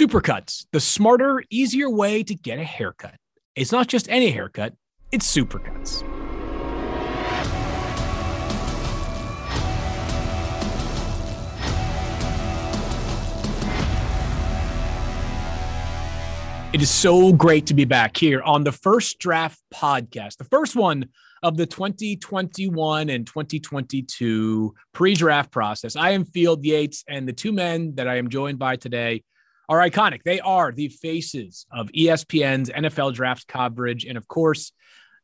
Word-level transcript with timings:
Supercuts, 0.00 0.64
the 0.72 0.80
smarter, 0.80 1.44
easier 1.50 1.90
way 1.90 2.22
to 2.22 2.34
get 2.34 2.58
a 2.58 2.64
haircut. 2.64 3.16
It's 3.54 3.70
not 3.70 3.86
just 3.86 4.08
any 4.08 4.30
haircut, 4.30 4.72
it's 5.12 5.30
Supercuts. 5.30 6.02
It 16.72 16.80
is 16.80 16.88
so 16.88 17.34
great 17.34 17.66
to 17.66 17.74
be 17.74 17.84
back 17.84 18.16
here 18.16 18.40
on 18.40 18.64
the 18.64 18.72
first 18.72 19.18
draft 19.18 19.60
podcast, 19.70 20.38
the 20.38 20.44
first 20.44 20.74
one 20.74 21.10
of 21.42 21.58
the 21.58 21.66
2021 21.66 23.10
and 23.10 23.26
2022 23.26 24.74
pre 24.94 25.14
draft 25.14 25.50
process. 25.50 25.94
I 25.94 26.12
am 26.12 26.24
Field 26.24 26.64
Yates, 26.64 27.04
and 27.06 27.28
the 27.28 27.34
two 27.34 27.52
men 27.52 27.96
that 27.96 28.08
I 28.08 28.16
am 28.16 28.30
joined 28.30 28.58
by 28.58 28.76
today 28.76 29.24
are 29.70 29.78
iconic. 29.78 30.24
They 30.24 30.40
are 30.40 30.72
the 30.72 30.88
faces 30.88 31.64
of 31.72 31.88
ESPN's 31.92 32.70
NFL 32.70 33.14
draft 33.14 33.46
coverage. 33.46 34.04
And 34.04 34.18
of 34.18 34.26
course, 34.26 34.72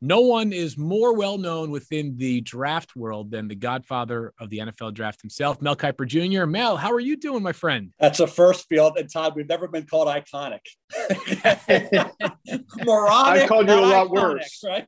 no 0.01 0.21
one 0.21 0.53
is 0.53 0.79
more 0.79 1.17
well 1.17 1.37
known 1.37 1.73
within 1.73 2.17
the 2.17 2.43
draft 2.43 2.95
world 2.95 3.33
than 3.33 3.49
the 3.49 3.57
godfather 3.57 4.33
of 4.39 4.49
the 4.51 4.59
NFL 4.59 4.95
draft 4.95 5.21
himself, 5.21 5.61
Mel 5.61 5.75
Kiper 5.75 6.07
Jr. 6.07 6.47
Mel, 6.47 6.77
how 6.77 6.93
are 6.93 7.01
you 7.01 7.17
doing, 7.17 7.43
my 7.43 7.53
friend? 7.53 7.93
That's 7.99 8.21
a 8.21 8.27
first 8.29 8.69
field. 8.69 8.97
And 8.99 9.13
Todd, 9.13 9.33
we've 9.35 9.49
never 9.49 9.67
been 9.67 9.87
called 9.87 10.07
iconic. 10.07 10.61
Moronic. 12.85 13.43
I 13.43 13.47
called 13.49 13.69
you 13.69 13.75
a 13.75 13.81
lot 13.81 14.07
iconic, 14.07 14.11
worse. 14.11 14.63
Right? 14.65 14.87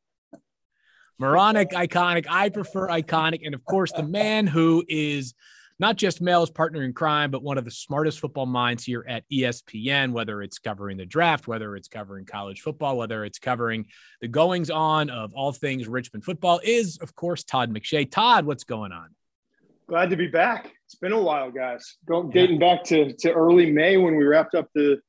Moronic, 1.19 1.71
iconic. 1.71 2.27
I 2.31 2.51
prefer 2.51 2.87
iconic. 2.89 3.41
And 3.45 3.57
of 3.57 3.65
course, 3.65 3.91
the 3.91 4.05
man 4.05 4.47
who 4.47 4.85
is 4.89 5.35
not 5.79 5.97
just 5.97 6.21
Mel's 6.21 6.51
partner 6.51 6.83
in 6.83 6.93
crime, 6.93 7.31
but 7.31 7.43
one 7.43 7.59
of 7.59 7.65
the 7.65 7.71
smartest 7.71 8.19
football 8.19 8.47
minds 8.47 8.85
here 8.85 9.05
at 9.09 9.25
ESPN, 9.33 10.13
whether 10.13 10.43
it's 10.43 10.59
covering 10.59 10.97
the 10.97 11.07
draft, 11.07 11.47
whether 11.47 11.77
it's 11.77 11.89
covering 11.89 12.25
college 12.25 12.61
football, 12.61 12.97
whether 12.97 13.25
it's 13.25 13.39
covering 13.39 13.87
the 14.21 14.29
goings 14.29 14.71
on 14.71 15.09
of 15.09 15.33
all 15.35 15.53
things 15.53 15.87
Richmond 15.87 16.25
football, 16.25 16.61
is, 16.65 16.99
of 16.99 17.15
course, 17.15 17.45
Todd 17.45 17.73
McShay. 17.73 18.11
Todd, 18.11 18.45
what's 18.45 18.65
going 18.65 18.93
on? 18.93 19.11
Glad 19.89 20.11
to 20.11 20.17
be 20.17 20.27
back. 20.27 20.73
It's 20.87 20.97
been 20.97 21.13
a 21.13 21.23
while, 21.23 21.51
guys. 21.51 21.97
Going 22.07 22.31
dating 22.31 22.59
back 22.59 22.85
to, 22.85 23.13
to 23.13 23.33
early 23.33 23.71
May 23.71 23.97
when 23.97 24.17
we 24.17 24.25
wrapped 24.25 24.55
up 24.55 24.69
the 24.75 25.01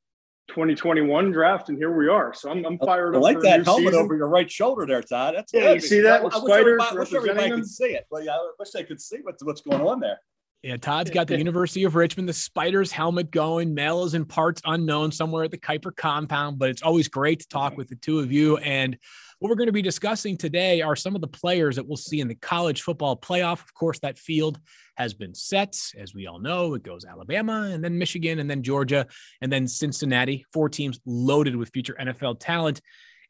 2021 0.50 1.32
draft, 1.32 1.70
and 1.70 1.78
here 1.78 1.96
we 1.96 2.08
are. 2.08 2.34
So 2.34 2.50
I'm, 2.50 2.66
I'm 2.66 2.78
fired 2.78 3.16
I 3.16 3.18
up. 3.18 3.24
I 3.24 3.34
like 3.34 3.40
that 3.42 3.66
helmet 3.66 3.88
season. 3.88 4.00
over 4.00 4.16
your 4.16 4.30
right 4.30 4.50
shoulder 4.50 4.86
there, 4.86 5.02
Todd. 5.02 5.36
That's 5.36 5.54
yeah. 5.54 5.62
Good. 5.62 5.74
You 5.76 5.88
see 5.88 6.02
that? 6.02 6.22
I, 6.22 6.24
I 6.24 6.44
wish 6.44 6.54
everybody, 6.54 6.98
wish 6.98 7.14
everybody 7.14 7.50
could 7.52 7.68
see 7.68 7.86
it, 7.86 8.06
but 8.12 8.24
yeah, 8.24 8.34
I 8.34 8.52
wish 8.58 8.70
they 8.72 8.84
could 8.84 9.02
see 9.02 9.18
what's 9.22 9.44
what's 9.44 9.62
going 9.62 9.82
on 9.82 10.00
there. 10.00 10.20
Yeah, 10.62 10.78
Todd's 10.78 11.10
got 11.14 11.28
the 11.28 11.38
University 11.38 11.84
of 11.84 11.96
Richmond, 11.96 12.28
the 12.28 12.34
Spiders 12.34 12.92
helmet 12.92 13.32
going. 13.32 13.74
Mel 13.74 14.04
is 14.04 14.14
in 14.14 14.26
parts 14.26 14.62
unknown 14.66 15.12
somewhere 15.12 15.44
at 15.44 15.52
the 15.52 15.58
Kiper 15.58 15.96
compound, 15.96 16.60
but 16.60 16.70
it's 16.70 16.82
always 16.82 17.08
great 17.08 17.40
to 17.42 17.48
talk 17.48 17.72
mm-hmm. 17.72 17.80
with 17.80 17.90
the 17.90 17.96
two 17.96 18.20
of 18.20 18.32
you. 18.32 18.58
And 18.58 18.98
what 19.40 19.50
we're 19.50 19.56
going 19.56 19.68
to 19.68 19.74
be 19.74 19.82
discussing 19.82 20.36
today 20.36 20.82
are 20.82 20.98
some 20.98 21.16
of 21.16 21.22
the 21.22 21.28
players 21.28 21.78
that 21.78 21.88
we'll 21.88 21.96
see 21.96 22.20
in 22.20 22.28
the 22.28 22.36
college 22.36 22.82
football 22.82 23.16
playoff. 23.16 23.62
Of 23.62 23.74
course, 23.74 24.00
that 24.00 24.20
field 24.20 24.60
has 24.98 25.14
been 25.14 25.34
set. 25.34 25.78
As 25.98 26.14
we 26.14 26.28
all 26.28 26.40
know, 26.40 26.74
it 26.74 26.84
goes 26.84 27.06
Alabama 27.06 27.70
and 27.72 27.82
then 27.82 27.98
Michigan 27.98 28.40
and 28.40 28.50
then 28.50 28.64
Georgia 28.64 29.08
and 29.40 29.50
then 29.50 29.66
Cincinnati, 29.66 30.46
four 30.52 30.68
teams 30.68 31.00
loaded 31.06 31.56
with 31.56 31.70
future 31.70 31.96
NFL 31.98 32.42
talent. 32.42 32.82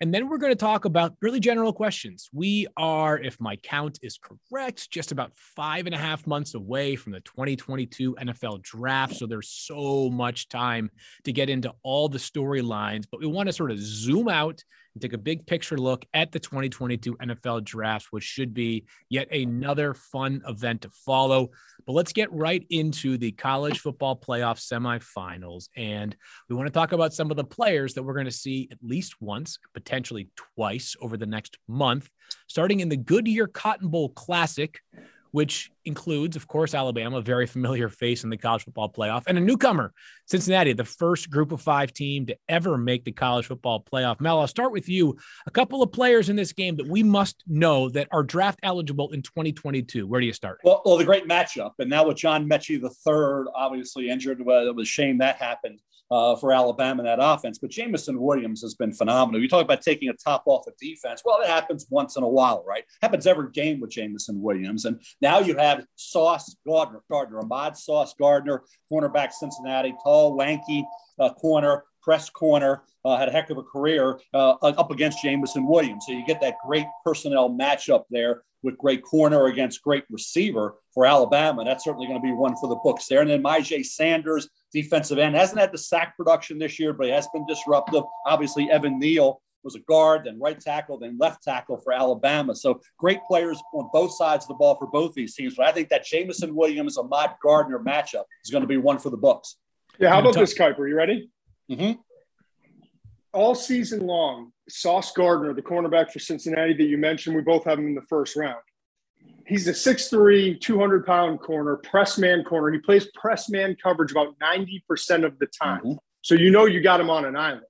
And 0.02 0.14
then 0.14 0.30
we're 0.30 0.38
going 0.38 0.54
to 0.54 0.58
talk 0.58 0.86
about 0.86 1.16
really 1.22 1.42
general 1.42 1.74
questions. 1.74 2.30
We 2.34 2.68
are, 2.78 3.20
if 3.20 3.40
my 3.42 3.58
count 3.58 4.00
is 4.02 4.18
correct, 4.18 4.90
just 4.90 5.12
about 5.12 5.34
five 5.36 5.88
and 5.88 5.96
a 5.96 5.98
half 5.98 6.26
months 6.26 6.54
away 6.54 6.96
from 6.96 7.12
the 7.12 7.20
2022 7.22 8.16
NFL 8.16 8.62
draft. 8.62 9.16
So 9.16 9.26
there's 9.26 9.50
so 9.50 10.10
much 10.10 10.48
time 10.48 10.90
to 11.26 11.34
get 11.34 11.50
into 11.50 11.74
all 11.84 12.08
the 12.08 12.18
storylines, 12.18 13.06
but 13.12 13.20
we 13.20 13.28
want 13.28 13.48
to 13.48 13.54
sort 13.54 13.72
of 13.72 13.80
zoom 13.80 14.30
out 14.30 14.64
take 15.00 15.14
a 15.14 15.18
big 15.18 15.46
picture 15.46 15.78
look 15.78 16.06
at 16.14 16.32
the 16.32 16.40
2022 16.40 17.16
NFL 17.18 17.64
draft, 17.64 18.08
which 18.12 18.24
should 18.24 18.54
be 18.54 18.86
yet 19.10 19.32
another 19.32 19.94
fun 19.94 20.42
event 20.48 20.82
to 20.82 20.90
follow. 20.90 21.50
But 21.86 21.94
let's 21.94 22.14
get 22.14 22.32
right 22.32 22.66
into 22.70 23.18
the 23.18 23.32
college 23.32 23.80
football 23.80 24.16
playoff 24.16 24.60
semifinals. 24.60 25.70
And 25.76 26.16
we 26.50 26.56
want 26.56 26.68
to 26.68 26.74
talk 26.74 26.92
about 26.92 27.14
some 27.14 27.32
of 27.32 27.38
the 27.38 27.44
players 27.44 27.94
that 27.94 28.04
we're 28.04 28.14
going 28.14 28.26
to 28.26 28.32
see 28.32 28.68
at 28.72 28.78
least 28.84 29.22
once, 29.22 29.58
potentially 29.74 30.30
twice 30.56 30.96
over 31.02 31.18
the 31.18 31.26
next 31.26 31.58
month, 31.68 32.10
starting 32.48 32.80
in 32.80 32.90
the 32.90 32.98
Goodyear 32.98 33.48
Cotton 33.48 33.90
Bowl 33.90 34.10
Classic 34.10 34.80
which 35.32 35.72
includes, 35.86 36.36
of 36.36 36.48
course, 36.48 36.74
Alabama, 36.74 37.18
a 37.18 37.22
very 37.22 37.46
familiar 37.46 37.90
face 37.90 38.24
in 38.24 38.30
the 38.30 38.38
college 38.38 38.64
football 38.64 38.92
playoff, 38.92 39.24
and 39.28 39.38
a 39.38 39.42
newcomer, 39.42 39.94
Cincinnati, 40.28 40.74
the 40.74 40.86
first 40.86 41.30
group 41.30 41.52
of 41.52 41.62
five 41.62 41.94
team 41.94 42.26
to 42.28 42.38
ever 42.48 42.78
make 42.78 43.06
the 43.06 43.12
college 43.12 43.48
football 43.48 43.84
playoff. 43.84 44.20
Mel, 44.20 44.40
I'll 44.40 44.48
start 44.48 44.72
with 44.72 44.90
you. 44.90 45.18
A 45.48 45.52
couple 45.52 45.82
of 45.82 45.92
players 45.92 46.30
in 46.30 46.36
this 46.36 46.54
game 46.54 46.76
that 46.78 46.88
we 46.88 47.04
must 47.04 47.44
know 47.48 47.90
that 47.90 48.08
are 48.12 48.24
draft 48.24 48.60
eligible 48.64 49.12
in 49.12 49.22
2022. 49.22 50.08
Where 50.08 50.22
do 50.22 50.28
you 50.28 50.34
start? 50.34 50.60
Well, 50.64 50.82
well 50.86 50.98
the 50.98 51.06
great 51.06 51.28
matchup. 51.28 51.74
And 51.80 51.90
now 51.90 52.08
with 52.08 52.18
John 52.18 52.48
Metchie 52.50 52.82
the 52.82 52.90
third, 52.90 53.48
obviously 53.56 54.10
injured, 54.10 54.44
well, 54.44 54.68
it 54.68 54.76
was 54.76 54.88
a 54.88 54.90
shame 54.90 55.18
that 55.20 55.38
happened 55.38 55.80
uh, 56.12 56.36
for 56.36 56.52
Alabama 56.52 57.02
in 57.02 57.06
that 57.06 57.20
offense. 57.22 57.60
But 57.60 57.70
Jameson 57.70 58.20
Williams 58.20 58.62
has 58.62 58.76
been 58.76 58.94
phenomenal. 58.94 59.42
You 59.42 59.48
talk 59.48 59.64
about 59.64 59.82
taking 59.82 60.10
a 60.10 60.14
top 60.14 60.44
off 60.46 60.68
of 60.68 60.76
defense. 60.78 61.22
Well, 61.24 61.40
it 61.42 61.48
happens 61.48 61.86
once 61.90 62.16
in 62.16 62.24
a 62.24 62.28
while, 62.28 62.64
right? 62.68 62.84
Happens 63.02 63.28
every 63.28 63.52
game 63.52 63.80
with 63.80 63.92
Jameson 63.92 64.42
Williams. 64.42 64.86
And 64.86 65.02
now 65.22 65.40
you 65.40 65.56
have 65.58 65.69
Sauce 65.96 66.56
Gardner, 66.66 67.02
Gardner, 67.10 67.40
Ahmad 67.40 67.78
Sauce 67.78 68.14
Gardner, 68.20 68.64
cornerback 68.92 69.32
Cincinnati, 69.32 69.94
tall, 70.04 70.36
lanky 70.36 70.86
uh, 71.20 71.34
corner, 71.34 71.84
press 72.02 72.30
corner, 72.30 72.84
uh, 73.06 73.18
had 73.18 73.30
a 73.30 73.32
heck 73.32 73.50
of 73.50 73.58
a 73.58 73.64
career 73.64 74.20
uh, 74.34 74.52
up 74.62 74.92
against 74.92 75.22
Jameson 75.22 75.68
Williams. 75.68 76.06
So 76.08 76.14
you 76.14 76.26
get 76.26 76.42
that 76.42 76.56
great 76.66 76.86
personnel 77.06 77.50
matchup 77.50 78.04
there 78.10 78.44
with 78.62 78.78
great 78.78 79.04
corner 79.04 79.46
against 79.46 79.82
great 79.82 80.04
receiver 80.10 80.76
for 80.94 81.06
Alabama. 81.06 81.64
That's 81.64 81.84
certainly 81.84 82.08
going 82.08 82.20
to 82.20 82.26
be 82.26 82.34
one 82.34 82.56
for 82.58 82.68
the 82.68 82.76
books 82.84 83.08
there. 83.08 83.22
And 83.22 83.30
then 83.30 83.44
Myjai 83.44 83.86
Sanders, 83.86 84.50
defensive 84.74 85.18
end, 85.18 85.36
hasn't 85.36 85.60
had 85.60 85.72
the 85.72 85.78
sack 85.78 86.18
production 86.18 86.60
this 86.60 86.80
year, 86.80 86.94
but 86.94 87.08
he 87.08 87.14
has 87.14 87.28
been 87.34 87.46
disruptive. 87.46 88.04
Obviously, 88.26 88.70
Evan 88.70 89.00
Neal 89.00 89.42
was 89.64 89.76
a 89.76 89.80
guard, 89.80 90.24
then 90.26 90.40
right 90.40 90.60
tackle, 90.60 90.98
then 90.98 91.18
left 91.20 91.44
tackle 91.44 91.78
for 91.78 91.94
Alabama. 91.94 92.56
So 92.56 92.82
great 92.98 93.20
players 93.28 93.62
on 93.74 93.90
both 93.92 94.16
sides 94.16 94.46
of 94.46 94.50
the 94.50 94.56
ball 94.56 94.76
for 94.76 94.88
both 94.88 95.14
these 95.14 95.36
teams. 95.36 95.56
But 95.56 95.68
I 95.68 95.72
think 95.72 95.90
that 95.90 96.06
Jameson 96.06 96.56
Williams, 96.56 96.98
Ahmad 96.98 97.32
Gardner 97.42 97.80
matchup 97.80 98.24
is 98.44 98.52
going 98.52 98.62
to 98.62 98.68
be 98.68 98.78
one 98.78 99.00
for 99.00 99.10
the 99.10 99.18
books. 99.18 99.58
Yeah, 100.00 100.10
how 100.10 100.20
about 100.20 100.36
this, 100.36 100.58
Kiper? 100.58 100.88
You 100.88 100.96
ready? 100.96 101.30
Mm-hmm. 101.70 102.00
All 103.34 103.54
season 103.54 104.08
long, 104.08 104.54
Sauce 104.70 105.12
Gardner, 105.12 105.54
the 105.54 105.62
cornerback 105.62 106.12
for 106.12 106.20
Cincinnati 106.20 106.74
that 106.74 106.84
you 106.84 106.98
mentioned, 106.98 107.36
we 107.36 107.42
both 107.42 107.66
have 107.66 107.78
him 107.78 107.88
in 107.88 107.96
the 107.96 108.02
first 108.10 108.36
round. 108.36 108.60
He's 109.46 109.68
a 109.68 109.72
6'3, 109.72 110.60
200 110.62 111.06
pound 111.06 111.40
corner, 111.40 111.78
press 111.78 112.18
man 112.18 112.44
corner. 112.44 112.72
He 112.72 112.80
plays 112.80 113.08
press 113.16 113.50
man 113.50 113.76
coverage 113.82 114.12
about 114.12 114.38
90% 114.40 115.26
of 115.26 115.38
the 115.40 115.48
time. 115.48 115.82
Mm-hmm. 115.82 115.94
So 116.22 116.36
you 116.36 116.52
know 116.52 116.66
you 116.66 116.82
got 116.82 117.00
him 117.00 117.10
on 117.10 117.26
an 117.26 117.36
island. 117.36 117.64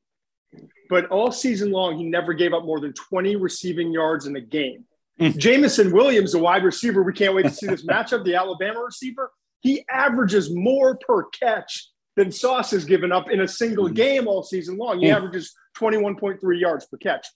But 0.90 1.06
all 1.08 1.32
season 1.32 1.72
long, 1.72 1.98
he 1.98 2.04
never 2.04 2.34
gave 2.34 2.54
up 2.54 2.66
more 2.66 2.80
than 2.80 2.94
20 2.94 3.36
receiving 3.36 3.92
yards 3.92 4.26
in 4.26 4.36
a 4.36 4.42
game. 4.42 4.86
Jameson 5.20 5.92
Williams, 5.92 6.32
the 6.32 6.40
wide 6.40 6.64
receiver, 6.64 7.04
we 7.04 7.14
can't 7.14 7.36
wait 7.36 7.44
to 7.44 7.52
see 7.52 7.68
this 7.68 7.86
matchup, 7.86 8.24
the 8.24 8.36
Alabama 8.36 8.82
receiver. 8.82 9.32
He 9.60 9.86
averages 9.90 10.54
more 10.54 10.98
per 10.98 11.26
catch 11.26 11.90
than 12.16 12.32
Sauce 12.32 12.72
has 12.72 12.86
given 12.86 13.12
up 13.12 13.30
in 13.30 13.42
a 13.42 13.48
single 13.48 13.90
mm. 13.90 13.96
game 13.96 14.28
all 14.28 14.44
season 14.44 14.78
long. 14.78 15.00
He 15.00 15.08
mm. 15.08 15.16
averages 15.16 15.54
21.3 15.78 16.60
yards 16.60 16.86
per 16.86 16.98
catch, 16.98 17.28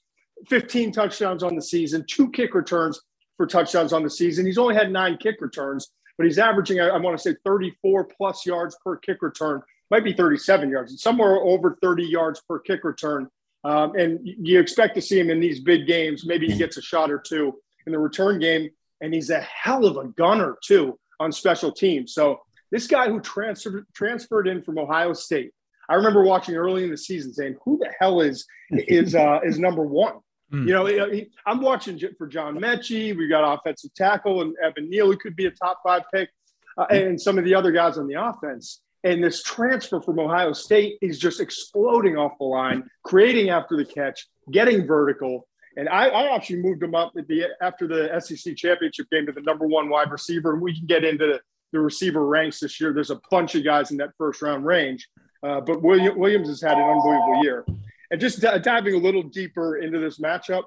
15 0.47 0.91
touchdowns 0.93 1.43
on 1.43 1.55
the 1.55 1.61
season, 1.61 2.05
two 2.07 2.31
kick 2.31 2.53
returns 2.53 2.99
for 3.37 3.45
touchdowns 3.45 3.93
on 3.93 4.03
the 4.03 4.09
season. 4.09 4.45
He's 4.45 4.57
only 4.57 4.75
had 4.75 4.91
nine 4.91 5.17
kick 5.17 5.41
returns, 5.41 5.89
but 6.17 6.25
he's 6.25 6.39
averaging, 6.39 6.79
I, 6.79 6.87
I 6.87 6.97
want 6.97 7.17
to 7.17 7.21
say, 7.21 7.35
34 7.45 8.05
plus 8.17 8.45
yards 8.45 8.77
per 8.83 8.97
kick 8.97 9.21
return. 9.21 9.61
Might 9.91 10.03
be 10.03 10.13
37 10.13 10.69
yards, 10.69 11.01
somewhere 11.01 11.35
over 11.35 11.77
30 11.81 12.03
yards 12.03 12.41
per 12.47 12.59
kick 12.59 12.83
return. 12.83 13.29
Um, 13.63 13.95
and 13.95 14.19
you 14.23 14.59
expect 14.59 14.95
to 14.95 15.01
see 15.01 15.19
him 15.19 15.29
in 15.29 15.39
these 15.39 15.59
big 15.59 15.87
games. 15.87 16.25
Maybe 16.25 16.47
he 16.47 16.57
gets 16.57 16.77
a 16.77 16.81
shot 16.81 17.09
or 17.09 17.19
two 17.19 17.53
in 17.85 17.93
the 17.93 17.99
return 17.99 18.39
game, 18.39 18.69
and 19.01 19.13
he's 19.13 19.29
a 19.29 19.39
hell 19.39 19.85
of 19.85 19.97
a 19.97 20.09
gunner 20.09 20.57
too 20.63 20.99
on 21.19 21.31
special 21.31 21.71
teams. 21.71 22.13
So 22.13 22.41
this 22.71 22.87
guy 22.87 23.07
who 23.07 23.21
transferred 23.21 23.85
transferred 23.93 24.47
in 24.47 24.63
from 24.63 24.77
Ohio 24.77 25.13
State, 25.13 25.51
I 25.89 25.95
remember 25.95 26.23
watching 26.23 26.55
early 26.55 26.83
in 26.83 26.91
the 26.91 26.97
season 26.97 27.33
saying, 27.33 27.55
"Who 27.63 27.77
the 27.77 27.91
hell 27.99 28.19
is 28.21 28.45
is 28.71 29.15
uh, 29.15 29.39
is 29.43 29.59
number 29.59 29.85
one?" 29.85 30.15
Mm. 30.51 30.67
You 30.67 30.73
know, 30.73 30.85
he, 30.85 31.29
I'm 31.45 31.61
watching 31.61 31.99
for 32.17 32.27
John 32.27 32.59
Metchie. 32.59 33.17
We 33.17 33.27
got 33.27 33.53
offensive 33.53 33.93
tackle 33.95 34.41
and 34.41 34.55
Evan 34.63 34.89
Neal, 34.89 35.07
who 35.07 35.17
could 35.17 35.35
be 35.35 35.45
a 35.45 35.51
top 35.51 35.79
five 35.83 36.03
pick, 36.13 36.29
uh, 36.77 36.85
and 36.89 37.19
some 37.19 37.37
of 37.37 37.45
the 37.45 37.55
other 37.55 37.71
guys 37.71 37.97
on 37.97 38.07
the 38.07 38.21
offense. 38.21 38.81
And 39.03 39.23
this 39.23 39.43
transfer 39.43 39.99
from 40.01 40.19
Ohio 40.19 40.53
State 40.53 40.97
is 41.01 41.19
just 41.19 41.41
exploding 41.41 42.17
off 42.17 42.37
the 42.39 42.45
line, 42.45 42.89
creating 43.03 43.49
after 43.49 43.75
the 43.75 43.85
catch, 43.85 44.27
getting 44.51 44.87
vertical. 44.87 45.47
And 45.75 45.89
I, 45.89 46.07
I 46.07 46.35
actually 46.35 46.61
moved 46.61 46.83
him 46.83 46.95
up 46.95 47.11
the, 47.13 47.47
after 47.61 47.87
the 47.87 48.17
SEC 48.19 48.55
championship 48.55 49.07
game 49.11 49.25
to 49.25 49.31
the 49.31 49.41
number 49.41 49.67
one 49.67 49.89
wide 49.89 50.11
receiver. 50.11 50.53
And 50.53 50.61
we 50.61 50.77
can 50.77 50.85
get 50.85 51.03
into 51.03 51.25
the, 51.25 51.39
the 51.73 51.79
receiver 51.79 52.25
ranks 52.25 52.59
this 52.59 52.79
year. 52.79 52.93
There's 52.93 53.09
a 53.09 53.19
bunch 53.29 53.55
of 53.55 53.63
guys 53.63 53.91
in 53.91 53.97
that 53.97 54.11
first 54.17 54.41
round 54.41 54.65
range. 54.65 55.07
Uh, 55.43 55.59
but 55.59 55.81
William, 55.81 56.17
Williams 56.17 56.47
has 56.47 56.61
had 56.61 56.77
an 56.77 56.83
unbelievable 56.83 57.43
year. 57.43 57.65
And 58.11 58.21
just 58.21 58.39
d- 58.39 58.59
diving 58.61 58.93
a 58.93 58.97
little 58.97 59.23
deeper 59.23 59.77
into 59.77 59.99
this 59.99 60.19
matchup, 60.19 60.63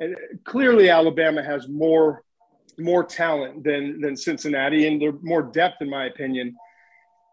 and 0.00 0.16
clearly 0.44 0.88
Alabama 0.90 1.42
has 1.42 1.68
more 1.68 2.22
more 2.78 3.02
talent 3.02 3.64
than 3.64 4.00
than 4.00 4.16
Cincinnati, 4.16 4.86
and 4.86 5.02
they're 5.02 5.18
more 5.22 5.42
depth, 5.42 5.82
in 5.82 5.90
my 5.90 6.06
opinion. 6.06 6.54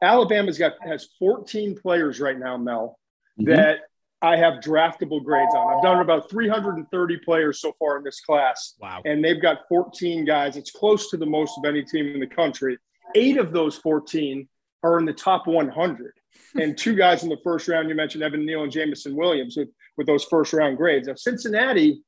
Alabama's 0.02 0.58
got 0.58 0.74
has 0.82 1.08
14 1.20 1.78
players 1.78 2.20
right 2.20 2.38
now, 2.38 2.58
Mel, 2.58 3.00
mm-hmm. 3.40 3.52
that 3.52 3.80
I 4.22 4.38
have 4.38 4.56
draftable 4.56 5.24
grades 5.24 5.54
on. 5.54 5.76
I've 5.76 5.84
done 5.84 6.00
about 6.00 6.30
330 6.30 7.18
players 7.20 7.60
so 7.60 7.74
far 7.78 7.98
in 7.98 8.04
this 8.04 8.22
class. 8.22 8.76
Wow. 8.80 9.02
And 9.06 9.24
they've 9.24 9.42
got 9.42 9.68
14 9.70 10.26
guys. 10.26 10.58
It's 10.58 10.72
close 10.72 11.10
to 11.12 11.18
the 11.18 11.26
most 11.26 11.58
of 11.58 11.66
any 11.66 11.84
team 11.84 12.08
in 12.08 12.20
the 12.20 12.28
country. 12.28 12.78
Eight 13.14 13.38
of 13.38 13.52
those 13.52 13.78
14 13.78 14.48
are 14.84 15.00
in 15.00 15.06
the 15.06 15.14
top 15.14 15.48
100. 15.48 16.14
and 16.62 16.78
two 16.78 16.96
guys 16.96 17.24
in 17.24 17.30
the 17.30 17.38
first 17.44 17.68
round, 17.68 17.90
you 17.90 17.96
mentioned 17.96 18.24
Evan 18.24 18.46
Neal 18.46 18.64
and 18.64 18.72
Jameson 18.72 19.16
Williams 19.16 19.58
with, 19.58 19.70
with 19.98 20.08
those 20.08 20.24
first 20.26 20.54
round 20.54 20.78
grades. 20.78 21.08
Now, 21.08 21.16
Cincinnati, 21.16 22.02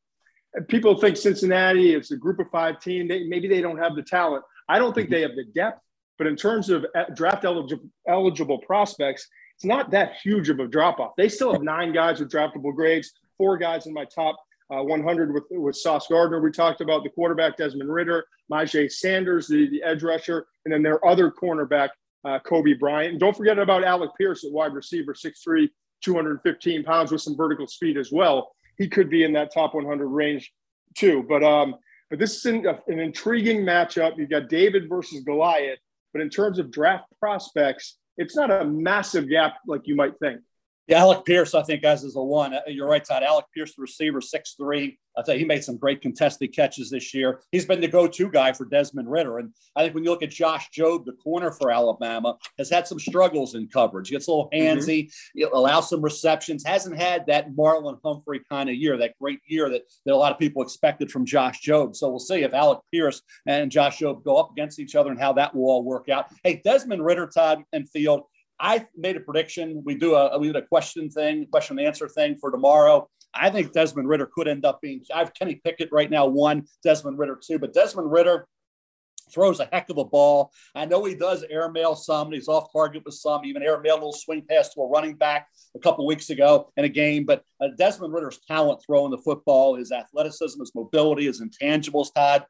people 0.68 0.96
think 0.98 1.18
Cincinnati 1.18 1.94
is 1.94 2.12
a 2.12 2.18
group 2.18 2.40
of 2.40 2.50
five 2.52 2.80
team. 2.80 3.08
They, 3.08 3.24
maybe 3.26 3.48
they 3.48 3.62
don't 3.62 3.78
have 3.78 3.96
the 3.96 4.04
talent. 4.04 4.44
I 4.68 4.80
don't 4.80 4.94
think 4.94 5.10
they 5.10 5.22
have 5.22 5.36
the 5.36 5.46
depth. 5.46 5.82
But 6.18 6.28
in 6.28 6.36
terms 6.36 6.70
of 6.70 6.86
uh, 6.96 7.06
draft 7.16 7.46
eligible, 7.46 7.86
eligible 8.08 8.60
prospects, 8.60 9.28
it's 9.56 9.66
not 9.66 9.92
that 9.92 10.16
huge 10.22 10.50
of 10.50 10.60
a 10.60 10.68
drop 10.68 11.00
off. 11.00 11.14
They 11.18 11.30
still 11.30 11.52
have 11.52 11.64
nine 11.64 11.94
guys 11.94 12.20
with 12.20 12.32
draftable 12.32 12.76
grades, 12.76 13.14
four 13.38 13.58
guys 13.58 13.88
in 13.88 13.94
my 13.94 14.06
top 14.06 14.36
uh, 14.72 14.84
100 14.84 15.34
with, 15.34 15.44
with 15.52 15.76
Sauce 15.76 16.08
Gardner. 16.08 16.42
We 16.42 16.52
talked 16.52 16.82
about 16.82 17.04
the 17.04 17.10
quarterback, 17.10 17.58
Desmond 17.58 17.92
Ridder, 17.92 18.26
Myjai 18.52 18.92
Sanders, 18.92 19.48
the, 19.48 19.70
the 19.70 19.82
edge 19.84 20.04
rusher, 20.04 20.46
and 20.66 20.74
then 20.74 20.84
their 20.84 21.06
other 21.08 21.32
cornerback, 21.32 21.90
uh, 22.26 22.40
Coby 22.46 22.78
Bryant. 22.78 23.12
And 23.12 23.20
don't 23.20 23.36
forget 23.36 23.58
about 23.58 23.84
Alec 23.84 24.12
Pierce 24.18 24.44
at 24.44 24.52
wide 24.52 24.74
receiver, 24.74 25.14
6'3, 25.14 25.70
215 26.04 26.84
pounds 26.84 27.12
with 27.12 27.22
some 27.22 27.36
vertical 27.36 27.68
speed 27.68 27.98
as 27.98 28.12
well. 28.12 28.52
He 28.78 28.88
could 28.88 29.10
be 29.10 29.24
in 29.24 29.34
that 29.34 29.54
top 29.54 29.74
100 29.74 30.08
range 30.08 30.52
too. 30.96 31.26
But 31.28 31.44
um, 31.44 31.76
but 32.10 32.20
this 32.20 32.38
is 32.38 32.46
an, 32.46 32.66
an 32.88 33.00
intriguing 33.00 33.62
matchup. 33.62 34.18
You've 34.18 34.30
got 34.30 34.50
David 34.50 34.88
versus 34.88 35.24
Goliath. 35.24 35.80
But 36.18 36.24
in 36.24 36.32
terms 36.32 36.58
of 36.58 36.72
draft 36.72 37.06
prospects, 37.20 38.00
it's 38.18 38.36
not 38.36 38.50
a 38.50 38.66
massive 38.66 39.30
gap 39.30 39.58
like 39.68 39.82
you 39.84 39.96
might 39.96 40.18
think. 40.18 40.42
Yeah, 40.88 41.00
Alec 41.00 41.26
Pierce, 41.26 41.54
I 41.54 41.64
think, 41.64 41.84
as 41.84 42.04
is 42.06 42.14
the 42.14 42.24
one. 42.24 42.54
Uh, 42.54 42.62
you're 42.68 42.88
right, 42.88 43.04
Todd. 43.04 43.22
Alec 43.22 43.46
Pierce, 43.54 43.76
the 43.76 43.82
receiver, 43.82 44.22
six 44.22 44.56
three. 44.58 44.98
I 45.18 45.24
think 45.24 45.40
he 45.40 45.46
made 45.46 45.64
some 45.64 45.78
great 45.78 46.02
contested 46.02 46.56
catches 46.56 46.92
this 46.92 47.14
year. 47.14 47.42
He's 47.52 47.66
been 47.66 47.82
the 47.82 47.88
go-to 47.88 48.30
guy 48.30 48.54
for 48.54 48.66
Desmond 48.66 49.10
Ridder. 49.10 49.40
And 49.40 49.52
I 49.76 49.82
think 49.82 49.96
when 49.96 50.04
you 50.04 50.12
look 50.12 50.22
at 50.22 50.30
Josh 50.30 50.70
Jobe, 50.70 51.06
the 51.06 51.14
corner 51.14 51.52
for 51.52 51.72
Alabama, 51.72 52.38
has 52.60 52.70
had 52.70 52.88
some 52.88 53.00
struggles 53.00 53.56
in 53.56 53.68
coverage. 53.68 54.10
He 54.10 54.16
gets 54.16 54.28
a 54.28 54.32
little 54.32 54.50
mm-hmm. 54.54 54.78
handsy, 54.78 55.12
mm-hmm. 55.36 55.56
allows 55.56 55.90
some 55.90 56.04
receptions, 56.04 56.64
hasn't 56.64 56.96
had 56.96 57.26
that 57.26 57.52
Marlon 57.54 57.98
Humphrey 58.06 58.42
kind 58.48 58.70
of 58.70 58.76
year, 58.76 58.96
that 58.98 59.16
great 59.20 59.40
year 59.48 59.70
that, 59.72 59.82
that 60.06 60.14
a 60.14 60.16
lot 60.16 60.32
of 60.32 60.40
people 60.40 60.62
expected 60.62 61.12
from 61.12 61.26
Josh 61.26 61.62
Jobe. 61.62 61.96
So 61.96 62.10
we'll 62.10 62.20
see 62.20 62.44
if 62.44 62.54
Alec 62.54 62.80
Pierce 62.94 63.24
and 63.48 63.72
Josh 63.72 63.98
Jobe 63.98 64.24
go 64.24 64.38
up 64.38 64.52
against 64.52 64.80
each 64.80 64.96
other 64.96 65.10
and 65.10 65.20
how 65.20 65.34
that 65.34 65.56
will 65.56 65.66
all 65.66 65.84
work 65.84 66.10
out. 66.10 66.28
Hey, 66.44 66.62
Desmond 66.64 67.04
Ridder, 67.04 67.28
Todd 67.28 67.64
and 67.74 67.90
Field– 67.90 68.22
I 68.60 68.88
made 68.96 69.18
a 69.18 69.20
prediction. 69.20 69.84
We 69.86 69.96
do 69.96 70.16
a 70.16 70.38
we 70.38 70.48
did 70.48 70.56
a 70.56 70.66
question 70.66 71.10
thing, 71.10 71.48
question 71.52 71.78
and 71.78 71.88
answer 71.88 72.08
thing 72.08 72.38
for 72.38 72.52
tomorrow. 72.52 73.10
I 73.34 73.50
think 73.50 73.72
Desmond 73.72 74.10
Ridder 74.10 74.30
could 74.34 74.48
end 74.48 74.66
up 74.66 74.82
being. 74.82 75.04
I 75.14 75.20
have 75.20 75.34
Kenny 75.34 75.56
Pickett 75.64 75.90
right 75.92 76.10
now, 76.10 76.26
one 76.26 76.66
Desmond 76.84 77.20
Ridder 77.20 77.40
two, 77.42 77.60
but 77.60 77.74
Desmond 77.74 78.12
Ridder 78.12 78.48
throws 79.32 79.60
a 79.60 79.70
heck 79.72 79.90
of 79.90 79.98
a 79.98 80.06
ball. 80.06 80.52
I 80.74 80.86
know 80.86 81.04
he 81.04 81.14
does 81.16 81.44
airmail 81.50 81.96
some. 81.96 82.32
He's 82.32 82.48
off 82.48 82.72
target 82.72 83.04
with 83.06 83.16
some. 83.16 83.46
Even 83.46 83.62
airmail 83.62 83.96
a 83.96 83.96
little 83.96 84.14
swing 84.14 84.44
pass 84.50 84.74
to 84.74 84.82
a 84.82 84.88
running 84.88 85.16
back 85.16 85.48
a 85.76 85.80
couple 85.80 86.08
weeks 86.08 86.30
ago 86.30 86.72
in 86.78 86.86
a 86.86 86.90
game. 86.90 87.26
But 87.26 87.44
uh, 87.62 87.68
Desmond 87.78 88.14
Ridder's 88.14 88.40
talent 88.48 88.82
throwing 88.86 89.12
the 89.12 89.18
football, 89.18 89.76
his 89.76 89.92
athleticism, 89.92 90.60
his 90.60 90.74
mobility, 90.74 91.26
his 91.26 91.42
intangibles, 91.42 92.14
Todd 92.14 92.46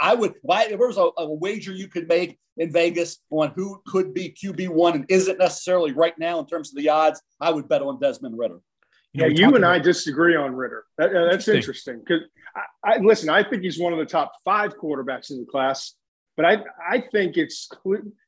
I 0.00 0.14
would, 0.14 0.34
if 0.42 0.78
there 0.78 0.78
was 0.78 0.96
a, 0.96 1.10
a, 1.18 1.32
wager 1.32 1.72
you 1.72 1.88
could 1.88 2.08
make 2.08 2.38
in 2.56 2.72
Vegas 2.72 3.18
on 3.30 3.52
who 3.56 3.82
could 3.86 4.14
be 4.14 4.30
QB 4.30 4.68
one 4.68 4.94
and 4.94 5.04
isn't 5.08 5.38
necessarily 5.38 5.92
right 5.92 6.16
now 6.18 6.38
in 6.38 6.46
terms 6.46 6.70
of 6.70 6.76
the 6.76 6.88
odds, 6.88 7.20
I 7.40 7.50
would 7.50 7.68
bet 7.68 7.82
on 7.82 7.98
Desmond 7.98 8.38
Ridder. 8.38 8.60
You 9.12 9.22
know, 9.22 9.26
yeah, 9.26 9.36
you 9.36 9.46
and 9.46 9.58
about- 9.58 9.74
I 9.74 9.78
disagree 9.80 10.36
on 10.36 10.54
Ridder. 10.54 10.84
That, 10.98 11.12
that's 11.12 11.48
interesting 11.48 12.00
because 12.00 12.22
I, 12.84 12.94
I, 12.94 12.98
listen. 12.98 13.28
I 13.30 13.42
think 13.42 13.62
he's 13.62 13.78
one 13.78 13.92
of 13.92 13.98
the 13.98 14.06
top 14.06 14.32
five 14.44 14.76
quarterbacks 14.76 15.30
in 15.30 15.40
the 15.40 15.46
class, 15.46 15.94
but 16.36 16.44
I 16.44 16.64
I 16.88 17.04
think 17.12 17.36
it's 17.36 17.68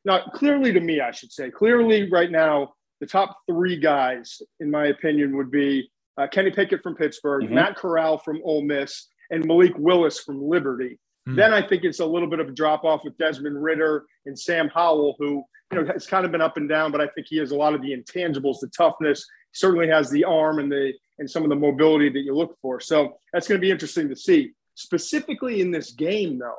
not 0.05 0.33
clearly 0.33 0.73
to 0.73 0.81
me. 0.81 1.01
I 1.01 1.11
should 1.11 1.33
say 1.33 1.51
clearly 1.51 2.09
right 2.11 2.31
now 2.31 2.75
the 3.01 3.07
top 3.07 3.37
three 3.49 3.77
guys, 3.77 4.41
in 4.61 4.71
my 4.71 4.87
opinion, 4.87 5.37
would 5.37 5.51
be 5.51 5.91
uh, 6.19 6.27
Kenny 6.29 6.51
Pickett 6.51 6.83
from 6.83 6.95
Pittsburgh, 6.95 7.45
mm-hmm. 7.45 7.55
Matt 7.55 7.77
Corral 7.77 8.19
from 8.19 8.41
Ole 8.45 8.63
Miss, 8.63 9.09
and 9.31 9.45
Malik 9.45 9.77
Willis 9.77 10.21
from 10.21 10.43
Liberty. 10.43 10.99
Mm. 11.29 11.37
Then 11.37 11.53
I 11.53 11.67
think 11.67 11.85
it's 11.85 12.01
a 12.01 12.07
little 12.07 12.29
bit 12.29 12.41
of 12.41 12.49
a 12.49 12.53
drop 12.53 12.85
off 12.85 13.03
with 13.05 13.17
Desmond 13.19 13.63
Ridder 13.63 14.05
and 14.27 14.39
Sam 14.39 14.69
Howell, 14.69 15.17
who 15.19 15.45
you 15.73 15.83
know 15.83 15.93
has 15.93 16.07
kind 16.07 16.25
of 16.25 16.33
been 16.33 16.41
up 16.41 16.57
and 16.57 16.69
down, 16.69 16.93
but 16.93 17.01
I 17.01 17.09
think 17.09 17.27
he 17.29 17.37
has 17.39 17.51
a 17.51 17.57
lot 17.57 17.75
of 17.75 17.83
the 17.83 17.97
intangibles, 17.97 18.61
the 18.61 18.71
toughness. 18.77 19.27
Certainly 19.53 19.89
has 19.89 20.11
the 20.11 20.25
arm 20.25 20.59
and 20.59 20.71
the 20.71 20.93
and 21.19 21.31
some 21.31 21.43
of 21.43 21.49
the 21.49 21.57
mobility 21.57 22.09
that 22.11 22.21
you 22.21 22.35
look 22.35 22.57
for. 22.61 22.79
So 22.79 23.19
that's 23.33 23.49
going 23.49 23.61
to 23.61 23.65
be 23.65 23.71
interesting 23.71 24.09
to 24.09 24.17
see. 24.17 24.53
Specifically 24.75 25.63
in 25.63 25.71
this 25.71 25.93
game, 25.93 26.39
though, 26.39 26.59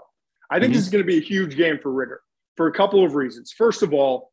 I 0.49 0.55
think 0.55 0.71
mm-hmm. 0.71 0.77
this 0.77 0.85
is 0.85 0.89
going 0.89 1.03
to 1.03 1.07
be 1.07 1.17
a 1.17 1.21
huge 1.21 1.55
game 1.55 1.77
for 1.81 1.91
Ridder 1.91 2.21
for 2.55 2.67
a 2.67 2.73
couple 2.73 3.05
of 3.05 3.13
reasons. 3.13 3.51
First 3.51 3.83
of 3.83 3.93
all, 3.93 4.31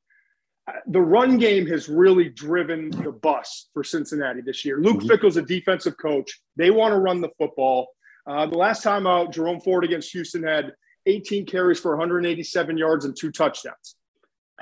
the 0.86 1.00
run 1.00 1.36
game 1.36 1.66
has 1.66 1.88
really 1.88 2.30
driven 2.30 2.90
the 2.90 3.12
bus 3.12 3.68
for 3.74 3.84
Cincinnati 3.84 4.40
this 4.40 4.64
year. 4.64 4.78
Luke 4.78 4.98
mm-hmm. 4.98 5.08
Fickell's 5.08 5.36
a 5.36 5.42
defensive 5.42 5.96
coach. 5.98 6.40
They 6.56 6.70
want 6.70 6.92
to 6.92 6.98
run 6.98 7.20
the 7.20 7.28
football. 7.38 7.88
Uh, 8.26 8.46
the 8.46 8.56
last 8.56 8.82
time 8.82 9.06
out, 9.06 9.32
Jerome 9.32 9.60
Ford 9.60 9.84
against 9.84 10.12
Houston 10.12 10.42
had 10.42 10.72
18 11.06 11.46
carries 11.46 11.78
for 11.78 11.92
187 11.92 12.76
yards 12.78 13.04
and 13.04 13.16
two 13.16 13.30
touchdowns. 13.30 13.96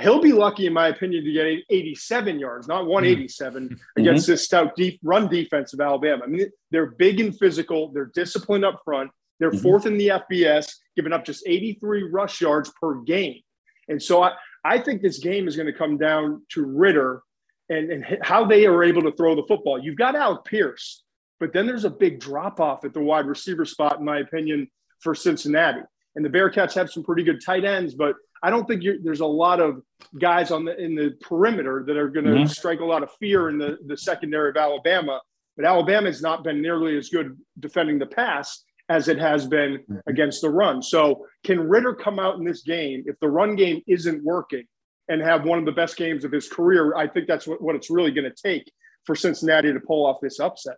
He'll 0.01 0.23
be 0.23 0.33
lucky, 0.33 0.67
in 0.67 0.73
my 0.73 0.89
opinion, 0.89 1.25
to 1.25 1.33
get 1.33 1.47
87 1.69 2.39
yards, 2.39 2.67
not 2.67 2.87
187 2.87 3.65
mm-hmm. 3.65 3.75
against 4.01 4.27
this 4.27 4.45
stout 4.45 4.75
deep 4.75 4.99
run 5.03 5.29
defense 5.29 5.75
of 5.75 5.81
Alabama. 5.81 6.25
I 6.25 6.27
mean, 6.29 6.51
they're 6.71 6.93
big 6.93 7.21
and 7.21 7.39
physical. 7.39 7.93
They're 7.93 8.11
disciplined 8.15 8.65
up 8.65 8.81
front. 8.85 9.11
They're 9.39 9.51
mm-hmm. 9.51 9.61
fourth 9.61 9.87
in 9.87 9.99
the 9.99 10.09
FBS, 10.09 10.73
giving 10.97 11.13
up 11.13 11.25
just 11.25 11.45
83 11.47 12.05
rush 12.05 12.41
yards 12.41 12.73
per 12.81 13.03
game. 13.03 13.41
And 13.89 14.03
so 14.03 14.23
I, 14.23 14.33
I 14.65 14.79
think 14.79 15.03
this 15.03 15.19
game 15.19 15.47
is 15.47 15.57
going 15.57 15.67
to 15.67 15.73
come 15.73 15.99
down 15.99 16.43
to 16.51 16.65
Ridder 16.65 17.23
and, 17.69 17.91
and 17.91 18.19
how 18.23 18.45
they 18.45 18.67
are 18.67 18.83
able 18.83 19.03
to 19.03 19.13
throw 19.13 19.35
the 19.35 19.45
football. 19.47 19.79
You've 19.83 19.97
got 19.97 20.17
Alec 20.17 20.45
Pierce, 20.45 21.02
but 21.43 21.53
then 21.53 21.67
there's 21.67 21.85
a 21.85 21.91
big 21.91 22.21
drop 22.21 22.61
off 22.61 22.85
at 22.85 22.95
the 22.95 23.01
wide 23.01 23.27
receiver 23.27 23.65
spot, 23.65 23.99
in 23.99 24.05
my 24.05 24.21
opinion, 24.21 24.69
for 25.01 25.13
Cincinnati. 25.13 25.81
And 26.15 26.25
the 26.25 26.29
Bearcats 26.29 26.73
have 26.75 26.89
some 26.89 27.03
pretty 27.03 27.25
good 27.25 27.45
tight 27.45 27.65
ends, 27.65 27.97
but 27.97 28.15
I 28.45 28.51
don't 28.51 28.65
think 28.65 28.85
there's 29.03 29.19
a 29.19 29.27
lot 29.27 29.59
of 29.59 29.83
guys 30.21 30.53
on 30.53 30.65
the 30.65 30.81
in 30.81 30.95
the 30.95 31.17
perimeter 31.21 31.83
that 31.89 31.97
are 31.97 32.11
going 32.11 32.27
to 32.27 32.31
mm-hmm. 32.31 32.47
strike 32.47 32.79
a 32.79 32.85
lot 32.85 33.03
of 33.03 33.11
fear 33.19 33.49
in 33.49 33.59
the, 33.59 33.77
the 33.87 33.97
secondary 33.97 34.51
of 34.51 34.57
Alabama. 34.57 35.21
But 35.57 35.67
Alabama 35.67 36.07
has 36.07 36.23
not 36.23 36.45
been 36.45 36.63
nearly 36.63 36.97
as 36.97 37.09
good 37.09 37.37
defending 37.59 37.99
the 37.99 38.07
pass 38.07 38.63
as 38.89 39.09
it 39.09 39.19
has 39.19 39.45
been 39.45 39.79
mm-hmm. 39.79 39.97
against 40.07 40.43
the 40.43 40.51
run. 40.51 40.81
So 40.81 41.27
can 41.43 41.59
Ridder 41.59 41.93
come 41.93 42.21
out 42.21 42.37
in 42.37 42.45
this 42.45 42.63
game 42.63 43.03
if 43.07 43.19
the 43.19 43.29
run 43.29 43.57
game 43.57 43.83
isn't 43.89 44.23
working 44.23 44.63
and 45.09 45.21
have 45.21 45.45
one 45.45 45.59
of 45.59 45.65
the 45.65 45.73
best 45.73 45.97
games 45.97 46.25
of 46.25 46.31
his 46.31 46.49
career? 46.49 46.95
I 46.95 47.09
think 47.09 47.27
that's 47.27 47.49
what, 47.49 47.61
what 47.61 47.75
it's 47.75 47.91
really 47.91 48.13
going 48.13 48.31
to 48.31 48.49
take 48.49 48.71
for 49.07 49.17
Cincinnati 49.17 49.73
to 49.73 49.81
pull 49.81 50.07
off 50.07 50.19
this 50.23 50.39
upset. 50.39 50.77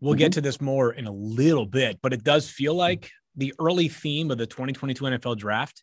We'll 0.00 0.12
mm-hmm. 0.12 0.18
get 0.18 0.32
to 0.32 0.40
this 0.40 0.60
more 0.60 0.92
in 0.92 1.06
a 1.06 1.12
little 1.12 1.66
bit, 1.66 1.98
but 2.02 2.12
it 2.12 2.22
does 2.24 2.48
feel 2.48 2.74
like 2.74 3.10
the 3.36 3.54
early 3.58 3.88
theme 3.88 4.30
of 4.30 4.38
the 4.38 4.46
2022 4.46 5.04
NFL 5.04 5.38
draft 5.38 5.82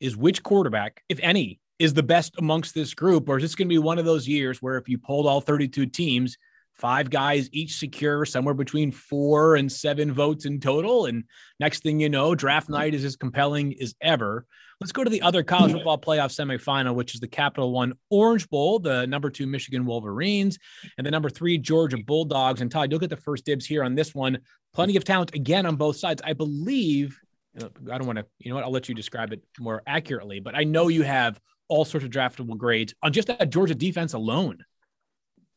is 0.00 0.16
which 0.16 0.42
quarterback, 0.42 1.02
if 1.08 1.18
any, 1.22 1.60
is 1.78 1.94
the 1.94 2.02
best 2.02 2.34
amongst 2.38 2.74
this 2.74 2.94
group, 2.94 3.28
or 3.28 3.36
is 3.36 3.42
this 3.42 3.54
going 3.54 3.68
to 3.68 3.72
be 3.72 3.78
one 3.78 3.98
of 3.98 4.04
those 4.04 4.26
years 4.26 4.60
where 4.60 4.76
if 4.76 4.88
you 4.88 4.98
pulled 4.98 5.26
all 5.26 5.40
32 5.40 5.86
teams, 5.86 6.36
five 6.78 7.10
guys 7.10 7.48
each 7.52 7.78
secure 7.78 8.24
somewhere 8.24 8.54
between 8.54 8.92
four 8.92 9.56
and 9.56 9.70
seven 9.70 10.12
votes 10.12 10.46
in 10.46 10.60
total. 10.60 11.06
And 11.06 11.24
next 11.58 11.82
thing 11.82 12.00
you 12.00 12.08
know, 12.08 12.34
draft 12.34 12.68
night 12.68 12.94
is 12.94 13.04
as 13.04 13.16
compelling 13.16 13.74
as 13.80 13.94
ever. 14.00 14.46
Let's 14.80 14.92
go 14.92 15.02
to 15.02 15.10
the 15.10 15.22
other 15.22 15.42
college 15.42 15.72
football 15.72 15.98
playoff 15.98 16.32
semifinal, 16.32 16.94
which 16.94 17.12
is 17.12 17.20
the 17.20 17.26
Capital 17.26 17.72
One 17.72 17.94
Orange 18.10 18.48
Bowl, 18.48 18.78
the 18.78 19.06
number 19.08 19.28
two 19.28 19.48
Michigan 19.48 19.84
Wolverines, 19.84 20.56
and 20.96 21.04
the 21.04 21.10
number 21.10 21.28
three 21.28 21.58
Georgia 21.58 21.98
Bulldogs. 21.98 22.60
And 22.60 22.70
Todd, 22.70 22.92
you'll 22.92 23.00
get 23.00 23.10
the 23.10 23.16
first 23.16 23.44
dibs 23.44 23.66
here 23.66 23.82
on 23.82 23.96
this 23.96 24.14
one. 24.14 24.38
Plenty 24.74 24.96
of 24.96 25.02
talent 25.02 25.34
again 25.34 25.66
on 25.66 25.74
both 25.74 25.96
sides. 25.96 26.22
I 26.24 26.32
believe, 26.32 27.18
I 27.56 27.98
don't 27.98 28.06
want 28.06 28.20
to, 28.20 28.26
you 28.38 28.50
know 28.50 28.54
what, 28.54 28.62
I'll 28.62 28.70
let 28.70 28.88
you 28.88 28.94
describe 28.94 29.32
it 29.32 29.42
more 29.58 29.82
accurately, 29.84 30.38
but 30.38 30.54
I 30.54 30.62
know 30.62 30.86
you 30.86 31.02
have 31.02 31.40
all 31.66 31.84
sorts 31.84 32.04
of 32.04 32.12
draftable 32.12 32.56
grades 32.56 32.94
on 33.02 33.12
just 33.12 33.26
that 33.26 33.50
Georgia 33.50 33.74
defense 33.74 34.12
alone. 34.12 34.58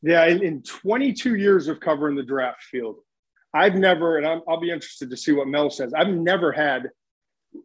Yeah, 0.02 0.26
in, 0.26 0.44
in 0.44 0.64
22 0.64 1.36
years 1.36 1.68
of 1.68 1.80
covering 1.80 2.16
the 2.16 2.24
draft 2.24 2.64
field, 2.64 2.98
I've 3.54 3.76
never, 3.76 4.18
and 4.18 4.26
i 4.26 4.40
will 4.48 4.60
be 4.60 4.72
interested 4.72 5.10
to 5.10 5.18
see 5.18 5.32
what 5.32 5.48
Mel 5.48 5.70
says. 5.70 5.94
I've 5.94 6.10
never 6.10 6.52
had 6.52 6.90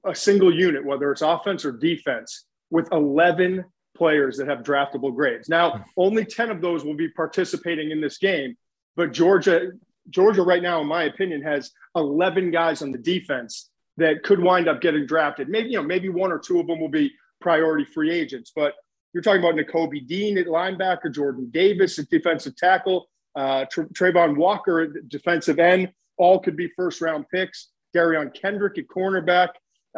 a 0.04 0.14
single 0.14 0.54
unit, 0.54 0.84
whether 0.84 1.12
it's 1.12 1.22
offense 1.22 1.64
or 1.64 1.72
defense, 1.72 2.44
with 2.70 2.88
11 2.92 3.64
players 3.96 4.36
that 4.36 4.48
have 4.48 4.58
draftable 4.58 5.14
grades. 5.14 5.48
Now, 5.48 5.84
only 5.96 6.24
10 6.24 6.50
of 6.50 6.60
those 6.60 6.84
will 6.84 6.96
be 6.96 7.08
participating 7.08 7.90
in 7.90 8.00
this 8.00 8.18
game, 8.18 8.56
but 8.96 9.12
Georgia 9.12 9.72
Georgia 10.10 10.42
right 10.42 10.62
now 10.62 10.80
in 10.80 10.86
my 10.86 11.04
opinion 11.04 11.42
has 11.42 11.72
11 11.96 12.52
guys 12.52 12.80
on 12.80 12.92
the 12.92 12.98
defense 12.98 13.70
that 13.96 14.22
could 14.22 14.40
wind 14.40 14.68
up 14.68 14.80
getting 14.80 15.04
drafted. 15.06 15.48
Maybe 15.48 15.70
you 15.70 15.78
know, 15.78 15.82
maybe 15.82 16.08
one 16.08 16.30
or 16.30 16.38
two 16.38 16.60
of 16.60 16.66
them 16.66 16.80
will 16.80 16.88
be 16.88 17.12
priority 17.40 17.84
free 17.84 18.12
agents, 18.12 18.52
but 18.54 18.74
you're 19.16 19.22
talking 19.22 19.42
about 19.42 19.54
Nakobe 19.54 20.06
Dean 20.06 20.36
at 20.36 20.44
linebacker, 20.44 21.10
Jordan 21.10 21.48
Davis 21.50 21.98
at 21.98 22.10
defensive 22.10 22.54
tackle, 22.54 23.08
uh, 23.34 23.64
Travon 23.64 24.36
Walker 24.36 24.80
at 24.82 25.08
defensive 25.08 25.58
end. 25.58 25.90
All 26.18 26.38
could 26.38 26.54
be 26.54 26.68
first 26.76 27.00
round 27.00 27.24
picks. 27.30 27.70
Derion 27.96 28.34
Kendrick 28.34 28.76
at 28.76 28.84
cornerback. 28.88 29.48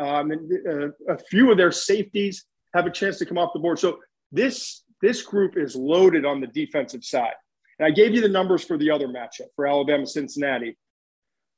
Um, 0.00 0.30
and 0.30 0.52
uh, 0.68 1.12
a 1.12 1.18
few 1.18 1.50
of 1.50 1.56
their 1.56 1.72
safeties 1.72 2.44
have 2.74 2.86
a 2.86 2.92
chance 2.92 3.18
to 3.18 3.26
come 3.26 3.38
off 3.38 3.50
the 3.52 3.58
board. 3.58 3.80
So 3.80 3.98
this 4.30 4.84
this 5.02 5.20
group 5.22 5.56
is 5.56 5.74
loaded 5.74 6.24
on 6.24 6.40
the 6.40 6.46
defensive 6.46 7.02
side. 7.02 7.34
And 7.80 7.88
I 7.88 7.90
gave 7.90 8.14
you 8.14 8.20
the 8.20 8.28
numbers 8.28 8.62
for 8.62 8.78
the 8.78 8.92
other 8.92 9.08
matchup 9.08 9.48
for 9.56 9.66
Alabama 9.66 10.06
Cincinnati. 10.06 10.78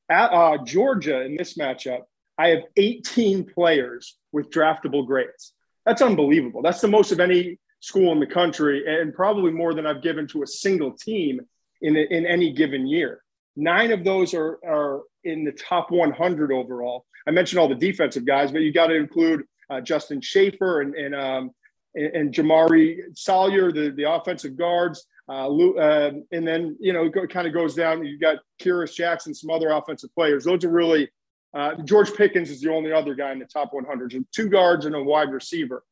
At 0.08 0.28
uh, 0.28 0.64
Georgia 0.64 1.20
in 1.26 1.36
this 1.36 1.58
matchup, 1.58 2.04
I 2.38 2.48
have 2.48 2.62
18 2.78 3.44
players 3.44 4.16
with 4.32 4.48
draftable 4.48 5.06
grades. 5.06 5.52
That's 5.86 6.02
unbelievable. 6.02 6.62
That's 6.62 6.80
the 6.80 6.88
most 6.88 7.12
of 7.12 7.20
any 7.20 7.58
school 7.80 8.12
in 8.12 8.20
the 8.20 8.26
country, 8.26 8.84
and 8.86 9.14
probably 9.14 9.52
more 9.52 9.74
than 9.74 9.86
I've 9.86 10.02
given 10.02 10.26
to 10.28 10.42
a 10.42 10.46
single 10.46 10.92
team 10.92 11.40
in, 11.80 11.96
in 11.96 12.26
any 12.26 12.52
given 12.52 12.86
year. 12.86 13.22
Nine 13.56 13.90
of 13.92 14.04
those 14.04 14.34
are, 14.34 14.58
are 14.64 15.02
in 15.24 15.44
the 15.44 15.52
top 15.52 15.90
100 15.90 16.52
overall. 16.52 17.06
I 17.26 17.30
mentioned 17.30 17.58
all 17.58 17.68
the 17.68 17.74
defensive 17.74 18.24
guys, 18.24 18.52
but 18.52 18.62
you 18.62 18.72
got 18.72 18.88
to 18.88 18.94
include 18.94 19.44
uh, 19.70 19.80
Justin 19.80 20.20
Shaffer 20.20 20.82
and 20.82 20.94
and, 20.94 21.14
um, 21.14 21.50
and, 21.94 22.16
and 22.16 22.34
Jamaree 22.34 23.16
Salyer, 23.16 23.72
the, 23.72 23.90
the 23.90 24.10
offensive 24.10 24.56
guards. 24.56 25.06
Uh, 25.28 25.48
uh, 25.48 26.10
and 26.32 26.46
then 26.46 26.76
you 26.80 26.92
know 26.92 27.04
it 27.04 27.30
kind 27.30 27.46
of 27.46 27.54
goes 27.54 27.74
down. 27.74 28.04
You've 28.04 28.20
got 28.20 28.38
Kearis 28.60 28.94
Jackson, 28.94 29.32
some 29.32 29.50
other 29.50 29.70
offensive 29.70 30.12
players. 30.14 30.44
Those 30.44 30.64
are 30.64 30.70
really 30.70 31.08
uh, 31.52 31.74
George 31.84 32.14
Pickens 32.14 32.50
is 32.50 32.60
the 32.60 32.72
only 32.72 32.92
other 32.92 33.14
guy 33.14 33.32
in 33.32 33.38
the 33.38 33.44
top 33.44 33.72
100. 33.72 34.12
So 34.12 34.24
two 34.32 34.48
guards 34.48 34.86
and 34.86 34.94
a 34.94 35.02
wide 35.02 35.32
receiver, 35.32 35.84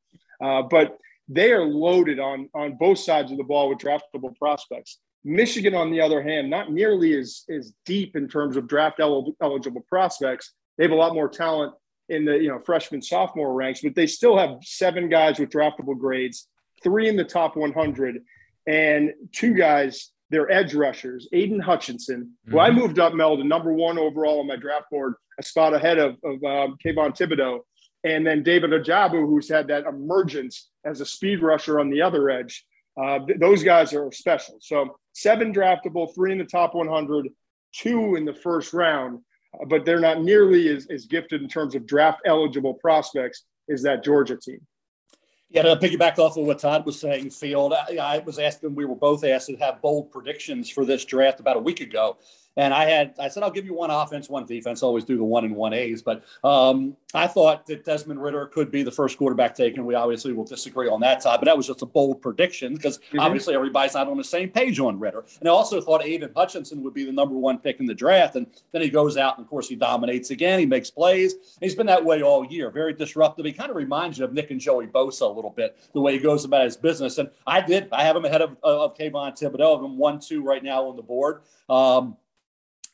uh, 0.42 0.62
but 0.62 0.98
they 1.28 1.52
are 1.52 1.64
loaded 1.64 2.18
on 2.20 2.48
on 2.54 2.76
both 2.76 2.98
sides 2.98 3.30
of 3.32 3.38
the 3.38 3.44
ball 3.44 3.68
with 3.68 3.78
draftable 3.78 4.36
prospects. 4.36 4.98
Michigan, 5.24 5.74
on 5.74 5.90
the 5.90 6.00
other 6.00 6.22
hand, 6.22 6.48
not 6.48 6.72
nearly 6.72 7.18
as, 7.18 7.44
as 7.50 7.74
deep 7.84 8.16
in 8.16 8.28
terms 8.28 8.56
of 8.56 8.68
draft 8.68 9.00
eligible 9.00 9.84
prospects. 9.88 10.52
They 10.76 10.84
have 10.84 10.92
a 10.92 10.96
lot 10.96 11.12
more 11.12 11.28
talent 11.28 11.74
in 12.08 12.24
the 12.24 12.38
you 12.38 12.48
know 12.48 12.60
freshman 12.64 13.02
sophomore 13.02 13.52
ranks, 13.52 13.80
but 13.82 13.94
they 13.94 14.06
still 14.06 14.38
have 14.38 14.58
seven 14.62 15.08
guys 15.08 15.38
with 15.38 15.50
draftable 15.50 15.98
grades, 15.98 16.48
three 16.82 17.08
in 17.08 17.16
the 17.16 17.24
top 17.24 17.56
100, 17.56 18.22
and 18.66 19.12
two 19.32 19.54
guys 19.54 20.12
they're 20.30 20.50
edge 20.50 20.74
rushers. 20.74 21.28
Aidan 21.32 21.60
Hutchinson, 21.60 22.22
mm-hmm. 22.22 22.52
who 22.52 22.58
I 22.58 22.70
mm-hmm. 22.70 22.78
moved 22.80 22.98
up 22.98 23.14
Mel 23.14 23.36
to 23.36 23.44
number 23.44 23.72
one 23.72 23.98
overall 23.98 24.40
on 24.40 24.46
my 24.46 24.56
draft 24.56 24.90
board, 24.90 25.14
a 25.38 25.42
spot 25.42 25.74
ahead 25.74 25.98
of, 25.98 26.16
of 26.24 26.42
um, 26.44 26.76
Kayvon 26.84 27.16
Thibodeaux, 27.16 27.60
and 28.04 28.26
then 28.26 28.42
David 28.42 28.70
Ojabo, 28.70 29.26
who's 29.26 29.48
had 29.48 29.68
that 29.68 29.86
emergence 29.86 30.68
as 30.84 31.00
a 31.00 31.06
speed 31.06 31.42
rusher 31.42 31.80
on 31.80 31.90
the 31.90 32.02
other 32.02 32.30
edge. 32.30 32.64
Uh, 33.00 33.20
th- 33.20 33.38
those 33.38 33.62
guys 33.62 33.92
are 33.94 34.10
special. 34.12 34.58
So 34.60 34.98
seven 35.12 35.52
draftable, 35.52 36.14
three 36.14 36.32
in 36.32 36.38
the 36.38 36.44
top 36.44 36.74
100, 36.74 37.28
two 37.72 38.16
in 38.16 38.24
the 38.24 38.34
first 38.34 38.72
round, 38.72 39.20
uh, 39.54 39.64
but 39.66 39.84
they're 39.84 40.00
not 40.00 40.22
nearly 40.22 40.68
as, 40.68 40.86
as 40.90 41.06
gifted 41.06 41.42
in 41.42 41.48
terms 41.48 41.74
of 41.74 41.86
draft 41.86 42.20
eligible 42.24 42.74
prospects 42.74 43.44
as 43.70 43.82
that 43.82 44.04
Georgia 44.04 44.36
team. 44.36 44.60
Yeah, 45.50 45.62
to 45.62 45.76
piggyback 45.76 46.18
off 46.18 46.36
of 46.36 46.44
what 46.44 46.58
Todd 46.58 46.84
was 46.84 47.00
saying, 47.00 47.30
Field, 47.30 47.72
I, 47.72 47.96
I 47.96 48.18
was 48.18 48.38
asking, 48.38 48.74
we 48.74 48.84
were 48.84 48.94
both 48.94 49.24
asked 49.24 49.46
to 49.46 49.56
have 49.56 49.80
bold 49.80 50.10
predictions 50.10 50.68
for 50.68 50.84
this 50.84 51.06
draft 51.06 51.40
about 51.40 51.56
a 51.56 51.60
week 51.60 51.80
ago. 51.80 52.18
And 52.58 52.74
I 52.74 52.86
had, 52.86 53.14
I 53.20 53.28
said, 53.28 53.44
I'll 53.44 53.52
give 53.52 53.64
you 53.64 53.72
one 53.72 53.90
offense, 53.90 54.28
one 54.28 54.44
defense. 54.44 54.82
always 54.82 55.04
do 55.04 55.16
the 55.16 55.22
one 55.22 55.44
and 55.44 55.54
one 55.54 55.72
A's. 55.72 56.02
But 56.02 56.24
um, 56.42 56.96
I 57.14 57.28
thought 57.28 57.66
that 57.66 57.84
Desmond 57.84 58.20
Ridder 58.20 58.46
could 58.46 58.72
be 58.72 58.82
the 58.82 58.90
first 58.90 59.16
quarterback 59.16 59.54
taken. 59.54 59.86
We 59.86 59.94
obviously 59.94 60.32
will 60.32 60.44
disagree 60.44 60.88
on 60.88 61.00
that 61.02 61.22
side, 61.22 61.38
but 61.38 61.46
that 61.46 61.56
was 61.56 61.68
just 61.68 61.82
a 61.82 61.86
bold 61.86 62.20
prediction 62.20 62.74
because 62.74 62.98
mm-hmm. 62.98 63.20
obviously 63.20 63.54
everybody's 63.54 63.94
not 63.94 64.08
on 64.08 64.16
the 64.16 64.24
same 64.24 64.50
page 64.50 64.80
on 64.80 64.98
Ridder. 64.98 65.24
And 65.38 65.48
I 65.48 65.52
also 65.52 65.80
thought 65.80 66.04
Aidan 66.04 66.32
Hutchinson 66.34 66.82
would 66.82 66.94
be 66.94 67.04
the 67.04 67.12
number 67.12 67.36
one 67.36 67.58
pick 67.58 67.78
in 67.78 67.86
the 67.86 67.94
draft. 67.94 68.34
And 68.34 68.48
then 68.72 68.82
he 68.82 68.90
goes 68.90 69.16
out 69.16 69.38
and, 69.38 69.44
of 69.44 69.48
course, 69.48 69.68
he 69.68 69.76
dominates 69.76 70.30
again. 70.30 70.58
He 70.58 70.66
makes 70.66 70.90
plays. 70.90 71.36
He's 71.60 71.76
been 71.76 71.86
that 71.86 72.04
way 72.04 72.22
all 72.22 72.44
year, 72.44 72.72
very 72.72 72.92
disruptive. 72.92 73.46
He 73.46 73.52
kind 73.52 73.70
of 73.70 73.76
reminds 73.76 74.18
you 74.18 74.24
of 74.24 74.32
Nick 74.32 74.50
and 74.50 74.60
Joey 74.60 74.88
Bosa 74.88 75.22
a 75.22 75.26
little 75.26 75.50
bit, 75.50 75.78
the 75.92 76.00
way 76.00 76.14
he 76.14 76.18
goes 76.18 76.44
about 76.44 76.64
his 76.64 76.76
business. 76.76 77.18
And 77.18 77.30
I 77.46 77.60
did. 77.60 77.88
I 77.92 78.02
have 78.02 78.16
him 78.16 78.24
ahead 78.24 78.42
of, 78.42 78.56
of 78.64 78.98
Kayvon 78.98 79.38
Thibodeaux. 79.38 79.76
of 79.76 79.84
him 79.84 79.96
1 79.96 80.18
2 80.18 80.42
right 80.42 80.64
now 80.64 80.88
on 80.88 80.96
the 80.96 81.02
board. 81.02 81.42
Um, 81.68 82.16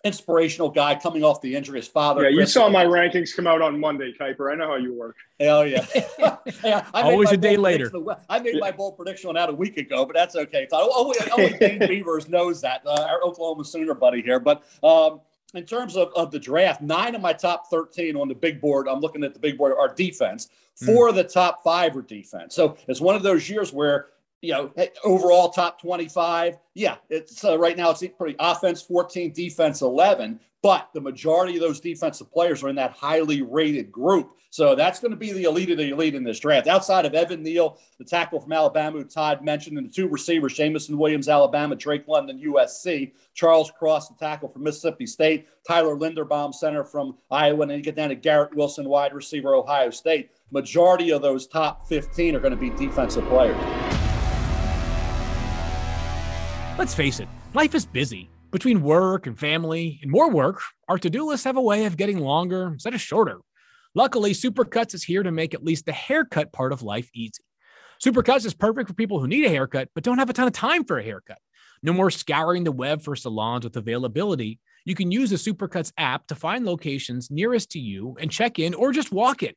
inspirational 0.04 0.68
guy 0.68 0.94
coming 0.94 1.24
off 1.24 1.40
the 1.40 1.56
injury. 1.56 1.78
His 1.78 1.88
father. 1.88 2.28
Yeah, 2.28 2.40
you 2.40 2.46
saw 2.46 2.68
my 2.68 2.84
rankings 2.84 3.34
come 3.34 3.46
out 3.46 3.62
on 3.62 3.80
Monday, 3.80 4.12
Kiper. 4.18 4.52
I 4.52 4.54
know 4.54 4.68
how 4.68 4.76
you 4.76 4.92
work. 4.92 5.16
Hell 5.40 5.66
yeah. 5.66 5.86
yeah 6.64 6.86
Always 6.92 7.32
a 7.32 7.36
day 7.36 7.56
later. 7.56 7.90
I 8.28 8.38
made 8.38 8.60
my 8.60 8.70
bold 8.70 8.96
prediction 8.96 9.28
on 9.28 9.34
that 9.34 9.48
a 9.48 9.54
week 9.54 9.78
ago, 9.78 10.04
but 10.04 10.14
that's 10.14 10.36
okay. 10.36 10.68
Only, 10.70 11.16
only 11.36 11.52
Dane 11.58 11.78
Beavers 11.80 12.28
knows 12.28 12.60
that. 12.60 12.82
Uh, 12.86 13.06
our 13.10 13.22
Oklahoma 13.22 13.64
Sooner 13.64 13.94
buddy 13.94 14.22
here. 14.22 14.38
But 14.38 14.62
um, 14.82 15.20
in 15.54 15.64
terms 15.64 15.96
of, 15.96 16.10
of 16.14 16.30
the 16.30 16.38
draft, 16.38 16.82
nine 16.82 17.14
of 17.14 17.22
my 17.22 17.32
top 17.32 17.70
13 17.70 18.16
on 18.16 18.28
the 18.28 18.34
big 18.34 18.60
board, 18.60 18.86
I'm 18.88 19.00
looking 19.00 19.24
at 19.24 19.32
the 19.32 19.40
big 19.40 19.56
board, 19.56 19.74
are 19.78 19.92
defense. 19.92 20.48
Hmm. 20.78 20.86
Four 20.86 21.06
mm. 21.06 21.10
of 21.10 21.14
the 21.16 21.24
top 21.24 21.62
five 21.62 21.96
are 21.96 22.02
defense. 22.02 22.54
So 22.54 22.76
it's 22.88 23.00
one 23.00 23.14
of 23.14 23.22
those 23.22 23.48
years 23.48 23.72
where 23.72 24.08
you 24.44 24.52
know, 24.52 24.72
overall 25.04 25.50
top 25.50 25.80
25. 25.80 26.58
Yeah, 26.74 26.96
it's 27.08 27.44
uh, 27.44 27.58
right 27.58 27.76
now 27.76 27.90
it's 27.90 28.04
pretty 28.18 28.36
offense 28.38 28.82
14, 28.82 29.32
defense 29.32 29.82
11, 29.82 30.38
but 30.62 30.90
the 30.94 31.00
majority 31.00 31.56
of 31.56 31.62
those 31.62 31.80
defensive 31.80 32.30
players 32.32 32.62
are 32.62 32.68
in 32.68 32.76
that 32.76 32.92
highly 32.92 33.42
rated 33.42 33.90
group. 33.90 34.32
So 34.54 34.76
that's 34.76 35.00
going 35.00 35.10
to 35.10 35.16
be 35.16 35.32
the 35.32 35.44
elite 35.44 35.70
of 35.70 35.78
the 35.78 35.90
elite 35.90 36.14
in 36.14 36.22
this 36.22 36.38
draft. 36.38 36.68
Outside 36.68 37.06
of 37.06 37.14
Evan 37.14 37.42
Neal, 37.42 37.76
the 37.98 38.04
tackle 38.04 38.38
from 38.38 38.52
Alabama, 38.52 38.98
who 38.98 39.04
Todd 39.04 39.42
mentioned, 39.42 39.78
and 39.78 39.90
the 39.90 39.92
two 39.92 40.08
receivers, 40.08 40.54
Jameson 40.54 40.96
Williams, 40.96 41.28
Alabama, 41.28 41.74
Drake 41.74 42.06
London, 42.06 42.40
USC, 42.40 43.12
Charles 43.34 43.72
Cross, 43.72 44.10
the 44.10 44.14
tackle 44.14 44.48
from 44.48 44.62
Mississippi 44.62 45.06
State, 45.06 45.48
Tyler 45.66 45.96
Linderbaum, 45.96 46.54
center 46.54 46.84
from 46.84 47.16
Iowa, 47.32 47.62
and 47.62 47.70
then 47.72 47.78
you 47.78 47.84
get 47.84 47.96
down 47.96 48.10
to 48.10 48.14
Garrett 48.14 48.54
Wilson, 48.54 48.88
wide 48.88 49.12
receiver, 49.12 49.56
Ohio 49.56 49.90
State. 49.90 50.30
Majority 50.52 51.10
of 51.10 51.20
those 51.20 51.48
top 51.48 51.88
15 51.88 52.36
are 52.36 52.40
going 52.40 52.54
to 52.54 52.56
be 52.56 52.70
defensive 52.70 53.26
players. 53.26 54.03
Let's 56.76 56.92
face 56.92 57.20
it, 57.20 57.28
life 57.54 57.72
is 57.76 57.86
busy. 57.86 58.28
Between 58.50 58.82
work 58.82 59.28
and 59.28 59.38
family 59.38 60.00
and 60.02 60.10
more 60.10 60.28
work, 60.28 60.60
our 60.88 60.98
to 60.98 61.08
do 61.08 61.24
lists 61.24 61.44
have 61.44 61.56
a 61.56 61.62
way 61.62 61.84
of 61.84 61.96
getting 61.96 62.18
longer 62.18 62.66
instead 62.66 62.94
of 62.94 63.00
shorter. 63.00 63.38
Luckily, 63.94 64.32
Supercuts 64.32 64.92
is 64.92 65.04
here 65.04 65.22
to 65.22 65.30
make 65.30 65.54
at 65.54 65.62
least 65.62 65.86
the 65.86 65.92
haircut 65.92 66.52
part 66.52 66.72
of 66.72 66.82
life 66.82 67.08
easy. 67.14 67.44
Supercuts 68.04 68.44
is 68.44 68.54
perfect 68.54 68.88
for 68.88 68.94
people 68.94 69.20
who 69.20 69.28
need 69.28 69.44
a 69.44 69.50
haircut 69.50 69.88
but 69.94 70.02
don't 70.02 70.18
have 70.18 70.30
a 70.30 70.32
ton 70.32 70.48
of 70.48 70.52
time 70.52 70.82
for 70.84 70.98
a 70.98 71.04
haircut. 71.04 71.38
No 71.84 71.92
more 71.92 72.10
scouring 72.10 72.64
the 72.64 72.72
web 72.72 73.02
for 73.02 73.14
salons 73.14 73.62
with 73.62 73.76
availability. 73.76 74.58
You 74.84 74.96
can 74.96 75.12
use 75.12 75.30
the 75.30 75.36
Supercuts 75.36 75.92
app 75.96 76.26
to 76.26 76.34
find 76.34 76.64
locations 76.64 77.30
nearest 77.30 77.70
to 77.70 77.78
you 77.78 78.16
and 78.18 78.32
check 78.32 78.58
in 78.58 78.74
or 78.74 78.90
just 78.90 79.12
walk 79.12 79.44
in. 79.44 79.54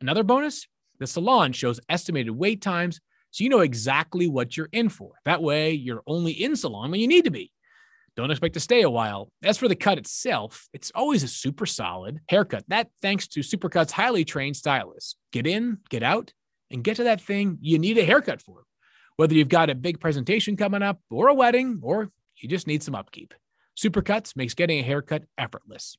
Another 0.00 0.22
bonus 0.22 0.68
the 1.00 1.08
salon 1.08 1.52
shows 1.52 1.80
estimated 1.88 2.30
wait 2.30 2.62
times 2.62 3.00
so 3.32 3.42
you 3.42 3.50
know 3.50 3.60
exactly 3.60 4.28
what 4.28 4.56
you're 4.56 4.68
in 4.72 4.90
for. 4.90 5.12
That 5.24 5.42
way, 5.42 5.72
you're 5.72 6.02
only 6.06 6.32
in 6.32 6.54
salon 6.54 6.90
when 6.90 7.00
you 7.00 7.08
need 7.08 7.24
to 7.24 7.30
be. 7.30 7.50
Don't 8.14 8.30
expect 8.30 8.52
to 8.54 8.60
stay 8.60 8.82
a 8.82 8.90
while. 8.90 9.32
As 9.42 9.56
for 9.56 9.68
the 9.68 9.74
cut 9.74 9.96
itself, 9.96 10.68
it's 10.74 10.92
always 10.94 11.22
a 11.22 11.28
super 11.28 11.64
solid 11.64 12.20
haircut. 12.28 12.64
That 12.68 12.90
thanks 13.00 13.26
to 13.28 13.40
Supercut's 13.40 13.90
highly 13.90 14.26
trained 14.26 14.56
stylists. 14.56 15.16
Get 15.32 15.46
in, 15.46 15.78
get 15.88 16.02
out, 16.02 16.34
and 16.70 16.84
get 16.84 16.96
to 16.96 17.04
that 17.04 17.22
thing 17.22 17.56
you 17.62 17.78
need 17.78 17.96
a 17.96 18.04
haircut 18.04 18.42
for. 18.42 18.64
Whether 19.16 19.34
you've 19.34 19.48
got 19.48 19.70
a 19.70 19.74
big 19.74 19.98
presentation 19.98 20.58
coming 20.58 20.82
up, 20.82 21.00
or 21.10 21.28
a 21.28 21.34
wedding, 21.34 21.80
or 21.82 22.10
you 22.36 22.50
just 22.50 22.66
need 22.66 22.82
some 22.82 22.94
upkeep. 22.94 23.32
Supercuts 23.78 24.36
makes 24.36 24.52
getting 24.52 24.80
a 24.80 24.82
haircut 24.82 25.24
effortless. 25.38 25.96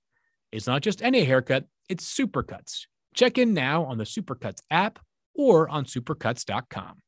It's 0.52 0.68
not 0.68 0.84
just 0.84 1.02
any 1.02 1.24
haircut, 1.24 1.66
it's 1.90 2.16
Supercuts. 2.16 2.86
Check 3.16 3.40
in 3.40 3.56
now 3.56 3.86
on 3.86 3.98
the 3.98 4.04
Supercuts 4.04 4.62
app 4.70 5.00
or 5.34 5.68
on 5.68 5.86
supercuts.com 5.86 7.02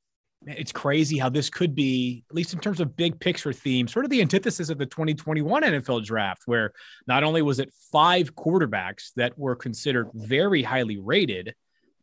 it's 0.48 0.72
crazy 0.72 1.18
how 1.18 1.30
this 1.30 1.50
could 1.50 1.76
be, 1.76 2.24
at 2.30 2.36
least 2.36 2.54
in 2.54 2.60
terms 2.60 2.80
of 2.80 2.96
big 2.96 3.20
picture 3.20 3.54
themes, 3.54 3.92
sort 3.92 4.06
of 4.06 4.12
the 4.12 4.22
antithesis 4.22 4.70
of 4.70 4.78
the 4.78 4.86
2021 4.86 5.64
NFL 5.64 6.06
draft, 6.06 6.44
where 6.46 6.72
not 7.08 7.24
only 7.24 7.42
was 7.42 7.60
it 7.60 7.74
five 7.92 8.36
quarterbacks 8.36 9.12
that 9.16 9.38
were 9.38 9.56
considered 9.56 10.10
very 10.14 10.62
highly 10.62 10.98
rated, 10.98 11.56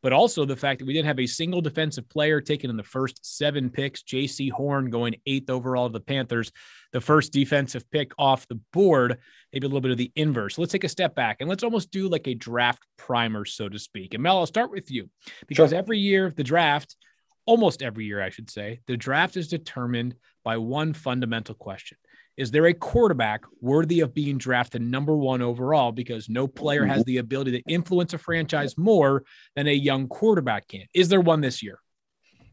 but 0.02 0.12
also 0.12 0.44
the 0.44 0.56
fact 0.56 0.80
that 0.80 0.86
we 0.86 0.92
didn't 0.92 1.06
have 1.06 1.20
a 1.20 1.26
single 1.26 1.60
defensive 1.60 2.08
player 2.08 2.40
taken 2.40 2.68
in 2.68 2.76
the 2.76 2.82
first 2.82 3.20
seven 3.22 3.70
picks. 3.70 4.02
Jaycee 4.02 4.50
Horn 4.50 4.90
going 4.90 5.14
eighth 5.26 5.48
overall 5.48 5.88
to 5.88 5.92
the 5.92 6.00
Panthers, 6.00 6.50
the 6.92 7.00
first 7.00 7.32
defensive 7.32 7.88
pick 7.90 8.12
off 8.18 8.48
the 8.48 8.60
board, 8.72 9.18
maybe 9.52 9.64
a 9.64 9.68
little 9.68 9.80
bit 9.80 9.92
of 9.92 9.98
the 9.98 10.10
inverse. 10.16 10.58
let's 10.58 10.72
take 10.72 10.84
a 10.84 10.88
step 10.88 11.14
back 11.14 11.36
and 11.38 11.48
let's 11.48 11.62
almost 11.62 11.92
do 11.92 12.08
like 12.08 12.26
a 12.26 12.34
draft 12.34 12.82
primer, 12.98 13.44
so 13.44 13.68
to 13.68 13.78
speak. 13.78 14.14
And 14.14 14.22
Mel, 14.22 14.38
I'll 14.38 14.46
start 14.46 14.72
with 14.72 14.90
you 14.90 15.08
because 15.46 15.70
sure. 15.70 15.78
every 15.78 16.00
year 16.00 16.32
the 16.34 16.44
draft, 16.44 16.96
almost 17.46 17.82
every 17.82 18.04
year, 18.04 18.22
I 18.22 18.30
should 18.30 18.50
say, 18.50 18.80
the 18.86 18.96
draft 18.96 19.36
is 19.36 19.48
determined 19.48 20.14
by 20.44 20.56
one 20.58 20.92
fundamental 20.92 21.54
question. 21.54 21.98
Is 22.36 22.50
there 22.50 22.66
a 22.66 22.74
quarterback 22.74 23.42
worthy 23.60 24.00
of 24.00 24.14
being 24.14 24.38
drafted 24.38 24.80
number 24.80 25.14
one 25.14 25.42
overall? 25.42 25.92
Because 25.92 26.30
no 26.30 26.46
player 26.46 26.86
has 26.86 27.04
the 27.04 27.18
ability 27.18 27.52
to 27.52 27.62
influence 27.70 28.14
a 28.14 28.18
franchise 28.18 28.78
more 28.78 29.24
than 29.54 29.66
a 29.66 29.72
young 29.72 30.08
quarterback 30.08 30.68
can. 30.68 30.86
Is 30.94 31.08
there 31.08 31.20
one 31.20 31.42
this 31.42 31.62
year? 31.62 31.78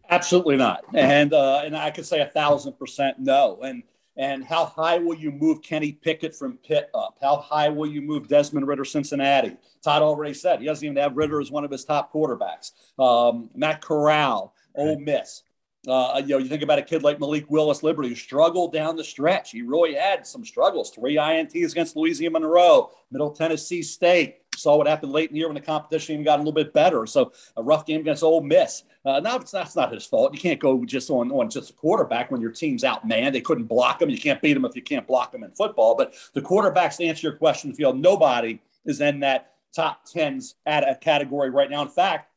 Absolutely 0.10 0.58
not. 0.58 0.84
And 0.93 1.34
uh, 1.34 1.62
and 1.63 1.77
I 1.77 1.91
could 1.91 2.05
say 2.05 2.19
a 2.19 2.25
thousand 2.25 2.74
percent 2.74 3.19
no. 3.19 3.60
And 3.63 3.84
and 4.17 4.43
how 4.43 4.65
high 4.65 4.98
will 4.98 5.15
you 5.15 5.31
move 5.31 5.62
Kenny 5.62 5.93
Pickett 5.93 6.36
from 6.36 6.58
Pitt 6.58 6.89
up? 6.93 7.17
How 7.22 7.38
high 7.38 7.69
will 7.69 7.88
you 7.88 8.01
move 8.01 8.27
Desmond 8.27 8.67
Ridder 8.67 8.84
Cincinnati? 8.84 9.55
Todd 9.81 10.01
already 10.01 10.34
said 10.34 10.60
he 10.60 10.65
doesn't 10.65 10.84
even 10.84 10.98
have 10.98 11.15
Ridder 11.15 11.39
as 11.39 11.51
one 11.51 11.63
of 11.63 11.72
his 11.72 11.86
top 11.86 12.12
quarterbacks. 12.12 12.72
Um, 13.01 13.50
Matt 13.55 13.81
Corral, 13.81 14.53
Ole 14.76 15.00
Miss. 15.00 15.44
Uh, 15.88 16.22
you 16.24 16.30
know, 16.30 16.38
you 16.38 16.50
think 16.50 16.62
about 16.62 16.78
a 16.78 16.84
kid 16.84 17.04
like 17.04 17.20
Malik 17.20 17.50
Willis 17.50 17.84
Liberty 17.84 18.10
who 18.10 18.16
struggled 18.16 18.74
down 18.74 18.98
the 18.98 19.04
stretch. 19.04 19.52
He 19.52 19.62
really 19.62 19.96
had 19.96 20.28
some 20.28 20.44
struggles. 20.44 20.92
Three 20.92 21.16
INTs 21.16 21.72
against 21.72 21.96
Louisiana 21.96 22.40
Monroe, 22.40 22.92
Middle 23.12 23.32
Tennessee 23.32 23.82
State. 23.82 24.38
Saw 24.56 24.76
what 24.76 24.88
happened 24.88 25.14
late 25.14 25.30
in 25.30 25.36
the 25.36 25.40
year 25.40 25.48
when 25.48 25.56
the 25.56 25.62
competition 25.62 26.14
even 26.14 26.26
got 26.26 26.36
a 26.36 26.42
little 26.42 26.52
bit 26.52 26.74
better. 26.74 27.06
So 27.06 27.32
a 27.56 27.64
rough 27.64 27.86
game 27.86 28.02
against 28.02 28.24
Ole 28.24 28.42
Miss. 28.42 28.84
Uh, 29.06 29.22
now 29.22 29.38
that's 29.38 29.76
not 29.76 29.94
his 29.94 30.06
fault. 30.06 30.34
You 30.34 30.40
can't 30.40 30.60
go 30.60 30.84
just 30.84 31.10
on, 31.10 31.32
on 31.32 31.50
just 31.50 31.70
a 31.70 31.74
quarterback 31.74 32.30
when 32.30 32.42
your 32.42 32.52
team's 32.52 32.84
out, 32.84 33.08
man. 33.08 33.32
They 33.32 33.40
couldn't 33.40 33.66
block 33.68 34.02
him. 34.02 34.10
You 34.10 34.18
can't 34.18 34.42
beat 34.42 34.58
him 34.58 34.66
if 34.66 34.76
you 34.76 34.82
can't 34.82 35.08
block 35.08 35.34
him 35.34 35.46
in 35.46 35.52
football. 35.52 35.96
But 35.96 36.14
the 36.34 36.42
quarterbacks, 36.42 36.98
to 36.98 37.06
answer 37.06 37.28
your 37.28 37.38
question, 37.38 37.74
feel 37.74 37.94
nobody 37.94 38.60
is 38.86 39.00
in 39.00 39.22
that 39.22 39.54
top 39.74 40.04
tens 40.04 40.56
at 40.66 40.88
a 40.88 40.96
category 40.96 41.50
right 41.50 41.70
now. 41.70 41.82
In 41.82 41.88
fact, 41.88 42.28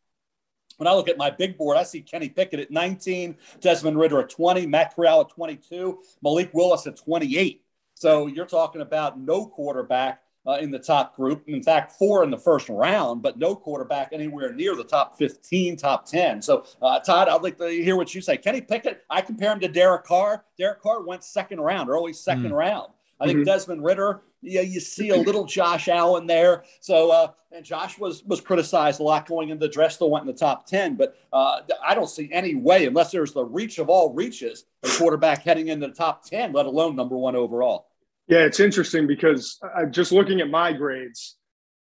when 0.79 0.87
I 0.87 0.95
look 0.95 1.09
at 1.09 1.19
my 1.19 1.31
big 1.31 1.57
board, 1.57 1.77
I 1.77 1.83
see 1.83 2.01
Kenny 2.01 2.29
Pickett 2.29 2.61
at 2.61 2.71
19, 2.71 3.37
Desmond 3.61 3.99
Ridder 3.99 4.21
at 4.21 4.31
20, 4.31 4.67
Matt 4.67 4.95
Corral 4.95 5.23
at 5.23 5.31
22, 5.31 5.99
Malik 6.23 6.51
Willis 6.53 6.87
at 6.87 6.97
28. 6.97 7.63
So 7.95 8.27
you're 8.27 8.47
talking 8.47 8.81
about 8.81 9.21
no 9.21 9.47
quarterback 9.47 10.23
uh, 10.47 10.59
in 10.61 10.71
the 10.71 10.79
top 10.79 11.15
group. 11.15 11.45
In 11.47 11.63
fact, 11.63 11.93
four 11.93 12.25
in 12.25 12.31
the 12.31 12.39
first 12.39 12.69
round, 12.69 13.23
but 13.23 13.39
no 13.39 13.55
quarterback 13.55 14.09
anywhere 14.13 14.53
near 14.53 14.75
the 14.75 14.85
top 14.85 15.17
15, 15.19 15.77
top 15.77 16.07
10. 16.07 16.43
So, 16.43 16.65
uh, 16.81 16.99
Todd, 17.01 17.29
I'd 17.29 17.43
like 17.43 17.59
to 17.59 17.69
hear 17.69 17.97
what 17.97 18.15
you 18.15 18.21
say. 18.21 18.37
Kenny 18.37 18.61
Pickett, 18.61 19.05
I 19.09 19.21
compare 19.21 19.53
him 19.53 19.61
to 19.61 19.69
Derek 19.69 20.05
Carr. 20.05 20.45
Derek 20.59 20.81
Carr 20.81 21.03
went 21.03 21.23
second 21.25 21.61
round, 21.61 21.89
early 21.89 22.13
second 22.13 22.51
mm. 22.51 22.57
round. 22.57 22.93
I 23.23 23.27
think 23.27 23.39
mm-hmm. 23.39 23.45
Desmond 23.45 23.85
Ridder, 23.85 24.23
yeah, 24.41 24.63
you 24.63 24.81
see 24.81 25.11
a 25.11 25.17
little 25.17 25.45
Josh 25.45 25.87
Allen 25.87 26.27
there. 26.27 26.65
So, 26.81 27.13
uh, 27.13 27.29
and 27.53 27.65
Josh 27.65 27.97
was 27.99 28.25
was 28.25 28.41
criticized 28.41 28.99
a 28.99 29.05
lot 29.05 29.27
going 29.27 29.51
into 29.51 29.65
the 29.65 29.73
dress, 29.73 29.95
still 29.95 30.11
went 30.11 30.23
in 30.23 30.27
the 30.27 30.39
top 30.39 30.67
10. 30.67 30.97
But 30.97 31.15
uh, 31.33 31.61
I 31.87 31.95
don't 31.95 32.09
see 32.09 32.29
any 32.33 32.57
way, 32.57 32.87
unless 32.87 33.13
there's 33.13 33.33
the 33.33 33.45
reach 33.45 33.79
of 33.79 33.89
all 33.89 34.13
reaches, 34.13 34.65
a 34.83 34.89
quarterback 34.89 35.45
heading 35.45 35.69
into 35.69 35.87
the 35.87 35.95
top 35.95 36.25
10, 36.25 36.53
let 36.53 36.67
alone 36.67 36.97
number 36.97 37.17
one 37.17 37.37
overall. 37.37 37.87
Yeah, 38.27 38.41
it's 38.41 38.59
interesting 38.59 39.07
because 39.07 39.61
I, 39.77 39.85
just 39.85 40.11
looking 40.11 40.41
at 40.41 40.51
my 40.51 40.73
grades 40.73 41.37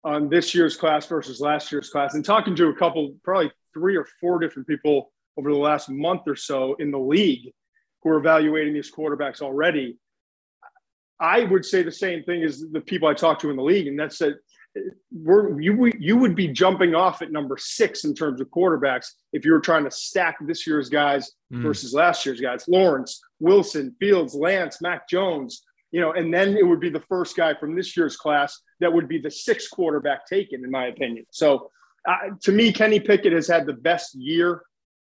on 0.05 0.29
this 0.29 0.55
year's 0.55 0.77
class 0.77 1.05
versus 1.07 1.41
last 1.41 1.74
year's 1.74 1.89
class 1.89 2.13
and 2.13 2.24
talking 2.24 2.55
to 2.55 2.67
a 2.69 2.75
couple, 2.75 3.15
probably 3.22 3.51
three 3.74 3.98
or 3.98 4.07
four 4.22 4.39
different 4.39 4.67
people 4.67 5.12
over 5.38 5.51
the 5.51 5.57
last 5.57 5.89
month 5.89 6.22
or 6.27 6.36
so 6.38 6.75
in 6.75 6.91
the 6.91 7.00
league 7.00 7.51
who 8.01 8.10
are 8.12 8.17
evaluating 8.17 8.74
these 8.74 8.91
quarterbacks 8.91 9.41
already 9.41 9.98
I 11.19 11.43
would 11.43 11.65
say 11.65 11.83
the 11.83 11.91
same 11.91 12.24
thing 12.24 12.43
as 12.43 12.63
the 12.71 12.81
people 12.81 13.07
I 13.07 13.13
talk 13.13 13.39
to 13.39 13.50
in 13.50 13.55
the 13.55 13.63
league, 13.63 13.88
and 13.88 14.00
that's 14.00 14.19
that 14.19 14.36
we're 15.12 15.59
you 15.59 15.91
you 16.00 16.17
would 16.17 16.36
be 16.36 16.47
jumping 16.47 16.95
off 16.95 17.21
at 17.21 17.31
number 17.31 17.57
six 17.57 18.03
in 18.03 18.13
terms 18.13 18.41
of 18.41 18.47
quarterbacks 18.50 19.07
if 19.33 19.45
you 19.45 19.51
were 19.51 19.59
trying 19.59 19.83
to 19.83 19.91
stack 19.91 20.38
this 20.45 20.67
year's 20.67 20.89
guys 20.89 21.31
mm. 21.51 21.62
versus 21.62 21.93
last 21.93 22.25
year's 22.25 22.41
guys. 22.41 22.65
Lawrence, 22.67 23.21
Wilson, 23.39 23.95
Fields, 24.00 24.36
Lance, 24.36 24.81
Mac 24.81 25.07
Jones, 25.09 25.63
you 25.91 26.01
know, 26.01 26.12
and 26.12 26.33
then 26.33 26.57
it 26.57 26.65
would 26.65 26.79
be 26.79 26.89
the 26.89 27.03
first 27.07 27.36
guy 27.36 27.53
from 27.55 27.75
this 27.75 27.95
year's 27.95 28.17
class 28.17 28.62
that 28.79 28.91
would 28.91 29.07
be 29.07 29.19
the 29.19 29.32
sixth 29.32 29.69
quarterback 29.71 30.25
taken, 30.25 30.63
in 30.63 30.71
my 30.71 30.88
opinion. 30.88 31.25
So, 31.32 31.71
uh, 32.08 32.30
to 32.41 32.51
me, 32.51 32.71
Kenny 32.71 32.99
Pickett 32.99 33.34
has 33.34 33.47
had 33.47 33.65
the 33.65 33.73
best 33.73 34.15
year. 34.15 34.63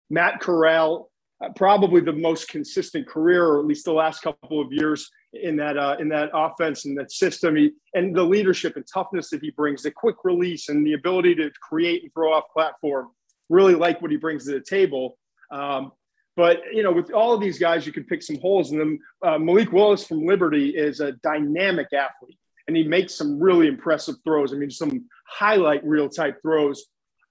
Matt 0.10 0.40
Corral, 0.40 1.10
uh, 1.44 1.50
probably 1.56 2.02
the 2.02 2.14
most 2.14 2.48
consistent 2.48 3.08
career, 3.08 3.46
or 3.46 3.60
at 3.60 3.66
least 3.66 3.86
the 3.86 3.94
last 3.94 4.22
couple 4.22 4.62
of 4.62 4.72
years 4.72 5.10
in 5.42 5.56
that 5.58 5.78
uh, 5.78 5.98
in 6.00 6.10
that 6.10 6.30
offense 6.34 6.86
and 6.86 6.98
that 6.98 7.12
system. 7.12 7.56
He, 7.56 7.72
and 7.94 8.16
the 8.16 8.24
leadership 8.24 8.76
and 8.76 8.86
toughness 8.92 9.30
that 9.30 9.42
he 9.42 9.52
brings, 9.52 9.84
the 9.84 9.92
quick 9.92 10.18
release 10.24 10.70
and 10.70 10.86
the 10.86 10.94
ability 10.94 11.36
to 11.36 11.52
create 11.62 12.04
and 12.04 12.14
throw 12.14 12.34
off 12.34 12.46
platform. 12.54 13.10
Really 13.50 13.76
like 13.76 14.02
what 14.02 14.12
he 14.12 14.18
brings 14.18 14.46
to 14.46 14.54
the 14.54 14.62
table. 14.62 15.18
Um, 15.52 15.92
but 16.36 16.62
you 16.72 16.84
know, 16.84 16.92
with 16.92 17.12
all 17.12 17.34
of 17.34 17.42
these 17.42 17.60
guys, 17.60 17.86
you 17.86 17.94
can 17.94 18.04
pick 18.04 18.22
some 18.24 18.40
holes 18.40 18.72
in 18.72 18.80
them. 18.80 19.00
Uh, 19.24 19.38
Malik 19.38 19.72
Willis 19.72 20.06
from 20.06 20.26
Liberty 20.26 20.70
is 20.70 21.00
a 21.00 21.14
dynamic 21.14 21.88
athlete, 21.94 22.40
and 22.68 22.76
he 22.76 22.84
makes 22.84 23.16
some 23.16 23.40
really 23.40 23.68
impressive 23.68 24.16
throws. 24.24 24.54
I 24.54 24.58
mean, 24.58 24.72
some 24.72 25.06
highlight 25.28 25.86
reel 25.86 26.10
type 26.10 26.42
throws 26.42 26.86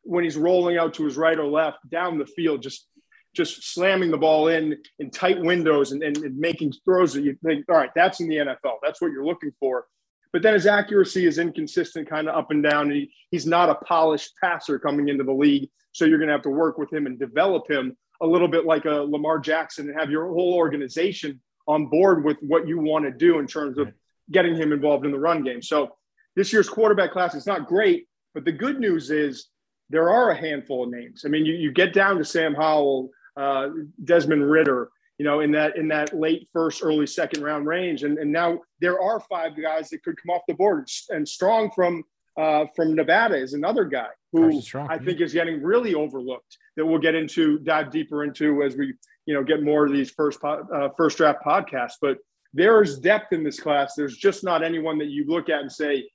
when 0.04 0.24
he's 0.24 0.36
rolling 0.36 0.76
out 0.76 0.94
to 0.94 1.04
his 1.04 1.16
right 1.16 1.38
or 1.38 1.46
left 1.46 1.78
down 1.90 2.18
the 2.18 2.26
field, 2.26 2.62
just 2.62 2.86
just 3.34 3.74
slamming 3.74 4.10
the 4.10 4.18
ball 4.18 4.48
in 4.48 4.76
in 4.98 5.10
tight 5.10 5.40
windows 5.40 5.92
and, 5.92 6.02
and, 6.02 6.16
and, 6.18 6.38
making 6.38 6.72
throws 6.84 7.12
that 7.14 7.22
you 7.22 7.36
think, 7.44 7.64
all 7.68 7.76
right, 7.76 7.90
that's 7.94 8.20
in 8.20 8.28
the 8.28 8.36
NFL. 8.36 8.76
That's 8.82 9.00
what 9.00 9.12
you're 9.12 9.24
looking 9.26 9.52
for. 9.60 9.86
But 10.32 10.42
then 10.42 10.54
his 10.54 10.66
accuracy 10.66 11.26
is 11.26 11.38
inconsistent, 11.38 12.08
kind 12.08 12.28
of 12.28 12.36
up 12.36 12.50
and 12.50 12.62
down. 12.62 12.90
He, 12.90 13.10
he's 13.30 13.46
not 13.46 13.70
a 13.70 13.76
polished 13.76 14.32
passer 14.42 14.78
coming 14.78 15.08
into 15.08 15.24
the 15.24 15.32
league. 15.32 15.68
So 15.92 16.04
you're 16.04 16.18
going 16.18 16.28
to 16.28 16.34
have 16.34 16.42
to 16.42 16.50
work 16.50 16.76
with 16.76 16.92
him 16.92 17.06
and 17.06 17.18
develop 17.18 17.70
him 17.70 17.96
a 18.20 18.26
little 18.26 18.48
bit 18.48 18.64
like 18.64 18.84
a 18.84 18.90
Lamar 18.90 19.38
Jackson 19.38 19.88
and 19.88 19.98
have 19.98 20.10
your 20.10 20.26
whole 20.28 20.54
organization 20.54 21.40
on 21.68 21.86
board 21.86 22.24
with 22.24 22.36
what 22.40 22.66
you 22.66 22.78
want 22.78 23.04
to 23.04 23.10
do 23.10 23.38
in 23.38 23.46
terms 23.46 23.78
of 23.78 23.92
getting 24.30 24.56
him 24.56 24.72
involved 24.72 25.04
in 25.04 25.12
the 25.12 25.18
run 25.18 25.44
game. 25.44 25.62
So 25.62 25.94
this 26.36 26.52
year's 26.52 26.68
quarterback 26.68 27.12
class 27.12 27.34
is 27.34 27.46
not 27.46 27.66
great, 27.66 28.08
but 28.34 28.44
the 28.44 28.52
good 28.52 28.80
news 28.80 29.10
is 29.10 29.48
there 29.90 30.10
are 30.10 30.30
a 30.30 30.36
handful 30.36 30.84
of 30.84 30.90
names. 30.90 31.24
I 31.24 31.28
mean, 31.28 31.46
you, 31.46 31.54
you 31.54 31.72
get 31.72 31.92
down 31.92 32.18
to 32.18 32.24
Sam 32.24 32.54
Howell, 32.54 33.10
uh, 33.36 33.68
Desmond 34.02 34.48
Ridder, 34.48 34.90
you 35.18 35.24
know, 35.24 35.40
in 35.40 35.52
that 35.52 35.76
in 35.76 35.88
that 35.88 36.18
late 36.18 36.48
first, 36.52 36.82
early 36.82 37.06
second 37.06 37.42
round 37.42 37.66
range. 37.66 38.02
And, 38.02 38.18
and 38.18 38.32
now 38.32 38.60
there 38.80 39.00
are 39.00 39.20
five 39.20 39.52
guys 39.60 39.90
that 39.90 40.02
could 40.02 40.16
come 40.20 40.34
off 40.34 40.42
the 40.48 40.54
board. 40.54 40.88
And 41.10 41.28
Strong 41.28 41.72
from 41.74 42.04
uh, 42.36 42.66
from 42.74 42.94
Nevada 42.94 43.36
is 43.36 43.54
another 43.54 43.84
guy 43.84 44.08
who 44.32 44.60
I 44.74 44.98
think 44.98 45.20
is 45.20 45.32
getting 45.32 45.62
really 45.62 45.94
overlooked. 45.94 46.58
That 46.76 46.84
we'll 46.84 46.98
get 46.98 47.14
into, 47.14 47.60
dive 47.60 47.90
deeper 47.90 48.24
into 48.24 48.62
as 48.62 48.76
we 48.76 48.94
you 49.26 49.34
know 49.34 49.44
get 49.44 49.62
more 49.62 49.86
of 49.86 49.92
these 49.92 50.10
first 50.10 50.40
uh, 50.42 50.88
first 50.96 51.18
draft 51.18 51.44
podcasts. 51.44 51.94
But 52.00 52.18
there 52.54 52.82
is 52.82 52.98
depth 52.98 53.32
in 53.32 53.42
this 53.42 53.58
class. 53.58 53.94
There's 53.96 54.16
just 54.16 54.44
not 54.44 54.62
anyone 54.62 54.96
that 54.98 55.08
you 55.08 55.24
look 55.26 55.48
at 55.48 55.60
and 55.60 55.70
say, 55.70 56.08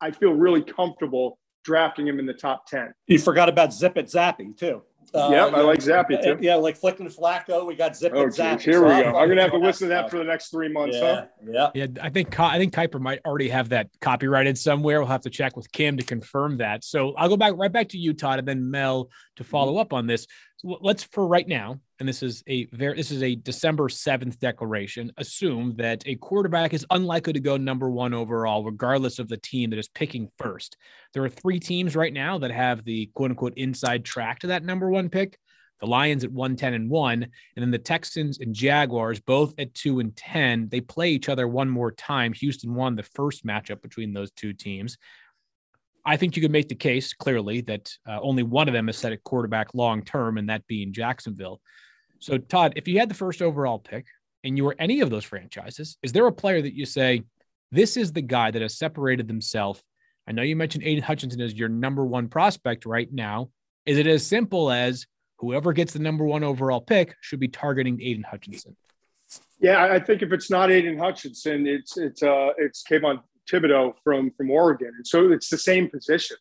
I 0.00 0.12
feel 0.12 0.32
really 0.32 0.62
comfortable 0.62 1.38
drafting 1.64 2.06
him 2.06 2.18
in 2.18 2.26
the 2.26 2.32
top 2.32 2.66
10. 2.66 2.94
You 3.06 3.18
forgot 3.18 3.48
about 3.48 3.72
Zip 3.72 3.96
It 3.96 4.06
Zappe, 4.06 4.56
too. 4.56 4.82
Uh, 5.12 5.28
yeah, 5.32 5.46
I 5.46 5.60
like 5.62 5.80
Zappe 5.80 6.22
too. 6.22 6.38
Yeah, 6.40 6.54
like 6.54 6.76
flicking 6.76 7.08
Flacco. 7.08 7.66
We 7.66 7.74
got 7.74 7.96
Zip 7.96 8.12
oh, 8.14 8.22
and 8.22 8.32
Zappe. 8.32 8.60
Here 8.60 8.74
so 8.74 8.82
we 8.82 9.02
go. 9.02 9.18
I'm 9.18 9.28
gonna 9.28 9.42
have 9.42 9.50
to 9.50 9.58
listen 9.58 9.88
to 9.88 9.94
that 9.94 10.08
for 10.08 10.18
the 10.18 10.24
next 10.24 10.50
three 10.50 10.68
months. 10.68 10.96
Yeah, 11.00 11.14
huh? 11.14 11.26
yeah. 11.44 11.70
Yeah, 11.74 11.86
I 12.00 12.10
think 12.10 12.38
I 12.38 12.58
think 12.58 12.72
Kiper 12.72 13.00
might 13.00 13.20
already 13.26 13.48
have 13.48 13.70
that 13.70 13.88
copyrighted 14.00 14.56
somewhere. 14.56 15.00
We'll 15.00 15.08
have 15.08 15.22
to 15.22 15.30
check 15.30 15.56
with 15.56 15.70
Kim 15.72 15.96
to 15.96 16.04
confirm 16.04 16.58
that. 16.58 16.84
So 16.84 17.14
I'll 17.14 17.28
go 17.28 17.36
back 17.36 17.54
right 17.56 17.72
back 17.72 17.88
to 17.88 17.98
you, 17.98 18.12
Todd, 18.12 18.38
and 18.38 18.46
then 18.46 18.70
Mel 18.70 19.10
to 19.36 19.44
follow 19.44 19.78
up 19.78 19.92
on 19.92 20.06
this. 20.06 20.26
Let's 20.62 21.04
for 21.04 21.26
right 21.26 21.48
now 21.48 21.80
and 22.00 22.08
this 22.08 22.22
is 22.22 22.42
a 22.48 22.64
very 22.72 22.96
this 22.96 23.10
is 23.10 23.22
a 23.22 23.34
December 23.34 23.88
7th 23.88 24.38
declaration, 24.38 25.12
assume 25.18 25.74
that 25.76 26.02
a 26.06 26.16
quarterback 26.16 26.72
is 26.72 26.86
unlikely 26.90 27.34
to 27.34 27.40
go 27.40 27.58
number 27.58 27.90
one 27.90 28.14
overall, 28.14 28.64
regardless 28.64 29.18
of 29.18 29.28
the 29.28 29.36
team 29.36 29.70
that 29.70 29.78
is 29.78 29.88
picking 29.88 30.28
first. 30.38 30.78
There 31.12 31.22
are 31.22 31.28
three 31.28 31.60
teams 31.60 31.94
right 31.94 32.12
now 32.12 32.38
that 32.38 32.50
have 32.50 32.84
the 32.84 33.10
quote 33.14 33.30
unquote 33.30 33.54
inside 33.56 34.04
track 34.04 34.40
to 34.40 34.48
that 34.48 34.64
number 34.64 34.90
one 34.90 35.10
pick. 35.10 35.38
The 35.80 35.86
Lions 35.86 36.24
at 36.24 36.32
110 36.32 36.74
and 36.74 36.90
1, 36.90 37.22
and 37.22 37.30
then 37.56 37.70
the 37.70 37.78
Texans 37.78 38.38
and 38.38 38.54
Jaguars 38.54 39.18
both 39.18 39.54
at 39.58 39.72
2 39.72 40.00
and 40.00 40.14
10. 40.14 40.68
They 40.68 40.82
play 40.82 41.08
each 41.10 41.30
other 41.30 41.48
one 41.48 41.70
more 41.70 41.90
time. 41.90 42.34
Houston 42.34 42.74
won 42.74 42.96
the 42.96 43.02
first 43.02 43.46
matchup 43.46 43.80
between 43.80 44.12
those 44.12 44.30
two 44.32 44.52
teams. 44.52 44.98
I 46.04 46.16
think 46.16 46.36
you 46.36 46.42
could 46.42 46.50
make 46.50 46.68
the 46.68 46.74
case 46.74 47.12
clearly 47.12 47.60
that 47.62 47.92
uh, 48.08 48.20
only 48.20 48.42
one 48.42 48.68
of 48.68 48.74
them 48.74 48.88
is 48.88 48.96
set 48.96 49.12
at 49.12 49.22
quarterback 49.24 49.74
long 49.74 50.02
term, 50.02 50.38
and 50.38 50.48
that 50.48 50.66
being 50.66 50.92
Jacksonville. 50.92 51.60
So, 52.18 52.38
Todd, 52.38 52.74
if 52.76 52.86
you 52.88 52.98
had 52.98 53.08
the 53.08 53.14
first 53.14 53.42
overall 53.42 53.78
pick 53.78 54.06
and 54.44 54.56
you 54.56 54.64
were 54.64 54.76
any 54.78 55.00
of 55.00 55.10
those 55.10 55.24
franchises, 55.24 55.96
is 56.02 56.12
there 56.12 56.26
a 56.26 56.32
player 56.32 56.60
that 56.62 56.74
you 56.74 56.86
say, 56.86 57.22
this 57.72 57.96
is 57.96 58.12
the 58.12 58.22
guy 58.22 58.50
that 58.50 58.62
has 58.62 58.76
separated 58.76 59.28
themselves? 59.28 59.82
I 60.26 60.32
know 60.32 60.42
you 60.42 60.56
mentioned 60.56 60.84
Aidan 60.84 61.02
Hutchinson 61.02 61.40
as 61.40 61.54
your 61.54 61.68
number 61.68 62.04
one 62.04 62.28
prospect 62.28 62.86
right 62.86 63.10
now. 63.12 63.50
Is 63.86 63.98
it 63.98 64.06
as 64.06 64.26
simple 64.26 64.70
as 64.70 65.06
whoever 65.38 65.72
gets 65.72 65.92
the 65.92 65.98
number 65.98 66.24
one 66.24 66.44
overall 66.44 66.80
pick 66.80 67.14
should 67.20 67.40
be 67.40 67.48
targeting 67.48 68.00
Aidan 68.00 68.24
Hutchinson? 68.24 68.76
Yeah, 69.58 69.84
I 69.84 69.98
think 69.98 70.22
if 70.22 70.32
it's 70.32 70.50
not 70.50 70.70
Aidan 70.70 70.98
Hutchinson, 70.98 71.66
it's 71.66 71.96
it's 71.96 72.22
uh 72.22 72.50
it's 72.58 72.82
Kayvon 72.82 73.20
Thibodeaux 73.50 73.94
from 74.04 74.30
from 74.32 74.50
Oregon, 74.50 74.92
and 74.96 75.06
so 75.06 75.32
it's 75.32 75.48
the 75.48 75.58
same 75.58 75.88
position. 75.88 76.36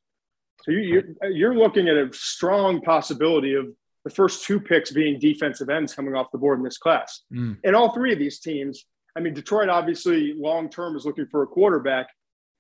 So 0.64 0.72
you, 0.72 0.80
you're, 0.80 1.32
you're 1.32 1.56
looking 1.56 1.88
at 1.88 1.96
a 1.96 2.10
strong 2.14 2.82
possibility 2.82 3.54
of 3.56 3.68
the 4.04 4.10
first 4.10 4.44
two 4.44 4.60
picks 4.60 4.92
being 4.92 5.20
defensive 5.20 5.70
ends 5.70 5.94
coming 5.94 6.16
off 6.16 6.32
the 6.32 6.38
board 6.38 6.60
in 6.60 6.66
this 6.66 6.78
class. 6.78 7.22
Mm. 7.34 7.58
And 7.64 7.76
all 7.76 7.94
three 7.94 8.14
of 8.14 8.20
these 8.20 8.40
teams, 8.40 8.86
I 9.16 9.20
mean, 9.20 9.34
Detroit 9.34 9.70
obviously 9.70 10.34
long 10.38 10.70
term 10.70 10.96
is 10.96 11.06
looking 11.06 11.28
for 11.28 11.44
a 11.44 11.48
quarterback. 11.48 12.08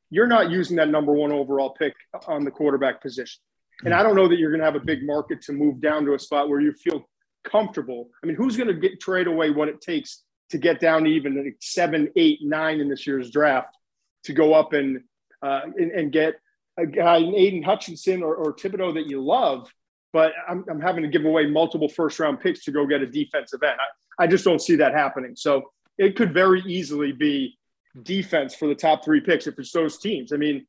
You're 0.09 0.27
not 0.27 0.49
using 0.49 0.77
that 0.77 0.89
number 0.89 1.13
one 1.13 1.31
overall 1.31 1.71
pick 1.71 1.93
on 2.27 2.43
the 2.43 2.51
quarterback 2.51 3.01
position. 3.01 3.41
And 3.85 3.93
I 3.93 4.03
don't 4.03 4.15
know 4.15 4.27
that 4.27 4.37
you're 4.37 4.49
going 4.49 4.59
to 4.59 4.65
have 4.65 4.75
a 4.75 4.85
big 4.85 5.05
market 5.05 5.41
to 5.43 5.53
move 5.53 5.79
down 5.79 6.03
to 6.05 6.13
a 6.13 6.19
spot 6.19 6.49
where 6.49 6.59
you 6.59 6.73
feel 6.73 7.07
comfortable. 7.45 8.09
I 8.21 8.27
mean, 8.27 8.35
who's 8.35 8.57
going 8.57 8.67
to 8.67 8.73
get 8.73 8.99
trade 8.99 9.27
away 9.27 9.51
what 9.51 9.69
it 9.69 9.79
takes 9.79 10.23
to 10.49 10.57
get 10.57 10.79
down 10.79 11.05
to 11.05 11.09
even 11.09 11.41
like 11.41 11.55
seven, 11.61 12.09
eight, 12.17 12.39
nine 12.41 12.81
in 12.81 12.89
this 12.89 13.07
year's 13.07 13.31
draft 13.31 13.77
to 14.23 14.33
go 14.33 14.53
up 14.53 14.73
and 14.73 15.01
uh, 15.41 15.61
and, 15.77 15.91
and, 15.91 16.11
get 16.11 16.35
a 16.77 16.85
guy, 16.85 17.17
an 17.17 17.33
Aidan 17.33 17.63
Hutchinson 17.63 18.23
or, 18.23 18.35
or 18.35 18.53
Thibodeaux 18.53 18.93
that 18.95 19.07
you 19.07 19.23
love, 19.23 19.71
but 20.11 20.33
I'm, 20.49 20.65
I'm, 20.69 20.81
having 20.81 21.01
to 21.03 21.07
give 21.07 21.23
away 21.23 21.47
multiple 21.47 21.87
first 21.87 22.19
round 22.19 22.41
picks 22.41 22.65
to 22.65 22.71
go 22.71 22.85
get 22.85 23.01
a 23.01 23.07
defensive 23.07 23.63
end. 23.63 23.77
I, 24.19 24.23
I 24.25 24.27
just 24.27 24.43
don't 24.43 24.61
see 24.61 24.75
that 24.75 24.93
happening. 24.93 25.37
So 25.37 25.71
it 25.97 26.17
could 26.17 26.33
very 26.33 26.61
easily 26.61 27.13
be 27.13 27.57
defense 28.03 28.53
for 28.53 28.67
the 28.67 28.75
top 28.75 29.03
three 29.03 29.21
picks 29.21 29.47
if 29.47 29.57
it's 29.57 29.71
those 29.71 29.97
teams. 29.97 30.33
I 30.33 30.37
mean, 30.37 30.65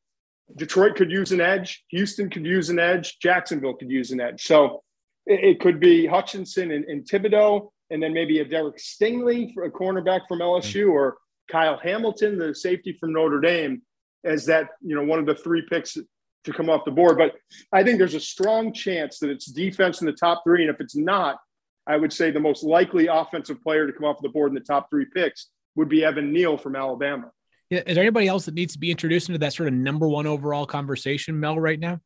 Detroit 0.57 0.97
could 0.97 1.11
use 1.11 1.33
an 1.33 1.41
edge, 1.41 1.85
Houston 1.89 2.31
could 2.31 2.45
use 2.45 2.71
an 2.71 2.79
edge, 2.79 3.19
Jacksonville 3.21 3.75
could 3.75 3.91
use 3.91 4.11
an 4.11 4.21
edge. 4.21 4.45
So 4.45 4.83
it, 5.27 5.45
it 5.45 5.61
could 5.61 5.81
be 5.81 6.07
Hutchinson 6.07 6.71
and, 6.71 6.85
and, 6.85 7.05
Thibodeaux, 7.05 7.71
and 7.91 8.03
then 8.03 8.13
maybe 8.13 8.41
a 8.41 8.45
Derek 8.45 8.79
Stingley 8.79 9.53
for 9.55 9.65
a 9.65 9.71
cornerback 9.71 10.23
from 10.29 10.41
LSU, 10.41 10.91
or 10.91 11.19
Kyle 11.51 11.79
Hamilton, 11.79 12.39
the 12.39 12.55
safety 12.55 12.97
from 12.99 13.13
Notre 13.13 13.41
Dame, 13.41 13.83
as 14.25 14.47
that 14.47 14.69
you 14.81 14.95
know 14.95 15.05
one 15.05 15.19
of 15.19 15.27
the 15.27 15.35
three 15.35 15.63
picks 15.69 15.97
to 16.45 16.53
come 16.53 16.71
off 16.71 16.85
the 16.85 16.91
board. 16.91 17.19
But 17.19 17.35
I 17.73 17.83
think 17.83 17.99
there's 17.99 18.15
a 18.15 18.21
strong 18.21 18.73
chance 18.73 19.19
that 19.19 19.31
it's 19.31 19.47
defense 19.47 20.01
in 20.01 20.07
the 20.07 20.13
top 20.13 20.43
three, 20.45 20.63
and 20.63 20.75
if 20.75 20.81
it's 20.81 20.97
not, 20.97 21.37
I 21.87 21.97
would 21.97 22.13
say 22.13 22.31
the 22.31 22.41
most 22.41 22.63
likely 22.63 23.09
offensive 23.09 23.63
player 23.63 23.87
to 23.87 23.93
come 23.93 24.05
off 24.05 24.17
the 24.23 24.29
board 24.29 24.51
in 24.51 24.55
the 24.55 24.61
top 24.61 24.89
three 24.91 25.07
picks 25.15 25.49
would 25.77 25.89
be 25.89 26.05
Evan 26.05 26.33
Neal 26.33 26.57
from 26.57 26.77
Alabama. 26.77 27.31
Yeah, 27.71 27.83
is 27.87 27.95
there 27.95 28.03
anybody 28.03 28.27
else 28.27 28.47
that 28.47 28.55
needs 28.55 28.73
to 28.73 28.79
be 28.79 28.91
introduced 28.91 29.29
into 29.29 29.39
that 29.39 29.53
sort 29.53 29.69
of 29.69 29.75
number 29.75 30.09
one 30.09 30.27
overall 30.27 30.67
conversation, 30.67 31.39
Mel, 31.39 31.59
right 31.59 31.79
now? 31.79 32.01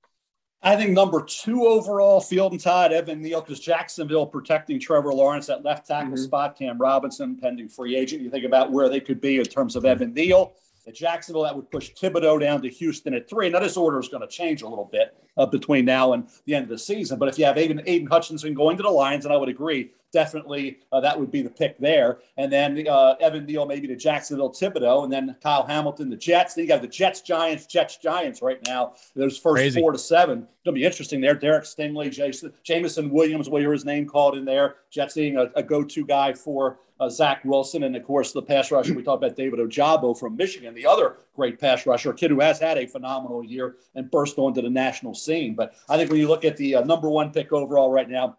I 0.66 0.76
think 0.76 0.92
number 0.92 1.22
two 1.22 1.66
overall, 1.66 2.22
Field 2.22 2.52
and 2.52 2.60
Todd, 2.60 2.90
Evan 2.90 3.20
Neal, 3.20 3.42
because 3.42 3.60
Jacksonville 3.60 4.26
protecting 4.26 4.80
Trevor 4.80 5.12
Lawrence 5.12 5.50
at 5.50 5.62
left 5.62 5.86
tackle 5.86 6.14
mm-hmm. 6.14 6.22
spot, 6.24 6.58
Cam 6.58 6.78
Robinson, 6.78 7.36
pending 7.36 7.68
free 7.68 7.94
agent. 7.94 8.22
You 8.22 8.30
think 8.30 8.46
about 8.46 8.72
where 8.72 8.88
they 8.88 9.00
could 9.00 9.20
be 9.20 9.36
in 9.36 9.44
terms 9.44 9.76
of 9.76 9.84
Evan 9.84 10.14
Neal. 10.14 10.54
At 10.86 10.94
Jacksonville, 10.94 11.42
that 11.42 11.54
would 11.54 11.70
push 11.70 11.90
Thibodeaux 11.92 12.40
down 12.40 12.62
to 12.62 12.70
Houston 12.70 13.12
at 13.12 13.28
three. 13.28 13.50
Now, 13.50 13.60
this 13.60 13.76
order 13.76 13.98
is 13.98 14.08
going 14.08 14.22
to 14.22 14.26
change 14.26 14.62
a 14.62 14.68
little 14.68 14.88
bit 14.90 15.14
uh, 15.36 15.44
between 15.44 15.84
now 15.84 16.14
and 16.14 16.28
the 16.46 16.54
end 16.54 16.64
of 16.64 16.70
the 16.70 16.78
season. 16.78 17.18
But 17.18 17.28
if 17.28 17.38
you 17.38 17.44
have 17.44 17.58
Aidan, 17.58 17.82
Aidan 17.84 18.06
Hutchinson 18.06 18.54
going 18.54 18.78
to 18.78 18.82
the 18.82 18.90
Lions, 18.90 19.26
and 19.26 19.34
I 19.34 19.36
would 19.36 19.50
agree, 19.50 19.90
definitely 20.14 20.78
uh, 20.92 21.00
that 21.00 21.18
would 21.18 21.30
be 21.30 21.42
the 21.42 21.50
pick 21.50 21.76
there. 21.76 22.20
And 22.38 22.50
then 22.50 22.86
uh, 22.88 23.16
Evan 23.20 23.44
Neal 23.44 23.66
maybe 23.66 23.86
to 23.88 23.96
Jacksonville 23.96 24.50
Thibodeaux, 24.50 25.04
and 25.04 25.12
then 25.12 25.36
Kyle 25.42 25.66
Hamilton, 25.66 26.08
the 26.08 26.16
Jets. 26.16 26.54
Then 26.54 26.64
you 26.64 26.68
got 26.68 26.80
the 26.80 26.88
Jets, 26.88 27.20
Giants, 27.20 27.66
Jets, 27.66 27.98
Giants 27.98 28.40
right 28.40 28.64
now. 28.66 28.94
Those 29.14 29.36
first 29.36 29.56
Crazy. 29.56 29.80
four 29.80 29.92
to 29.92 29.98
seven. 29.98 30.48
It'll 30.64 30.72
be 30.72 30.84
interesting 30.84 31.20
there. 31.20 31.34
Derek 31.34 31.64
Stingley, 31.64 32.10
Jason, 32.10 32.52
Jameson 32.62 33.10
Williams, 33.10 33.50
will 33.50 33.60
hear 33.60 33.72
his 33.72 33.84
name 33.84 34.06
called 34.06 34.34
in 34.36 34.46
there. 34.46 34.76
Jets 34.90 35.14
being 35.14 35.36
a, 35.36 35.50
a 35.56 35.62
go 35.62 35.84
to 35.84 36.06
guy 36.06 36.32
for 36.32 36.78
uh, 37.00 37.08
Zach 37.08 37.44
Wilson, 37.44 37.82
and 37.82 37.96
of 37.96 38.04
course 38.04 38.32
the 38.32 38.40
pass 38.42 38.70
rusher. 38.70 38.94
We 38.94 39.02
talked 39.02 39.22
about 39.22 39.36
David 39.36 39.58
Ojabo 39.58 40.18
from 40.18 40.36
Michigan, 40.36 40.74
the 40.74 40.86
other 40.86 41.16
great 41.34 41.58
pass 41.58 41.86
rusher, 41.86 42.10
a 42.10 42.14
kid 42.14 42.30
who 42.30 42.40
has 42.40 42.60
had 42.60 42.78
a 42.78 42.86
phenomenal 42.86 43.44
year 43.44 43.76
and 43.94 44.10
burst 44.10 44.38
onto 44.38 44.62
the 44.62 44.70
national 44.70 45.14
scene. 45.14 45.54
But 45.54 45.74
I 45.88 45.96
think 45.96 46.10
when 46.10 46.20
you 46.20 46.28
look 46.28 46.44
at 46.44 46.56
the 46.56 46.76
uh, 46.76 46.84
number 46.84 47.10
one 47.10 47.32
pick 47.32 47.52
overall 47.52 47.90
right 47.90 48.08
now, 48.08 48.36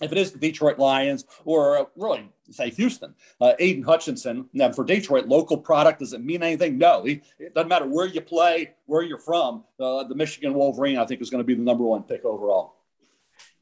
if 0.00 0.12
it 0.12 0.18
is 0.18 0.32
the 0.32 0.38
Detroit 0.38 0.78
Lions 0.78 1.24
or 1.44 1.78
uh, 1.78 1.84
really 1.96 2.28
say 2.50 2.70
Houston, 2.70 3.14
uh, 3.40 3.52
Aidan 3.58 3.82
Hutchinson. 3.82 4.48
Now 4.52 4.72
for 4.72 4.84
Detroit, 4.84 5.26
local 5.26 5.56
product 5.56 6.00
does 6.00 6.12
it 6.12 6.22
mean 6.22 6.42
anything? 6.42 6.78
No, 6.78 7.04
he, 7.04 7.22
it 7.38 7.54
doesn't 7.54 7.68
matter 7.68 7.86
where 7.86 8.06
you 8.06 8.20
play, 8.20 8.74
where 8.86 9.02
you're 9.02 9.18
from. 9.18 9.64
Uh, 9.80 10.04
the 10.04 10.14
Michigan 10.14 10.54
Wolverine, 10.54 10.98
I 10.98 11.06
think, 11.06 11.20
is 11.20 11.30
going 11.30 11.42
to 11.42 11.46
be 11.46 11.54
the 11.54 11.62
number 11.62 11.84
one 11.84 12.02
pick 12.02 12.24
overall. 12.24 12.74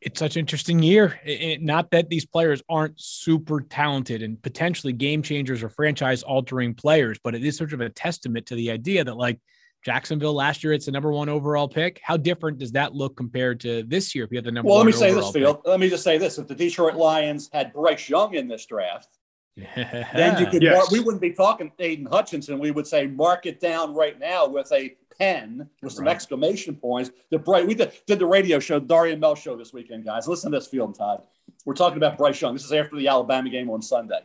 It's 0.01 0.19
such 0.19 0.35
an 0.35 0.41
interesting 0.41 0.83
year. 0.83 1.21
It, 1.25 1.63
not 1.63 1.93
that 1.93 2.09
these 2.09 2.27
players 2.27 2.61
aren't 2.69 3.01
super 3.01 3.61
talented 3.61 4.23
and 4.23 4.43
potentially 4.43 4.93
game 4.93 5.23
changers 5.23 5.63
or 5.63 5.69
franchise 5.69 6.25
altering 6.25 6.75
players, 6.75 7.19
but 7.23 7.37
it 7.37 7.45
is 7.45 7.57
sort 7.57 7.73
of 7.73 7.81
a 7.81 7.89
testament 7.89 8.47
to 8.47 8.57
the 8.57 8.73
idea 8.73 9.05
that 9.05 9.17
like 9.17 9.39
Jacksonville 9.85 10.35
last 10.35 10.63
year, 10.63 10.73
it's 10.73 10.87
the 10.87 10.93
number 10.93 11.13
one 11.13 11.29
overall 11.29 11.69
pick. 11.69 12.01
How 12.03 12.17
different 12.17 12.59
does 12.59 12.73
that 12.73 12.95
look 12.95 13.17
compared 13.17 13.61
to 13.61 13.83
this 13.83 14.15
year 14.15 14.25
if 14.25 14.31
you 14.31 14.39
have 14.39 14.45
the 14.45 14.53
number 14.53 14.69
well, 14.69 14.79
one? 14.79 14.87
Well, 14.87 15.01
let 15.01 15.01
me 15.01 15.09
say 15.09 15.15
this, 15.15 15.31
Phil. 15.33 15.63
Let 15.65 15.81
me 15.81 15.89
just 15.89 16.05
say 16.05 16.19
this. 16.19 16.39
If 16.39 16.47
the 16.47 16.55
Detroit 16.55 16.95
Lions 16.95 17.51
had 17.53 17.73
Bryce 17.73 18.09
Young 18.09 18.35
in 18.35 18.49
this 18.49 18.65
draft, 18.67 19.19
yeah. 19.57 20.09
then 20.15 20.39
you 20.41 20.47
could, 20.47 20.63
yes. 20.63 20.77
mark, 20.77 20.91
we 20.91 21.01
wouldn't 21.01 21.21
be 21.21 21.33
talking 21.33 21.73
Aidan 21.79 22.07
Hutchinson. 22.07 22.59
We 22.59 22.71
would 22.71 22.87
say 22.87 23.07
mark 23.07 23.47
it 23.47 23.61
down 23.61 23.95
right 23.95 24.19
now 24.19 24.47
with 24.47 24.71
a 24.73 24.97
pen 25.19 25.69
with 25.83 25.93
some 25.93 26.07
right. 26.07 26.15
exclamation 26.15 26.77
points. 26.77 27.11
The 27.31 27.39
bright, 27.39 27.67
we 27.67 27.75
did, 27.75 27.93
did 28.07 28.19
the 28.19 28.27
radio 28.27 28.59
show, 28.59 28.79
Darian 28.79 29.21
Mel 29.21 29.35
show 29.35 29.57
this 29.57 29.73
weekend, 29.73 30.05
guys. 30.05 30.27
Listen 30.29 30.53
to 30.53 30.59
this, 30.59 30.69
Field 30.69 30.91
and 30.91 30.99
Todd. 30.99 31.23
We're 31.65 31.75
talking 31.75 31.97
about 31.97 32.19
Bryce 32.19 32.41
Young. 32.41 32.55
This 32.55 32.65
is 32.65 32.73
after 32.73 32.97
the 32.97 33.09
Alabama 33.09 33.51
game 33.51 33.69
on 33.71 33.83
Sunday. 33.83 34.21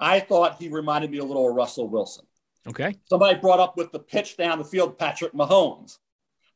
I 0.00 0.20
thought 0.20 0.56
he 0.58 0.68
reminded 0.68 1.10
me 1.10 1.18
a 1.18 1.24
little 1.24 1.48
of 1.48 1.54
Russell 1.54 1.88
Wilson. 1.88 2.24
Okay. 2.68 2.94
Somebody 3.08 3.38
brought 3.38 3.60
up 3.60 3.76
with 3.76 3.92
the 3.92 3.98
pitch 3.98 4.36
down 4.36 4.58
the 4.58 4.64
field, 4.64 4.98
Patrick 4.98 5.32
Mahomes. 5.32 5.98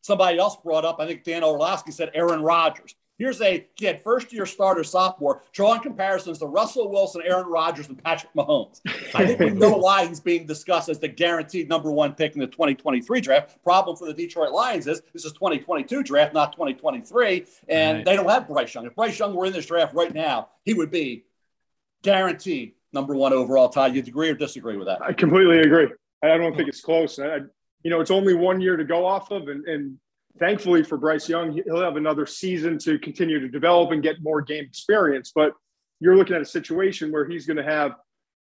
Somebody 0.03 0.38
else 0.38 0.57
brought 0.57 0.85
up, 0.85 1.01
I 1.01 1.07
think 1.07 1.25
Dan 1.25 1.43
Orlovsky 1.43 1.90
said 1.90 2.11
Aaron 2.14 2.43
Rodgers. 2.43 2.95
Here's 3.17 3.40
a 3.40 3.64
kid, 3.77 4.01
first 4.03 4.33
year 4.33 4.45
starter, 4.45 4.83
sophomore, 4.83 5.43
drawing 5.53 5.81
comparisons 5.81 6.38
to 6.40 6.47
Russell 6.47 6.90
Wilson, 6.90 7.23
Aaron 7.25 7.47
Rodgers, 7.47 7.88
and 7.88 8.03
Patrick 8.03 8.33
Mahomes. 8.35 8.81
I 9.14 9.25
think 9.25 9.38
we 9.38 9.51
know 9.51 9.77
why 9.77 10.07
he's 10.07 10.19
being 10.19 10.47
discussed 10.47 10.88
as 10.88 10.99
the 10.99 11.07
guaranteed 11.07 11.69
number 11.69 11.93
one 11.93 12.14
pick 12.14 12.35
in 12.35 12.40
the 12.40 12.49
2023 12.49 13.21
draft. 13.21 13.62
Problem 13.62 13.97
for 13.97 14.07
the 14.07 14.14
Detroit 14.14 14.51
Lions 14.51 14.88
is 14.88 15.01
this 15.12 15.25
is 15.25 15.33
2022 15.33 16.03
draft, 16.03 16.35
not 16.35 16.53
2023, 16.53 17.47
and 17.69 17.99
right. 17.99 18.05
they 18.05 18.17
don't 18.17 18.29
have 18.29 18.49
Bryce 18.49 18.75
Young. 18.75 18.87
If 18.87 18.97
Bryce 18.97 19.17
Young 19.17 19.33
were 19.33 19.47
in 19.47 19.53
this 19.53 19.67
draft 19.67 19.95
right 19.95 20.12
now, 20.12 20.49
he 20.64 20.75
would 20.75 20.90
be 20.90 21.25
guaranteed 22.03 22.75
number 22.95 23.15
one 23.15 23.33
overall. 23.33 23.69
Todd, 23.69 23.95
you 23.95 24.03
agree 24.03 24.31
or 24.31 24.35
disagree 24.35 24.77
with 24.77 24.87
that? 24.87 25.03
I 25.03 25.13
completely 25.13 25.61
agree. 25.61 25.89
I 26.23 26.39
don't 26.39 26.57
think 26.57 26.69
it's 26.69 26.81
close. 26.81 27.19
I, 27.19 27.41
you 27.83 27.91
know, 27.91 28.01
it's 28.01 28.11
only 28.11 28.35
one 28.35 28.61
year 28.61 28.77
to 28.77 28.85
go 28.85 29.05
off 29.05 29.31
of, 29.31 29.49
and, 29.49 29.67
and 29.67 29.99
thankfully 30.39 30.83
for 30.83 30.97
Bryce 30.97 31.29
Young, 31.29 31.53
he'll 31.53 31.83
have 31.83 31.97
another 31.97 32.25
season 32.25 32.79
to 32.79 32.99
continue 32.99 33.41
to 33.41 33.49
develop 33.49 33.91
and 33.91 34.03
get 34.03 34.23
more 34.23 34.41
game 34.41 34.65
experience. 34.65 35.33
But 35.35 35.53
you're 36.01 36.17
looking 36.17 36.37
at 36.37 36.43
a 36.43 36.47
situation 36.47 37.13
where 37.13 37.27
he's 37.27 37.47
going 37.47 37.59
to 37.59 37.65
have 37.65 37.93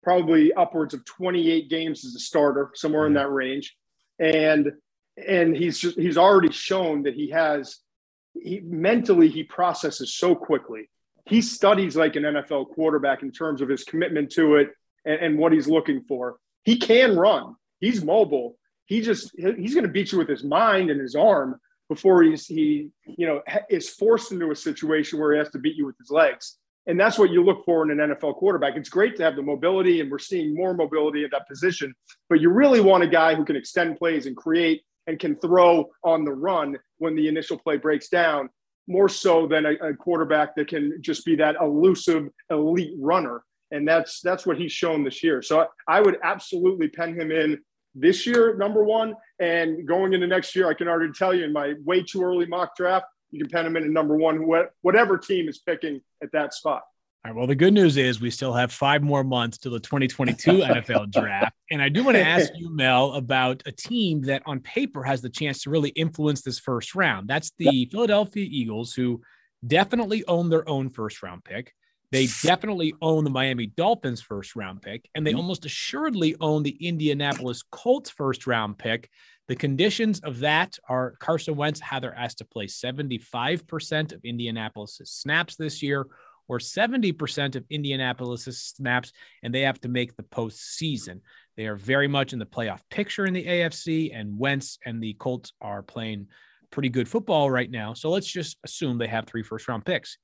probably 0.02 0.54
upwards 0.54 0.94
of 0.94 1.04
28 1.06 1.70
games 1.70 2.06
as 2.06 2.16
a 2.16 2.20
starter, 2.20 2.72
somewhere 2.76 3.06
in 3.06 3.14
mm-hmm. 3.14 3.24
that 3.24 3.32
range, 3.32 3.76
and 4.20 4.72
and 5.28 5.56
he's 5.56 5.80
just 5.80 5.98
he's 5.98 6.18
already 6.18 6.52
shown 6.52 7.04
that 7.04 7.14
he 7.14 7.30
has 7.30 7.80
he 8.34 8.60
mentally 8.62 9.30
he 9.30 9.44
processes 9.44 10.14
so 10.14 10.34
quickly 10.34 10.90
he 11.26 11.42
studies 11.42 11.96
like 11.96 12.16
an 12.16 12.24
NFL 12.24 12.70
quarterback 12.70 13.24
in 13.24 13.32
terms 13.32 13.62
of 13.62 13.70
his 13.70 13.84
commitment 13.84 14.32
to 14.32 14.56
it 14.56 14.72
and, 15.06 15.20
and 15.20 15.38
what 15.38 15.54
he's 15.54 15.68
looking 15.68 16.04
for. 16.04 16.38
He 16.64 16.78
can 16.78 17.16
run. 17.16 17.56
He's 17.80 18.04
mobile. 18.04 18.58
He 18.86 19.02
just 19.02 19.32
he's 19.36 19.74
going 19.74 19.86
to 19.86 19.92
beat 19.92 20.12
you 20.12 20.18
with 20.18 20.30
his 20.30 20.44
mind 20.44 20.90
and 20.90 21.00
his 21.00 21.16
arm 21.16 21.60
before 21.90 22.24
he's 22.24 22.46
he 22.46 22.90
you 23.06 23.28
know 23.28 23.42
is 23.70 23.90
forced 23.90 24.32
into 24.32 24.52
a 24.52 24.56
situation 24.56 25.20
where 25.20 25.34
he 25.34 25.38
has 25.38 25.50
to 25.52 25.60
beat 25.60 25.76
you 25.76 25.86
with 25.86 25.98
his 25.98 26.10
legs. 26.10 26.58
And 26.86 27.00
that's 27.00 27.18
what 27.18 27.30
you 27.30 27.44
look 27.44 27.64
for 27.64 27.90
in 27.90 27.98
an 27.98 28.10
NFL 28.10 28.36
quarterback. 28.36 28.76
It's 28.76 28.90
great 28.90 29.16
to 29.16 29.24
have 29.24 29.38
the 29.38 29.42
mobility, 29.42 30.02
and 30.02 30.12
we're 30.12 30.20
seeing 30.20 30.54
more 30.54 30.74
mobility 30.74 31.24
at 31.24 31.32
that 31.32 31.48
position. 31.48 31.94
But 32.30 32.42
you 32.42 32.50
really 32.50 32.82
want 32.82 33.04
a 33.04 33.08
guy 33.08 33.36
who 33.36 33.46
can 33.46 33.56
extend 33.56 33.98
plays 33.98 34.26
and 34.26 34.36
create 34.36 34.82
and 35.08 35.18
can 35.18 35.38
throw 35.38 35.90
on 36.04 36.26
the 36.26 36.34
run 36.34 36.78
when 36.98 37.16
the 37.16 37.30
initial 37.30 37.58
play 37.58 37.78
breaks 37.78 38.10
down 38.10 38.50
more 38.88 39.10
so 39.10 39.48
than 39.48 39.66
a, 39.66 39.74
a, 39.76 39.94
quarterback 39.94 40.56
that 40.56 40.68
can 40.68 40.98
just 41.02 41.26
be 41.26 41.36
that 41.38 41.56
elusive 41.62 42.28
elite 42.50 42.94
runner. 43.00 43.44
And 43.72 43.88
that's 43.88 44.22
that's 44.22 44.46
what 44.46 44.58
he's 44.58 44.72
shown 44.72 45.04
this 45.04 45.24
year. 45.24 45.42
So 45.42 45.68
I, 45.88 46.02
would 46.02 46.18
absolutely 46.24 46.90
pen 46.90 47.20
him 47.20 47.32
in 47.32 47.60
this 47.96 48.28
year, 48.28 48.56
number 48.58 48.84
one. 48.84 49.16
And 49.40 49.88
going 49.88 50.14
into 50.14 50.28
next 50.28 50.56
year, 50.56 50.70
I 50.70 50.74
can 50.74 50.88
already 50.88 51.14
tell 51.14 51.34
you 51.34 51.46
in 51.46 51.54
my 51.54 51.74
way 51.84 52.04
too 52.04 52.22
early 52.22 52.46
mock 52.46 52.76
draft, 52.76 53.06
you 53.32 53.40
can 53.40 53.50
pen 53.50 53.66
him 53.66 53.78
in 53.78 53.84
at 53.84 53.90
number 53.90 54.16
one, 54.16 54.48
whatever 54.82 55.18
team 55.18 55.50
is 55.50 55.60
picking 55.60 56.02
at 56.22 56.32
that 56.34 56.54
spot. 56.54 56.84
All 57.26 57.32
right. 57.32 57.38
Well, 57.38 57.48
the 57.48 57.56
good 57.56 57.74
news 57.74 57.96
is 57.96 58.20
we 58.20 58.30
still 58.30 58.52
have 58.52 58.74
five 58.74 59.02
more 59.02 59.24
months 59.24 59.58
to 59.60 59.70
the 59.70 59.80
2022 59.80 60.52
NFL 60.58 61.10
draft. 61.10 61.56
And 61.72 61.82
I 61.82 61.88
do 61.88 62.04
want 62.04 62.18
to 62.18 62.24
ask 62.28 62.52
you, 62.58 62.70
Mel, 62.70 63.14
about 63.14 63.64
a 63.66 63.72
team 63.72 64.24
that 64.24 64.44
on 64.46 64.60
paper 64.60 65.04
has 65.04 65.22
the 65.22 65.30
chance 65.30 65.64
to 65.64 65.70
really 65.70 65.90
influence 65.92 66.42
this 66.42 66.60
first 66.60 66.96
round. 66.96 67.30
That's 67.30 67.54
the 67.58 67.88
Philadelphia 67.90 68.46
Eagles, 68.50 68.94
who 68.94 69.22
definitely 69.66 70.26
own 70.28 70.50
their 70.50 70.68
own 70.68 70.90
first 70.90 71.24
round 71.24 71.46
pick. 71.46 71.74
They 72.12 72.28
definitely 72.44 72.94
own 73.02 73.24
the 73.24 73.30
Miami 73.30 73.68
Dolphins 73.68 74.22
first 74.22 74.58
round 74.58 74.82
pick, 74.82 75.10
and 75.16 75.26
they 75.26 75.32
mm-hmm. 75.32 75.40
almost 75.40 75.66
assuredly 75.66 76.36
own 76.42 76.64
the 76.64 76.78
Indianapolis 76.86 77.64
Colts 77.72 78.10
first 78.10 78.48
round 78.48 78.78
pick. 78.78 79.10
The 79.48 79.56
conditions 79.56 80.20
of 80.20 80.40
that 80.40 80.78
are 80.90 81.16
Carson 81.20 81.56
Wentz 81.56 81.80
either 81.90 82.14
asked 82.14 82.40
to 82.40 82.46
play 82.46 82.68
75% 82.68 84.14
of 84.14 84.26
Indianapolis' 84.26 85.02
snaps 85.06 85.56
this 85.56 85.82
year 85.82 86.08
or 86.48 86.60
70% 86.60 87.56
of 87.56 87.66
Indianapolis' 87.70 88.74
snaps, 88.76 89.12
and 89.42 89.54
they 89.54 89.62
have 89.62 89.80
to 89.82 89.90
make 89.90 90.16
the 90.16 90.24
postseason. 90.24 91.22
They 91.56 91.68
are 91.68 91.76
very 91.76 92.08
much 92.08 92.34
in 92.34 92.40
the 92.40 92.46
playoff 92.46 92.82
picture 92.90 93.26
in 93.26 93.34
the 93.34 93.46
AFC, 93.46 94.12
and 94.14 94.38
Wentz 94.38 94.78
and 94.86 95.02
the 95.02 95.14
Colts 95.14 95.54
are 95.62 95.84
playing 95.84 96.28
pretty 96.72 96.90
good 96.90 97.08
football 97.08 97.50
right 97.52 97.70
now. 97.70 97.94
So 97.94 98.10
let's 98.10 98.28
just 98.28 98.58
assume 98.64 98.98
they 98.98 99.08
have 99.08 99.26
three 99.26 99.44
first 99.44 99.68
round 99.68 99.86
picks 99.86 100.18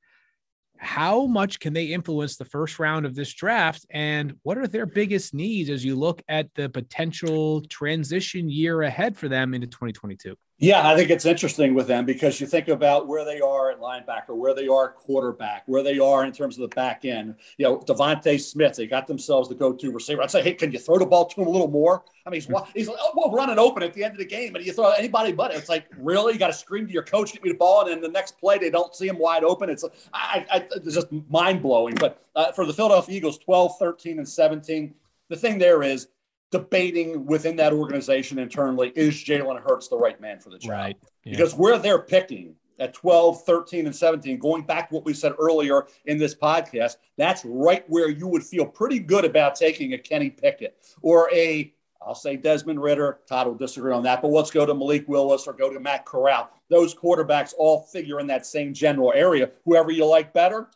how 0.80 1.26
much 1.26 1.60
can 1.60 1.74
they 1.74 1.86
influence 1.86 2.38
the 2.38 2.46
first 2.46 2.80
round 2.80 3.06
of 3.06 3.14
this 3.14 3.34
draft 3.34 3.86
and 3.90 4.34
what 4.44 4.58
are 4.58 4.68
their 4.68 4.86
biggest 4.86 5.34
needs 5.34 5.70
as 5.70 5.84
you 5.84 5.94
look 5.94 6.22
at 6.30 6.48
the 6.56 6.70
potential 6.70 7.62
transition 7.66 8.50
year 8.50 8.84
ahead 8.84 9.18
for 9.18 9.28
them 9.28 9.54
into 9.54 9.68
2022 9.68 10.36
yeah, 10.62 10.86
I 10.86 10.94
think 10.94 11.10
it's 11.10 11.26
interesting 11.26 11.74
with 11.74 11.88
them 11.88 12.06
because 12.06 12.42
you 12.42 12.46
think 12.46 12.68
about 12.68 13.08
where 13.08 13.24
they 13.24 13.40
are 13.40 13.72
at 13.72 13.80
linebacker, 13.80 14.36
where 14.36 14.54
they 14.54 14.68
are 14.68 14.90
quarterback, 14.90 15.64
where 15.68 15.82
they 15.82 16.00
are 16.00 16.26
in 16.26 16.34
terms 16.34 16.58
of 16.58 16.70
the 16.70 16.76
back 16.76 17.06
end. 17.06 17.36
You 17.58 17.66
know, 17.66 17.80
DeVonta 17.80 18.38
Smith, 18.42 18.76
they 18.76 18.86
got 18.86 19.08
themselves 19.08 19.48
the 19.48 19.56
go-to 19.56 19.90
receiver. 19.90 20.22
I'd 20.22 20.32
say, 20.32 20.44
hey, 20.44 20.54
can 20.54 20.74
you 20.74 20.80
throw 20.80 20.98
the 20.98 21.06
ball 21.06 21.28
to 21.28 21.42
him 21.42 21.48
a 21.48 21.50
little 21.50 21.70
more? 21.70 22.04
I 22.26 22.30
mean, 22.30 22.42
he's 22.42 22.50
he's 22.76 22.90
oh, 22.90 23.12
well, 23.16 23.32
running 23.32 23.58
open 23.58 23.84
at 23.84 23.94
the 23.94 24.04
end 24.04 24.12
of 24.12 24.20
the 24.20 24.26
game, 24.26 24.54
and 24.54 24.66
you 24.66 24.74
throw 24.74 24.92
anybody 24.92 25.32
but 25.32 25.52
it. 25.52 25.58
It's 25.58 25.70
like 25.70 25.86
really, 25.98 26.34
you 26.34 26.40
got 26.40 26.48
to 26.48 26.54
scream 26.54 26.88
to 26.88 26.94
your 26.94 27.04
coach, 27.04 27.32
get 27.32 27.42
me 27.42 27.52
the 27.52 27.58
ball, 27.58 27.84
and 27.84 27.92
then 27.92 28.02
the 28.02 28.10
next 28.10 28.38
play 28.38 28.58
they 28.58 28.70
don't 28.70 28.94
see 28.94 29.08
him 29.08 29.18
wide 29.18 29.46
open. 29.46 29.70
It's 29.70 29.86
I, 30.14 30.46
I 30.52 30.68
it's 30.76 30.94
just 30.94 31.08
mind 31.30 31.62
blowing. 31.62 31.96
But 31.96 32.22
uh, 32.36 32.52
for 32.52 32.66
the 32.66 32.74
Philadelphia 32.74 33.16
Eagles, 33.16 33.38
12, 33.38 33.80
13, 33.80 34.18
and 34.18 34.28
17, 34.28 34.94
the 35.30 35.38
thing 35.38 35.58
there 35.58 35.84
is 35.84 36.10
debating 36.52 37.26
within 37.26 37.56
that 37.58 37.74
organization 37.74 38.40
internally 38.40 38.92
is 38.96 39.16
Jalen 39.16 39.62
Hurts 39.62 39.88
the 39.88 39.98
right 39.98 40.20
man 40.20 40.40
for 40.40 40.50
the 40.50 40.58
job? 40.58 40.72
Right. 40.72 40.98
Yeah. 41.24 41.32
Because 41.32 41.54
where 41.54 41.78
they're 41.78 42.00
picking 42.00 42.56
at 42.80 42.94
12, 42.94 43.44
13, 43.44 43.86
and 43.86 43.96
17, 43.96 44.40
going 44.40 44.64
back 44.64 44.90
to 44.90 44.96
what 44.96 45.06
we 45.06 45.14
said 45.14 45.34
earlier 45.38 45.86
in 46.06 46.18
this 46.18 46.34
podcast, 46.34 46.96
that's 47.18 47.44
right 47.46 47.84
where 47.90 48.10
you 48.10 48.28
would 48.28 48.44
feel 48.44 48.66
pretty 48.66 49.00
good 49.00 49.26
about 49.26 49.56
taking 49.56 49.94
a 49.94 49.98
Kenny 49.98 50.30
Pickett 50.30 50.78
or 51.02 51.30
a, 51.34 51.74
I'll 52.02 52.16
say 52.16 52.38
Desmond 52.38 52.82
Ridder. 52.82 53.20
Todd 53.28 53.48
will 53.48 53.56
disagree 53.56 53.94
on 53.94 54.04
that, 54.04 54.22
but 54.22 54.30
let's 54.30 54.50
go 54.50 54.66
to 54.66 54.74
Malik 54.74 55.08
Willis 55.08 55.46
or 55.46 55.54
go 55.54 55.72
to 55.72 55.80
Matt 55.80 56.06
Corral. 56.06 56.50
Those 56.70 56.96
quarterbacks 56.96 57.54
all 57.58 57.82
figure 57.82 58.20
in 58.20 58.28
that 58.28 58.46
same 58.46 58.74
general 58.74 59.12
area. 59.14 59.52
Whoever 59.66 59.92
you 59.92 60.06
like 60.06 60.34
better, 60.34 60.70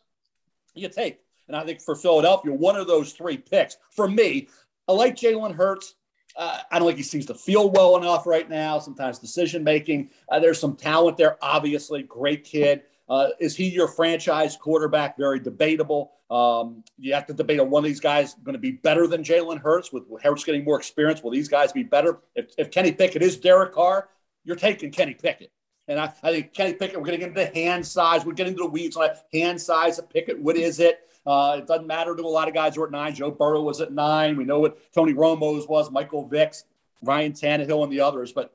you 0.75 0.89
take. 0.89 1.19
And 1.47 1.57
I 1.57 1.65
think 1.65 1.81
for 1.81 1.95
Philadelphia, 1.95 2.53
one 2.53 2.75
of 2.75 2.88
those 2.88 3.13
three 3.13 3.38
picks, 3.38 3.77
for 3.91 4.07
me, 4.07 4.47
I 4.88 4.93
like 4.93 5.15
Jalen 5.15 5.56
Hurts. 5.56 5.96
Uh, 6.36 6.60
I 6.72 6.80
don't 6.80 6.88
think 6.88 6.98
he 6.98 7.04
seems 7.04 7.28
to 7.28 7.36
feel 7.36 7.69
well 7.69 7.98
enough 7.98 8.26
right 8.26 8.50
now. 8.50 8.80
Sometimes 8.80 9.19
decision 9.19 9.63
making. 9.63 10.10
Uh, 10.30 10.39
there's 10.39 10.60
some 10.60 10.76
talent 10.76 11.17
there, 11.17 11.38
obviously. 11.41 12.04
Great 12.04 12.43
kid. 12.43 12.84
Uh, 13.08 13.30
is 13.39 13.56
he 13.56 13.69
your 13.69 13.88
franchise 13.88 14.58
quarterback? 14.58 15.17
Very 15.17 15.39
debatable. 15.39 16.13
Um, 16.32 16.84
you 16.98 17.13
have 17.13 17.28
to 17.28 17.34
debate 17.34 17.60
on 17.60 17.69
one 17.69 17.84
of 17.84 17.88
these 17.88 18.00
guys 18.00 18.34
going 18.43 18.54
to 18.54 18.60
be 18.60 18.72
better 18.72 19.06
than 19.06 19.24
Jalen 19.24 19.60
Hurts. 19.62 19.93
With 19.93 20.04
Hurts 20.24 20.43
getting 20.43 20.63
more 20.63 20.78
experience, 20.78 21.22
will 21.22 21.32
these 21.32 21.50
guys 21.50 21.72
be 21.72 21.84
better? 21.84 22.19
If, 22.34 22.54
if 22.58 22.72
Kenny 22.72 22.91
Pickett 22.91 23.22
is 23.22 23.38
Derek 23.38 23.74
Carr, 23.74 24.10
you're 24.43 24.56
taking 24.56 24.89
Kenny 24.91 25.13
Pickett. 25.13 25.52
And 25.88 26.00
I, 26.00 26.13
I 26.24 26.32
think 26.32 26.54
Kenny 26.54 26.74
Pickett, 26.74 26.98
we're 26.98 27.06
going 27.06 27.19
to 27.19 27.26
get 27.26 27.38
into 27.38 27.54
hand 27.54 27.86
size. 27.86 28.26
We're 28.26 28.34
getting 28.34 28.54
into 28.54 28.63
the 28.63 28.69
weeds 28.69 28.96
on 28.96 29.10
hand 29.32 29.62
size 29.62 30.00
of 30.00 30.10
Pickett. 30.10 30.39
What 30.39 30.56
is 30.56 30.80
it? 30.80 31.02
Uh, 31.25 31.57
it 31.59 31.67
doesn't 31.67 31.88
matter 31.88 32.15
to 32.15 32.23
a 32.23 32.27
lot 32.27 32.47
of 32.47 32.53
guys 32.53 32.75
who 32.75 32.83
are 32.83 32.88
at 32.88 32.91
nine. 32.91 33.15
Joe 33.15 33.31
Burrow 33.31 33.62
was 33.62 33.81
at 33.81 33.93
nine. 33.93 34.36
We 34.38 34.43
know 34.43 34.59
what 34.59 34.77
Tony 34.93 35.13
Romo's 35.13 35.67
was, 35.67 35.89
Michael 35.91 36.27
Vick's, 36.27 36.65
Ryan 37.01 37.33
Tannehill, 37.33 37.83
and 37.83 37.91
the 37.91 38.01
others. 38.01 38.33
But 38.33 38.53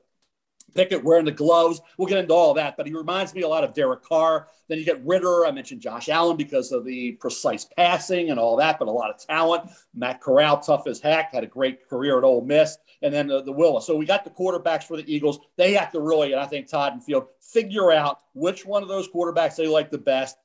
Pickett 0.73 1.03
wearing 1.03 1.25
the 1.25 1.31
gloves. 1.31 1.81
We'll 1.97 2.07
get 2.07 2.19
into 2.19 2.33
all 2.33 2.53
that, 2.55 2.77
but 2.77 2.85
he 2.85 2.93
reminds 2.93 3.33
me 3.33 3.41
a 3.41 3.47
lot 3.47 3.63
of 3.63 3.73
Derek 3.73 4.03
Carr. 4.03 4.47
Then 4.67 4.77
you 4.77 4.85
get 4.85 5.03
Ridder. 5.05 5.45
I 5.45 5.51
mentioned 5.51 5.81
Josh 5.81 6.09
Allen 6.09 6.37
because 6.37 6.71
of 6.71 6.85
the 6.85 7.13
precise 7.13 7.65
passing 7.65 8.29
and 8.29 8.39
all 8.39 8.55
that, 8.57 8.77
but 8.79 8.87
a 8.87 8.91
lot 8.91 9.09
of 9.09 9.17
talent. 9.17 9.69
Matt 9.93 10.21
Corral, 10.21 10.59
tough 10.59 10.87
as 10.87 10.99
heck, 10.99 11.33
had 11.33 11.43
a 11.43 11.47
great 11.47 11.87
career 11.89 12.17
at 12.17 12.23
Ole 12.23 12.45
Miss. 12.45 12.77
And 13.01 13.13
then 13.13 13.27
the, 13.27 13.41
the 13.41 13.51
Willis. 13.51 13.87
So 13.87 13.95
we 13.95 14.05
got 14.05 14.25
the 14.25 14.29
quarterbacks 14.29 14.83
for 14.83 14.97
the 14.97 15.13
Eagles. 15.13 15.39
They 15.55 15.73
have 15.73 15.91
to 15.93 16.01
really, 16.01 16.33
and 16.33 16.41
I 16.41 16.45
think 16.45 16.67
Todd 16.67 16.93
and 16.93 17.03
Field, 17.03 17.27
figure 17.39 17.91
out 17.91 18.19
which 18.33 18.65
one 18.65 18.83
of 18.83 18.89
those 18.89 19.07
quarterbacks 19.07 19.55
they 19.55 19.67
like 19.67 19.89
the 19.89 19.97
best. 19.97 20.37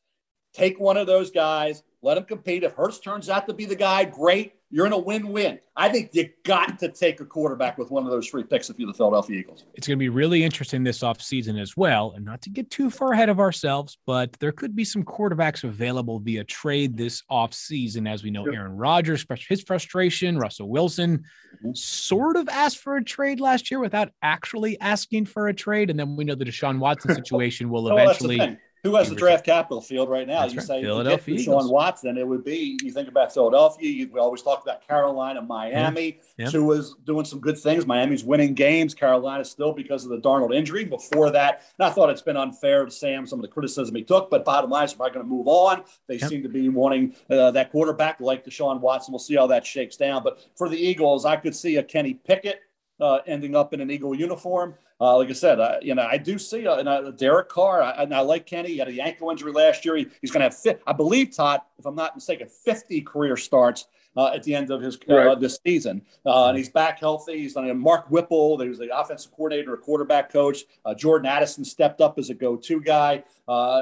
Take 0.53 0.79
one 0.79 0.97
of 0.97 1.09
those 1.09 1.33
guys, 1.33 1.83
let 2.05 2.19
him 2.19 2.25
compete. 2.25 2.63
If 2.63 2.75
Hurts 2.75 3.01
turns 3.01 3.31
out 3.31 3.47
to 3.49 3.55
be 3.55 3.65
the 3.65 3.75
guy, 3.75 4.05
great. 4.05 4.55
You're 4.71 4.87
in 4.87 4.93
a 4.93 4.99
win-win. 4.99 5.61
I 5.77 5.89
think 5.89 6.11
you 6.15 6.29
got 6.43 6.81
to 6.81 6.89
take 6.89 7.21
a 7.21 7.25
quarterback 7.25 7.79
with 7.79 7.91
one 7.91 8.05
of 8.05 8.11
those 8.11 8.29
three 8.29 8.43
picks 8.43 8.69
if 8.69 8.79
you're 8.79 8.89
the 8.89 8.95
Philadelphia 8.95 9.39
Eagles. 9.39 9.65
It's 9.75 9.87
going 9.87 9.99
to 9.99 10.01
be 10.01 10.09
really 10.09 10.43
interesting 10.43 10.83
this 10.83 11.01
offseason 11.01 11.61
as 11.61 11.77
well. 11.77 12.13
And 12.15 12.25
not 12.25 12.43
to 12.43 12.51
get 12.51 12.71
too 12.71 12.91
far 12.91 13.13
ahead 13.13 13.29
of 13.29 13.39
ourselves, 13.39 13.97
but 14.05 14.33
there 14.35 14.53
could 14.53 14.75
be 14.75 14.85
some 14.85 15.05
quarterbacks 15.05 15.65
available 15.65 16.19
via 16.19 16.45
trade 16.45 16.97
this 16.97 17.23
offseason. 17.31 18.11
As 18.11 18.25
we 18.25 18.31
know, 18.31 18.45
Aaron 18.47 18.77
Rodgers, 18.77 19.25
his 19.49 19.63
frustration, 19.63 20.37
Russell 20.37 20.69
Wilson 20.69 21.19
mm-hmm. 21.19 21.71
sort 21.75 22.37
of 22.37 22.49
asked 22.49 22.79
for 22.79 22.97
a 22.97 23.05
trade 23.05 23.41
last 23.41 23.71
year 23.71 23.79
without 23.79 24.11
actually 24.23 24.79
asking 24.81 25.27
for 25.27 25.47
a 25.47 25.55
trade. 25.55 25.89
And 25.89 25.99
then 25.99 26.17
we 26.17 26.25
know 26.25 26.35
the 26.35 26.45
Deshaun 26.45 26.81
Watson 26.81 27.15
situation 27.15 27.71
will 27.71 27.89
oh, 27.89 27.97
eventually 27.97 28.59
who 28.85 28.95
has 28.97 29.09
the 29.09 29.17
draft 29.17 29.47
capital 29.47 29.81
field 29.81 30.11
right 30.11 30.27
now? 30.29 30.43
That's 30.43 30.53
you 30.53 30.59
right. 30.59 30.67
say 30.67 30.83
Philadelphia 30.83 31.39
Sean 31.39 31.71
Watson, 31.71 32.19
it 32.19 32.29
would 32.29 32.45
be. 32.45 32.79
You 32.83 32.93
think 32.93 33.09
about 33.09 33.33
Philadelphia. 33.33 33.89
You, 33.89 34.11
we 34.13 34.21
always 34.21 34.43
talk 34.43 34.63
about 34.63 34.87
Carolina, 34.87 35.41
Miami. 35.41 36.21
Yeah. 36.37 36.51
Two 36.51 36.71
is 36.73 36.95
doing 37.05 37.25
some 37.25 37.41
good 37.41 37.59
things. 37.59 37.87
Miami's 37.87 38.25
winning 38.25 38.53
games. 38.53 38.95
Carolina 38.95 39.45
still 39.45 39.73
because 39.73 40.05
of 40.05 40.11
the 40.11 40.19
Darnold 40.19 40.55
injury. 40.55 40.85
Before 40.85 41.31
that, 41.31 41.63
and 41.79 41.87
I 41.87 41.91
thought 41.91 42.11
it's 42.11 42.23
been 42.23 42.37
unfair 42.37 42.85
to 42.85 42.91
Sam 42.91 43.27
some 43.27 43.39
of 43.39 43.43
the 43.43 43.49
criticism 43.49 43.95
he 43.95 44.05
took. 44.05 44.29
But 44.31 44.45
bottom 44.45 44.69
line, 44.69 44.85
is 44.85 44.93
probably 44.93 45.15
going 45.15 45.27
to 45.27 45.31
move 45.31 45.49
on. 45.49 45.85
They 46.07 46.17
yep. 46.17 46.29
seem 46.29 46.43
to 46.43 46.51
be 46.51 46.69
wanting 46.69 47.17
uh, 47.31 47.53
that 47.53 47.73
quarterback 47.73 48.21
like 48.21 48.45
Deshaun 48.45 48.81
Watson. 48.81 49.13
We'll 49.13 49.19
see 49.19 49.37
how 49.37 49.47
that 49.47 49.65
shakes 49.65 49.97
down. 49.97 50.23
But 50.23 50.45
for 50.57 50.69
the 50.69 50.77
Eagles, 50.77 51.25
I 51.25 51.37
could 51.37 51.57
see 51.57 51.77
a 51.77 51.83
Kenny 51.83 52.15
Pickett 52.15 52.61
uh, 53.01 53.19
ending 53.27 53.57
up 53.57 53.73
in 53.75 53.81
an 53.81 53.91
Eagle 53.91 54.15
uniform. 54.15 54.75
Uh, 55.01 55.19
like 55.19 55.29
I 55.29 55.33
said, 55.33 55.59
uh, 55.59 55.77
you 55.83 55.95
know, 55.95 56.07
I 56.07 56.17
do 56.17 56.39
see 56.39 56.67
uh, 56.67 56.77
uh 56.77 57.11
Derek 57.11 57.49
Carr, 57.49 57.83
I, 57.83 57.91
and 58.03 58.15
I 58.15 58.21
like 58.21 58.47
Kenny. 58.47 58.69
He 58.71 58.79
had 58.79 58.89
a 58.89 59.01
ankle 59.01 59.31
injury 59.31 59.53
last 59.53 59.85
year. 59.85 59.97
He, 59.97 60.07
he's 60.21 60.31
going 60.31 60.41
to 60.41 60.45
have, 60.45 60.57
fit, 60.57 60.81
I 60.87 60.93
believe, 60.93 61.35
Todd, 61.35 61.61
if 61.79 61.85
I'm 61.85 61.97
not 61.97 62.15
mistaken, 62.15 62.49
50 62.49 63.01
career 63.03 63.37
starts 63.37 63.87
uh, 64.17 64.29
at 64.29 64.45
the 64.45 64.55
end 64.55 64.71
of 64.71 64.81
his 64.81 64.97
uh, 65.11 65.15
right. 65.15 65.41
this 65.41 65.59
season. 65.67 66.03
and 66.25 66.57
he's 66.57 66.69
back 66.69 67.01
healthy. 67.01 67.39
He's 67.39 67.57
on 67.57 67.77
Mark 67.77 68.09
Whipple. 68.09 68.59
He 68.61 68.69
was 68.69 68.79
the 68.79 68.97
offensive 68.97 69.33
coordinator, 69.33 69.75
a 69.75 69.79
quarterback 69.79 70.33
coach. 70.33 70.61
Jordan 70.97 71.27
Addison 71.27 71.65
stepped 71.65 72.01
up 72.01 72.17
as 72.19 72.31
a 72.31 72.35
go-to 72.35 72.81
guy. 72.81 73.25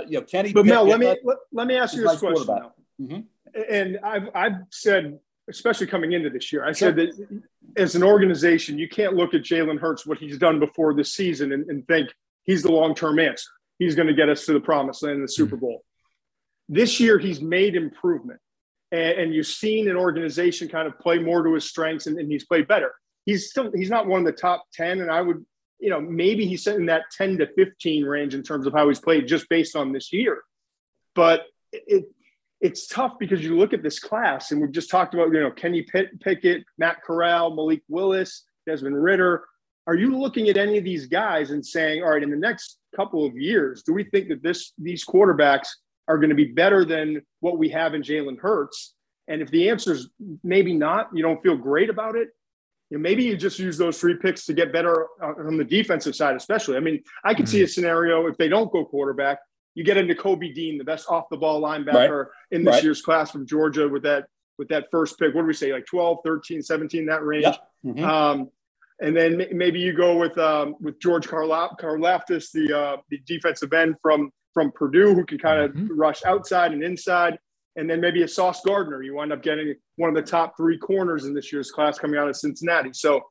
you 0.09 0.19
know, 0.19 0.23
Kenny. 0.27 0.55
But 0.55 0.65
Mel, 0.65 0.87
let 0.87 0.99
me 0.99 1.15
let, 1.23 1.37
let, 1.53 1.67
me 1.67 1.77
ask 1.77 1.95
you 1.95 2.09
this 2.09 2.19
question. 2.19 2.71
Mm-hmm. 3.01 3.21
And 3.71 3.99
I've 4.03 4.29
I've 4.35 4.57
said 4.71 5.19
especially 5.53 5.87
coming 5.87 6.13
into 6.13 6.31
this 6.31 6.53
year. 6.53 6.65
I 6.65 6.73
said 6.73 6.97
that 6.97 7.41
as 7.77 7.95
an 7.95 8.03
organization, 8.03 8.79
you 8.79 8.89
can't 8.89 9.15
look 9.15 9.35
at 9.35 9.43
Jalen 9.43 9.79
Hurts, 9.79 10.07
what 10.07 10.19
he's 10.19 10.39
done 10.39 10.59
before 10.59 10.95
this 10.95 11.15
season, 11.15 11.53
and, 11.53 11.69
and 11.69 11.87
think 11.87 12.11
he's 12.45 12.63
the 12.63 12.73
long 12.73 12.95
term 12.95 13.19
answer. 13.19 13.51
He's 13.79 13.95
going 13.95 14.09
to 14.09 14.15
get 14.15 14.29
us 14.29 14.47
to 14.47 14.53
the 14.53 14.61
promised 14.61 15.03
land 15.03 15.17
in 15.17 15.23
the 15.23 15.29
Super 15.29 15.57
mm-hmm. 15.57 15.67
Bowl. 15.67 15.85
This 16.69 17.01
year, 17.01 17.19
he's 17.19 17.41
made 17.41 17.77
improvement. 17.77 18.41
And, 18.91 19.19
and, 19.19 19.35
you've 19.35 19.47
seen 19.47 19.89
an 19.89 19.97
organization 19.97 20.69
kind 20.69 20.87
of 20.87 20.99
play 20.99 21.19
more 21.19 21.43
to 21.43 21.55
his 21.55 21.69
strengths, 21.69 22.07
and, 22.07 22.19
and 22.19 22.31
he's 22.31 22.45
played 22.45 22.69
better. 22.69 22.93
He's 23.25 23.51
still 23.51 23.71
he's 23.75 23.91
not 23.91 24.07
one 24.07 24.21
of 24.21 24.27
the 24.27 24.33
top 24.33 24.65
10, 24.75 25.01
and 25.01 25.11
I 25.11 25.23
would, 25.23 25.45
you 25.79 25.91
know, 25.91 26.01
maybe 26.01 26.47
he's 26.47 26.65
sitting 26.65 26.81
in 26.81 26.87
that 26.87 27.05
10 27.17 27.39
to 27.39 27.47
15 27.55 28.05
range 28.05 28.35
in 28.35 28.43
terms 28.43 28.67
of 28.67 28.73
how 28.73 28.89
he's 28.89 29.01
played 29.01 29.29
just 29.29 29.49
based 29.49 29.77
on 29.77 29.93
this 29.93 30.13
year. 30.13 30.43
But 31.15 31.45
it, 31.73 32.05
it's 32.63 32.87
tough 32.87 33.19
because 33.19 33.43
you 33.43 33.59
look 33.59 33.73
at 33.73 33.83
this 33.83 33.99
class, 33.99 34.53
and 34.53 34.61
we've 34.61 34.71
just 34.71 34.89
talked 34.89 35.15
about, 35.15 35.33
you 35.33 35.41
know, 35.41 35.51
Kenny 35.51 35.83
Pickett, 35.83 36.65
Matt 36.79 37.03
Corral, 37.03 37.55
Malik 37.55 37.83
Willis, 37.89 38.45
Desmond 38.67 39.03
Ridder. 39.03 39.45
Are 39.89 39.97
you 39.97 40.17
looking 40.17 40.49
at 40.49 40.57
any 40.57 40.79
of 40.79 40.85
these 40.85 41.07
guys 41.07 41.51
and 41.51 41.67
saying, 41.67 42.05
all 42.05 42.11
right, 42.11 42.23
in 42.23 42.31
the 42.31 42.37
next 42.37 42.79
couple 42.95 43.27
of 43.27 43.37
years, 43.37 43.83
do 43.83 43.93
we 43.93 44.05
think 44.05 44.29
that 44.29 44.43
this 44.43 44.73
these 44.79 45.05
quarterbacks 45.05 45.69
are 46.07 46.19
going 46.19 46.31
to 46.31 46.37
be 46.37 46.53
better 46.53 46.85
than 46.85 47.21
what 47.41 47.59
we 47.59 47.69
have 47.71 47.95
in 47.95 48.03
Jalen 48.03 48.39
Hurts? 48.39 48.95
And 49.27 49.43
if 49.43 49.51
the 49.51 49.69
answer 49.69 49.93
is 49.93 50.09
maybe 50.45 50.73
not, 50.73 51.09
you 51.13 51.23
don't 51.23 51.43
feel 51.43 51.57
great 51.57 51.91
about 51.91 52.15
it. 52.15 52.29
You 52.91 52.99
know, 52.99 53.03
maybe 53.03 53.25
you 53.25 53.37
just 53.37 53.59
use 53.59 53.77
those 53.77 53.99
three 53.99 54.17
picks 54.17 54.47
to 54.47 54.53
get 54.53 54.73
better 54.73 55.09
on 55.21 55.57
the 55.57 55.65
defensive 55.65 56.15
side, 56.15 56.37
especially. 56.37 56.77
I 56.77 56.81
mean, 56.81 57.03
I 57.25 57.35
could 57.35 57.47
mm-hmm. 57.47 57.53
see 57.53 57.63
a 57.63 57.69
scenario 57.69 58.29
if 58.29 58.37
they 58.37 58.49
don't 58.49 58.71
go 58.71 58.85
quarterback, 58.85 59.39
you 59.75 59.85
get 59.85 59.97
into 59.97 60.15
Kobe 60.15 60.53
Dean, 60.53 60.79
the 60.79 60.85
best 60.85 61.09
off 61.09 61.29
the 61.31 61.37
ball 61.37 61.61
linebacker 61.61 62.25
right. 62.25 62.33
in 62.51 62.65
this 62.65 62.75
right. 62.75 62.85
year's 62.85 63.03
class 63.03 63.31
from 63.31 63.47
Georgia 63.47 63.89
with 63.89 64.03
that 64.03 64.27
with 64.59 64.69
that 64.69 64.87
first 64.91 65.19
pick. 65.19 65.35
What 65.35 65.43
do 65.43 65.47
we 65.47 65.55
say? 65.55 65.73
Like 65.73 65.87
12, 65.87 66.19
13, 66.25 66.63
17, 66.63 67.07
that 67.07 67.25
range. 67.25 67.45
Yep. 67.45 67.59
Mm-hmm. 67.87 68.05
Um, 68.05 68.51
and 69.01 69.17
then 69.17 69.47
maybe 69.53 69.81
you 69.81 69.93
go 69.95 70.17
with 70.17 70.37
um, 70.39 70.77
with 70.81 71.01
George 71.01 71.27
Karla- 71.27 71.75
Karlaftis, 71.81 72.53
the 72.53 72.77
uh, 72.77 72.97
the 73.11 73.19
defensive 73.27 73.73
end 73.73 73.97
from 74.01 74.31
from 74.55 74.71
Purdue, 74.73 75.15
who 75.15 75.25
can 75.25 75.39
kind 75.39 75.61
of 75.61 75.73
mm-hmm. 75.73 75.99
rush 75.99 76.25
outside 76.25 76.73
and 76.73 76.83
inside. 76.83 77.39
And 77.75 77.89
then 77.89 78.03
maybe 78.03 78.23
a 78.23 78.29
Sauce 78.29 78.61
Gardner. 78.65 79.03
You 79.03 79.15
wind 79.15 79.33
up 79.33 79.43
getting 79.43 79.75
one 79.97 80.11
of 80.11 80.15
the 80.15 80.31
top 80.31 80.59
three 80.59 80.77
corners 80.77 81.25
in 81.25 81.33
this 81.33 81.51
year's 81.51 81.71
class 81.71 81.99
coming 81.99 82.21
out 82.21 82.29
of 82.29 82.37
Cincinnati. 82.37 82.91
So, 82.93 83.23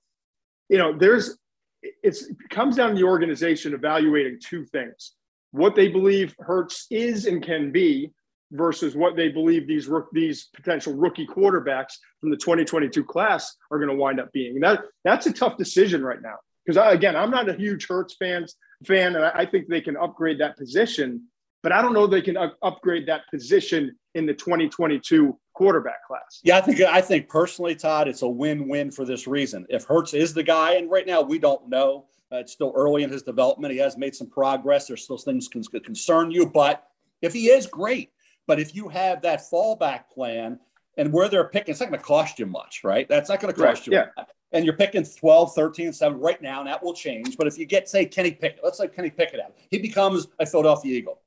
you 0.67 0.79
know, 0.79 0.97
there's 0.97 1.37
it's, 1.83 2.23
it 2.23 2.37
comes 2.49 2.75
down 2.75 2.89
to 2.89 2.95
the 2.95 3.03
organization 3.03 3.73
evaluating 3.73 4.39
two 4.43 4.65
things 4.65 5.13
what 5.51 5.75
they 5.75 5.87
believe 5.87 6.35
Hurts 6.39 6.87
is 6.89 7.25
and 7.25 7.43
can 7.43 7.71
be 7.71 8.11
versus 8.51 8.95
what 8.95 9.15
they 9.15 9.29
believe 9.29 9.67
these 9.67 9.89
these 10.11 10.49
potential 10.53 10.93
rookie 10.93 11.27
quarterbacks 11.27 11.93
from 12.19 12.31
the 12.31 12.37
2022 12.37 13.03
class 13.03 13.55
are 13.69 13.77
going 13.77 13.89
to 13.89 13.95
wind 13.95 14.19
up 14.19 14.31
being. 14.31 14.59
That 14.59 14.81
that's 15.03 15.25
a 15.25 15.33
tough 15.33 15.57
decision 15.57 16.03
right 16.03 16.21
now 16.21 16.35
because 16.65 16.93
again, 16.93 17.15
I'm 17.15 17.31
not 17.31 17.49
a 17.49 17.53
huge 17.53 17.87
Hurts 17.87 18.15
fans 18.17 18.55
fan, 18.85 19.15
and 19.15 19.25
I 19.25 19.45
think 19.45 19.67
they 19.67 19.81
can 19.81 19.97
upgrade 19.97 20.39
that 20.39 20.57
position, 20.57 21.27
but 21.63 21.71
I 21.71 21.81
don't 21.81 21.93
know 21.93 22.07
they 22.07 22.21
can 22.21 22.37
upgrade 22.61 23.07
that 23.07 23.21
position 23.31 23.95
in 24.15 24.25
the 24.25 24.33
2022 24.33 25.37
quarterback 25.53 26.05
class. 26.07 26.39
Yeah, 26.43 26.57
I 26.57 26.61
think 26.61 26.81
I 26.81 27.01
think 27.01 27.29
personally, 27.29 27.75
Todd, 27.75 28.07
it's 28.07 28.21
a 28.21 28.27
win-win 28.27 28.91
for 28.91 29.05
this 29.05 29.27
reason. 29.27 29.65
If 29.69 29.85
Hurts 29.85 30.13
is 30.13 30.33
the 30.33 30.43
guy, 30.43 30.75
and 30.75 30.89
right 30.89 31.07
now 31.07 31.21
we 31.21 31.39
don't 31.39 31.69
know. 31.69 32.07
Uh, 32.31 32.37
it's 32.37 32.53
still 32.53 32.71
early 32.75 33.03
in 33.03 33.09
his 33.09 33.23
development. 33.23 33.73
He 33.73 33.79
has 33.79 33.97
made 33.97 34.15
some 34.15 34.27
progress. 34.27 34.87
There's 34.87 35.03
still 35.03 35.17
things 35.17 35.47
can 35.47 35.63
concern 35.63 36.31
you, 36.31 36.45
but 36.45 36.87
if 37.21 37.33
he 37.33 37.47
is 37.49 37.67
great, 37.67 38.11
but 38.47 38.59
if 38.59 38.75
you 38.75 38.89
have 38.89 39.21
that 39.21 39.41
fallback 39.51 40.09
plan 40.09 40.59
and 40.97 41.11
where 41.11 41.29
they're 41.29 41.47
picking, 41.47 41.71
it's 41.71 41.79
not 41.79 41.89
going 41.89 41.99
to 41.99 42.05
cost 42.05 42.39
you 42.39 42.45
much, 42.45 42.81
right? 42.83 43.07
That's 43.07 43.29
not 43.29 43.39
going 43.39 43.53
to 43.53 43.59
cost 43.59 43.87
right, 43.87 43.87
you. 43.87 43.93
Yeah. 43.93 44.23
And 44.53 44.65
you're 44.65 44.75
picking 44.75 45.05
12, 45.05 45.55
13, 45.55 45.93
7 45.93 46.19
right 46.19 46.41
now, 46.41 46.59
and 46.59 46.67
that 46.67 46.83
will 46.83 46.93
change. 46.93 47.37
But 47.37 47.47
if 47.47 47.57
you 47.57 47.65
get, 47.65 47.87
say, 47.87 48.05
Kenny 48.05 48.31
Pickett, 48.31 48.59
let's 48.63 48.77
say 48.77 48.87
Kenny 48.87 49.09
Pickett 49.09 49.39
out, 49.39 49.55
he 49.69 49.79
becomes 49.79 50.27
a 50.39 50.45
Philadelphia 50.45 50.97
Eagle. 50.97 51.21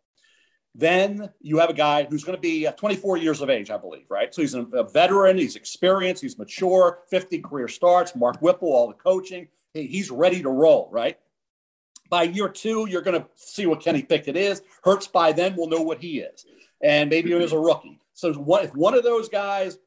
Then 0.74 1.30
you 1.40 1.58
have 1.58 1.70
a 1.70 1.74
guy 1.74 2.04
who's 2.04 2.24
going 2.24 2.36
to 2.36 2.40
be 2.42 2.66
uh, 2.66 2.72
24 2.72 3.16
years 3.18 3.40
of 3.40 3.48
age, 3.48 3.70
I 3.70 3.76
believe, 3.76 4.06
right? 4.10 4.34
So 4.34 4.42
he's 4.42 4.54
a 4.54 4.84
veteran, 4.92 5.38
he's 5.38 5.56
experienced, 5.56 6.20
he's 6.20 6.36
mature, 6.36 7.00
50 7.10 7.38
career 7.38 7.68
starts, 7.68 8.16
Mark 8.16 8.42
Whipple, 8.42 8.72
all 8.72 8.88
the 8.88 8.94
coaching. 8.94 9.48
He's 9.74 10.10
ready 10.10 10.42
to 10.42 10.48
roll, 10.48 10.88
right? 10.90 11.18
By 12.08 12.24
year 12.24 12.48
two, 12.48 12.86
you're 12.88 13.02
going 13.02 13.20
to 13.20 13.26
see 13.34 13.66
what 13.66 13.80
Kenny 13.80 14.02
Pickett 14.02 14.36
is. 14.36 14.62
Hurts 14.82 15.06
by 15.06 15.32
then 15.32 15.56
will 15.56 15.68
know 15.68 15.82
what 15.82 16.00
he 16.00 16.20
is 16.20 16.46
and 16.84 17.10
maybe 17.10 17.30
he 17.30 17.34
was 17.34 17.52
a 17.52 17.58
rookie. 17.58 17.98
So 18.12 18.32
what, 18.34 18.64
if 18.64 18.74
one 18.76 18.94
of 18.94 19.02
those 19.02 19.28
guys, 19.28 19.78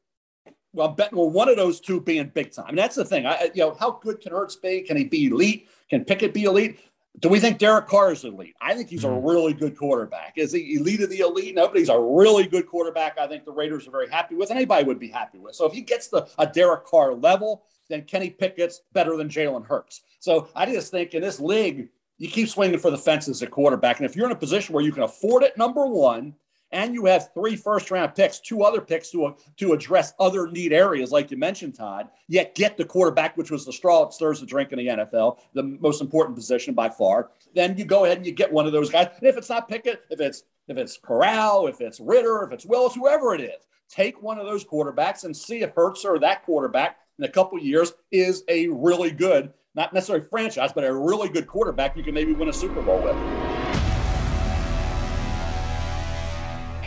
well, 0.72 0.88
I'm 0.88 0.94
betting 0.96 1.16
well, 1.16 1.30
one 1.30 1.48
of 1.48 1.56
those 1.56 1.80
two 1.80 2.00
being 2.00 2.30
big 2.34 2.52
time. 2.52 2.70
And 2.70 2.78
that's 2.78 2.96
the 2.96 3.04
thing. 3.04 3.24
I, 3.24 3.50
you 3.54 3.62
know, 3.62 3.76
how 3.78 3.92
good 4.02 4.20
can 4.20 4.32
Hurts 4.32 4.56
be? 4.56 4.82
Can 4.82 4.96
he 4.96 5.04
be 5.04 5.26
elite? 5.26 5.68
Can 5.88 6.04
Pickett 6.04 6.34
be 6.34 6.44
elite? 6.44 6.80
Do 7.20 7.28
we 7.28 7.40
think 7.40 7.58
Derek 7.58 7.86
Carr 7.86 8.12
is 8.12 8.24
elite? 8.24 8.54
I 8.60 8.74
think 8.74 8.88
he's 8.88 9.04
a 9.04 9.08
mm-hmm. 9.08 9.26
really 9.26 9.54
good 9.54 9.76
quarterback. 9.76 10.34
Is 10.36 10.52
he 10.52 10.76
elite 10.76 11.00
of 11.00 11.10
the 11.10 11.20
elite? 11.20 11.54
No, 11.54 11.66
but 11.66 11.78
he's 11.78 11.88
a 11.88 11.98
really 11.98 12.46
good 12.46 12.66
quarterback. 12.66 13.18
I 13.18 13.26
think 13.26 13.44
the 13.44 13.52
Raiders 13.52 13.88
are 13.88 13.92
very 13.92 14.08
happy 14.08 14.34
with. 14.34 14.50
and 14.50 14.58
Anybody 14.58 14.84
would 14.84 15.00
be 15.00 15.08
happy 15.08 15.38
with. 15.38 15.54
So 15.54 15.66
if 15.66 15.72
he 15.72 15.80
gets 15.80 16.08
the 16.08 16.28
a 16.38 16.46
Derek 16.46 16.84
Carr 16.84 17.14
level, 17.14 17.64
then 17.88 18.02
Kenny 18.02 18.30
Pickett's 18.30 18.82
better 18.92 19.16
than 19.16 19.28
Jalen 19.28 19.66
Hurts. 19.66 20.02
So 20.20 20.48
I 20.54 20.66
just 20.66 20.90
think 20.90 21.14
in 21.14 21.22
this 21.22 21.40
league, 21.40 21.88
you 22.18 22.28
keep 22.28 22.48
swinging 22.48 22.78
for 22.78 22.90
the 22.90 22.98
fences 22.98 23.42
at 23.42 23.50
quarterback. 23.50 23.98
And 23.98 24.06
if 24.06 24.16
you're 24.16 24.26
in 24.26 24.32
a 24.32 24.36
position 24.36 24.74
where 24.74 24.84
you 24.84 24.92
can 24.92 25.04
afford 25.04 25.44
it, 25.44 25.56
number 25.56 25.86
one, 25.86 26.34
and 26.70 26.92
you 26.94 27.06
have 27.06 27.32
three 27.32 27.56
first 27.56 27.90
round 27.90 28.14
picks, 28.14 28.40
two 28.40 28.62
other 28.62 28.80
picks 28.80 29.10
to, 29.10 29.26
uh, 29.26 29.32
to 29.56 29.72
address 29.72 30.12
other 30.18 30.50
need 30.50 30.72
areas, 30.72 31.10
like 31.10 31.30
you 31.30 31.36
mentioned, 31.36 31.74
Todd, 31.74 32.08
yet 32.26 32.54
get 32.54 32.76
the 32.76 32.84
quarterback, 32.84 33.36
which 33.36 33.50
was 33.50 33.64
the 33.64 33.72
straw 33.72 34.04
that 34.04 34.12
stirs 34.12 34.40
the 34.40 34.46
drink 34.46 34.72
in 34.72 34.78
the 34.78 34.86
NFL, 34.86 35.38
the 35.54 35.62
most 35.62 36.00
important 36.00 36.36
position 36.36 36.74
by 36.74 36.88
far, 36.88 37.30
then 37.54 37.76
you 37.78 37.84
go 37.84 38.04
ahead 38.04 38.18
and 38.18 38.26
you 38.26 38.32
get 38.32 38.52
one 38.52 38.66
of 38.66 38.72
those 38.72 38.90
guys. 38.90 39.08
And 39.18 39.26
if 39.26 39.36
it's 39.36 39.48
not 39.48 39.68
Pickett, 39.68 40.02
if 40.10 40.20
it's 40.20 40.44
if 40.66 40.76
it's 40.76 40.98
Corral, 40.98 41.66
if 41.66 41.80
it's 41.80 41.98
Ridder, 41.98 42.42
if 42.42 42.52
it's 42.52 42.66
Willis, 42.66 42.94
whoever 42.94 43.34
it 43.34 43.40
is, 43.40 43.66
take 43.88 44.22
one 44.22 44.38
of 44.38 44.44
those 44.44 44.64
quarterbacks 44.64 45.24
and 45.24 45.34
see 45.34 45.62
if 45.62 45.70
Hurts 45.70 46.04
or 46.04 46.18
that 46.18 46.44
quarterback 46.44 46.98
in 47.18 47.24
a 47.24 47.28
couple 47.28 47.58
years 47.58 47.92
is 48.10 48.44
a 48.48 48.68
really 48.68 49.10
good, 49.10 49.52
not 49.74 49.92
necessarily 49.92 50.24
franchise, 50.24 50.72
but 50.72 50.84
a 50.84 50.92
really 50.92 51.28
good 51.28 51.46
quarterback 51.46 51.96
you 51.96 52.02
can 52.02 52.14
maybe 52.14 52.32
win 52.32 52.48
a 52.48 52.52
Super 52.52 52.82
Bowl 52.82 53.02
with. 53.02 53.16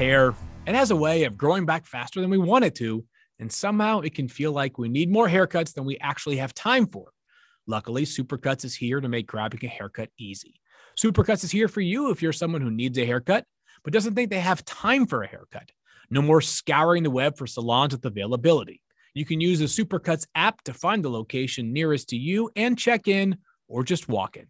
hair. 0.01 0.33
It 0.65 0.73
has 0.73 0.89
a 0.89 0.95
way 0.95 1.25
of 1.25 1.37
growing 1.37 1.67
back 1.67 1.85
faster 1.85 2.21
than 2.21 2.31
we 2.31 2.39
want 2.39 2.65
it 2.65 2.73
to, 2.75 3.05
and 3.37 3.51
somehow 3.51 3.99
it 3.99 4.15
can 4.15 4.27
feel 4.27 4.51
like 4.51 4.79
we 4.79 4.89
need 4.89 5.11
more 5.11 5.27
haircuts 5.27 5.73
than 5.73 5.85
we 5.85 5.97
actually 5.99 6.37
have 6.37 6.55
time 6.55 6.87
for. 6.87 7.11
Luckily, 7.67 8.03
Supercuts 8.03 8.65
is 8.65 8.73
here 8.73 8.99
to 8.99 9.07
make 9.07 9.27
grabbing 9.27 9.63
a 9.63 9.67
haircut 9.67 10.09
easy. 10.17 10.55
Supercuts 10.99 11.43
is 11.43 11.51
here 11.51 11.67
for 11.67 11.81
you 11.81 12.09
if 12.09 12.21
you're 12.21 12.33
someone 12.33 12.61
who 12.61 12.71
needs 12.71 12.97
a 12.97 13.05
haircut 13.05 13.45
but 13.83 13.93
doesn't 13.93 14.15
think 14.15 14.29
they 14.29 14.39
have 14.39 14.65
time 14.65 15.05
for 15.05 15.23
a 15.23 15.27
haircut. 15.27 15.71
No 16.09 16.21
more 16.21 16.41
scouring 16.41 17.03
the 17.03 17.09
web 17.09 17.37
for 17.37 17.47
salons 17.47 17.93
with 17.93 18.05
availability. 18.05 18.80
You 19.13 19.25
can 19.25 19.41
use 19.41 19.59
the 19.59 19.65
Supercuts 19.65 20.25
app 20.35 20.61
to 20.63 20.73
find 20.73 21.03
the 21.03 21.09
location 21.09 21.73
nearest 21.73 22.09
to 22.09 22.17
you 22.17 22.49
and 22.55 22.77
check 22.77 23.07
in 23.07 23.37
or 23.67 23.83
just 23.83 24.07
walk 24.07 24.37
in. 24.37 24.47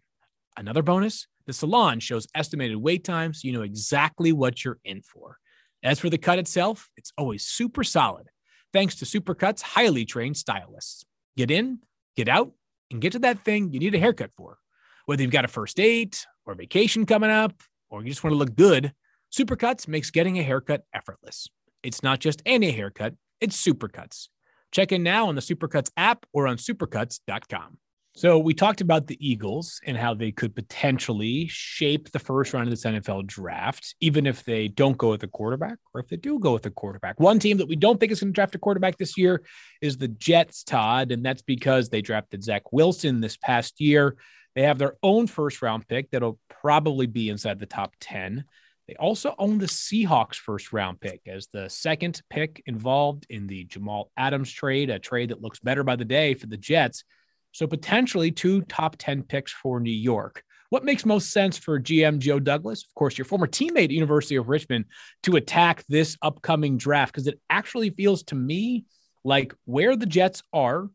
Another 0.56 0.82
bonus 0.82 1.26
the 1.46 1.52
salon 1.52 1.98
shows 1.98 2.28
estimated 2.34 2.76
wait 2.76 3.02
times 3.02 3.42
so 3.42 3.48
you 3.48 3.52
know 3.52 3.62
exactly 3.62 4.32
what 4.32 4.64
you're 4.64 4.78
in 4.84 5.02
for. 5.02 5.38
As 5.82 5.98
for 5.98 6.08
the 6.08 6.18
cut 6.18 6.38
itself, 6.38 6.88
it's 6.96 7.12
always 7.18 7.44
super 7.44 7.82
solid, 7.82 8.28
thanks 8.72 8.94
to 8.96 9.04
Supercut's 9.04 9.62
highly 9.62 10.04
trained 10.04 10.36
stylists. 10.36 11.04
Get 11.36 11.50
in, 11.50 11.80
get 12.16 12.28
out, 12.28 12.52
and 12.90 13.00
get 13.00 13.12
to 13.12 13.18
that 13.20 13.44
thing 13.44 13.72
you 13.72 13.80
need 13.80 13.94
a 13.94 13.98
haircut 13.98 14.32
for. 14.32 14.58
Whether 15.06 15.22
you've 15.22 15.32
got 15.32 15.44
a 15.44 15.48
first 15.48 15.76
date 15.76 16.24
or 16.46 16.54
vacation 16.54 17.06
coming 17.06 17.30
up, 17.30 17.60
or 17.90 18.02
you 18.02 18.08
just 18.08 18.22
want 18.22 18.32
to 18.32 18.38
look 18.38 18.54
good, 18.54 18.92
Supercuts 19.32 19.88
makes 19.88 20.10
getting 20.10 20.38
a 20.38 20.42
haircut 20.42 20.84
effortless. 20.94 21.48
It's 21.82 22.02
not 22.02 22.20
just 22.20 22.42
any 22.46 22.70
haircut, 22.70 23.14
it's 23.40 23.60
Supercuts. 23.60 24.28
Check 24.72 24.90
in 24.90 25.02
now 25.02 25.28
on 25.28 25.34
the 25.34 25.40
Supercuts 25.40 25.90
app 25.96 26.26
or 26.32 26.48
on 26.48 26.56
supercuts.com. 26.56 27.78
So 28.14 28.38
we 28.38 28.52
talked 28.52 28.82
about 28.82 29.06
the 29.06 29.16
Eagles 29.26 29.80
and 29.86 29.96
how 29.96 30.12
they 30.12 30.32
could 30.32 30.54
potentially 30.54 31.46
shape 31.48 32.10
the 32.10 32.18
first 32.18 32.52
round 32.52 32.68
of 32.68 32.70
this 32.70 32.84
NFL 32.84 33.26
draft, 33.26 33.94
even 34.00 34.26
if 34.26 34.44
they 34.44 34.68
don't 34.68 34.98
go 34.98 35.10
with 35.10 35.22
a 35.22 35.28
quarterback 35.28 35.78
or 35.94 36.02
if 36.02 36.08
they 36.08 36.16
do 36.16 36.38
go 36.38 36.52
with 36.52 36.66
a 36.66 36.70
quarterback. 36.70 37.18
One 37.18 37.38
team 37.38 37.56
that 37.56 37.68
we 37.68 37.76
don't 37.76 37.98
think 37.98 38.12
is 38.12 38.20
going 38.20 38.32
to 38.32 38.34
draft 38.34 38.54
a 38.54 38.58
quarterback 38.58 38.98
this 38.98 39.16
year 39.16 39.42
is 39.80 39.96
the 39.96 40.08
Jets, 40.08 40.62
Todd, 40.62 41.10
and 41.10 41.24
that's 41.24 41.40
because 41.40 41.88
they 41.88 42.02
drafted 42.02 42.44
Zach 42.44 42.70
Wilson 42.70 43.22
this 43.22 43.38
past 43.38 43.80
year. 43.80 44.16
They 44.54 44.62
have 44.64 44.78
their 44.78 44.96
own 45.02 45.26
first 45.26 45.62
round 45.62 45.88
pick 45.88 46.10
that'll 46.10 46.38
probably 46.50 47.06
be 47.06 47.30
inside 47.30 47.60
the 47.60 47.66
top 47.66 47.94
10. 48.00 48.44
They 48.88 48.94
also 48.96 49.34
own 49.38 49.58
the 49.58 49.66
Seahawks 49.66 50.34
first 50.34 50.72
round 50.72 51.00
pick 51.00 51.20
as 51.26 51.46
the 51.46 51.68
second 51.68 52.20
pick 52.30 52.62
involved 52.66 53.26
in 53.30 53.46
the 53.46 53.64
Jamal 53.64 54.10
Adams 54.16 54.50
trade, 54.52 54.90
a 54.90 54.98
trade 54.98 55.30
that 55.30 55.40
looks 55.40 55.60
better 55.60 55.84
by 55.84 55.96
the 55.96 56.04
day 56.04 56.34
for 56.34 56.46
the 56.46 56.56
Jets. 56.56 57.04
So 57.52 57.66
potentially 57.66 58.32
two 58.32 58.62
top 58.62 58.96
10 58.98 59.22
picks 59.22 59.52
for 59.52 59.78
New 59.78 59.90
York. 59.90 60.42
What 60.70 60.84
makes 60.84 61.04
most 61.04 61.30
sense 61.30 61.58
for 61.58 61.78
GM 61.78 62.18
Joe 62.18 62.40
Douglas, 62.40 62.84
of 62.84 62.94
course, 62.94 63.18
your 63.18 63.26
former 63.26 63.46
teammate 63.46 63.90
University 63.90 64.36
of 64.36 64.48
Richmond, 64.48 64.86
to 65.24 65.36
attack 65.36 65.84
this 65.88 66.16
upcoming 66.22 66.78
draft? 66.78 67.12
Because 67.12 67.26
it 67.26 67.38
actually 67.50 67.90
feels 67.90 68.22
to 68.24 68.34
me 68.34 68.86
like 69.22 69.54
where 69.66 69.96
the 69.96 70.06
Jets 70.06 70.42
are, 70.52 70.88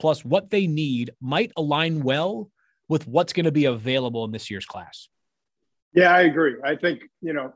plus 0.00 0.24
what 0.24 0.48
they 0.48 0.66
need, 0.66 1.10
might 1.20 1.52
align 1.56 2.02
well 2.02 2.50
with 2.88 3.06
what's 3.06 3.34
going 3.34 3.44
to 3.44 3.52
be 3.52 3.66
available 3.66 4.24
in 4.24 4.32
this 4.32 4.50
year's 4.50 4.66
class. 4.66 5.08
Yeah, 5.94 6.14
I 6.14 6.22
agree. 6.22 6.56
I 6.64 6.76
think, 6.76 7.02
you 7.20 7.32
know, 7.32 7.52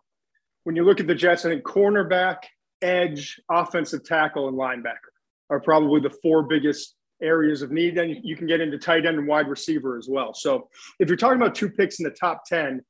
when 0.65 0.77
you 0.77 0.85
look 0.85 1.01
at 1.01 1.07
the 1.07 1.15
Jets, 1.15 1.45
I 1.45 1.51
think 1.51 1.65
cornerback, 1.65 2.39
edge, 2.81 3.41
offensive 3.51 4.05
tackle, 4.05 4.49
and 4.49 4.57
linebacker 4.57 5.13
are 5.51 5.61
probably 5.61 6.01
the 6.01 6.15
four 6.23 6.43
biggest 6.43 6.95
areas 7.23 7.63
of 7.63 7.71
need. 7.71 7.97
Then 7.97 8.21
you 8.23 8.37
can 8.37 8.47
get 8.47 8.61
into 8.61 8.79
tight 8.79 9.07
end 9.07 9.19
and 9.19 9.27
wide 9.27 9.49
receiver 9.49 9.97
as 9.97 10.09
well. 10.09 10.35
So 10.35 10.69
if 10.99 11.09
you're 11.09 11.17
talking 11.17 11.41
about 11.41 11.55
two 11.55 11.71
picks 11.71 11.99
in 11.99 12.05
the 12.05 12.11
top 12.11 12.45
10, 12.47 12.83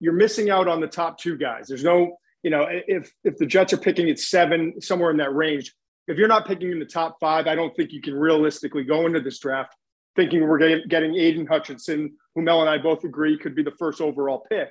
you're 0.00 0.12
missing 0.12 0.50
out 0.50 0.68
on 0.68 0.80
the 0.80 0.86
top 0.86 1.18
two 1.18 1.36
guys. 1.36 1.66
There's 1.68 1.84
no, 1.84 2.16
you 2.42 2.50
know, 2.50 2.66
if 2.68 3.12
if 3.24 3.36
the 3.38 3.46
Jets 3.46 3.72
are 3.72 3.78
picking 3.78 4.10
at 4.10 4.18
seven, 4.18 4.80
somewhere 4.80 5.10
in 5.10 5.16
that 5.18 5.34
range, 5.34 5.72
if 6.08 6.18
you're 6.18 6.28
not 6.28 6.46
picking 6.46 6.70
in 6.70 6.78
the 6.78 6.84
top 6.84 7.16
five, 7.20 7.46
I 7.46 7.54
don't 7.54 7.74
think 7.74 7.92
you 7.92 8.02
can 8.02 8.14
realistically 8.14 8.84
go 8.84 9.06
into 9.06 9.20
this 9.20 9.38
draft 9.38 9.74
thinking 10.16 10.46
we're 10.46 10.78
getting, 10.86 11.16
Aidan 11.16 11.46
Hutchinson, 11.46 12.12
who 12.34 12.42
Mel 12.42 12.60
and 12.60 12.70
I 12.70 12.78
both 12.78 13.04
agree 13.04 13.38
could 13.38 13.54
be 13.54 13.62
the 13.62 13.72
first 13.72 14.00
overall 14.00 14.46
pick. 14.50 14.68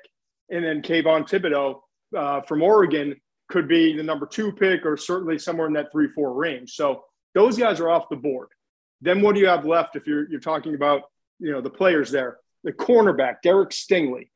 And 0.49 0.63
then 0.63 0.82
Kayvon 0.82 1.27
Thibodeaux 1.27 1.79
uh, 2.17 2.41
from 2.41 2.62
Oregon 2.62 3.15
could 3.49 3.67
be 3.67 3.95
the 3.95 4.03
number 4.03 4.26
two 4.26 4.51
pick 4.51 4.86
or 4.86 4.97
certainly 4.97 5.38
somewhere 5.38 5.67
in 5.67 5.74
that 5.74 5.91
three, 5.91 6.07
four 6.09 6.34
range. 6.34 6.74
So 6.74 7.03
those 7.34 7.57
guys 7.57 7.80
are 7.80 7.89
off 7.89 8.09
the 8.09 8.15
board. 8.15 8.49
Then 9.01 9.22
what 9.22 9.36
do 9.36 9.41
you 9.41 9.47
have 9.47 9.65
left 9.65 9.95
if 9.95 10.07
you're 10.07 10.30
you're 10.30 10.39
talking 10.39 10.76
about 10.76 11.03
you 11.39 11.51
know 11.51 11.61
the 11.61 11.70
players 11.70 12.09
there? 12.09 12.38
The 12.63 12.72
cornerback 12.72 13.36
Derek 13.43 13.72
Stingley. 13.72 14.30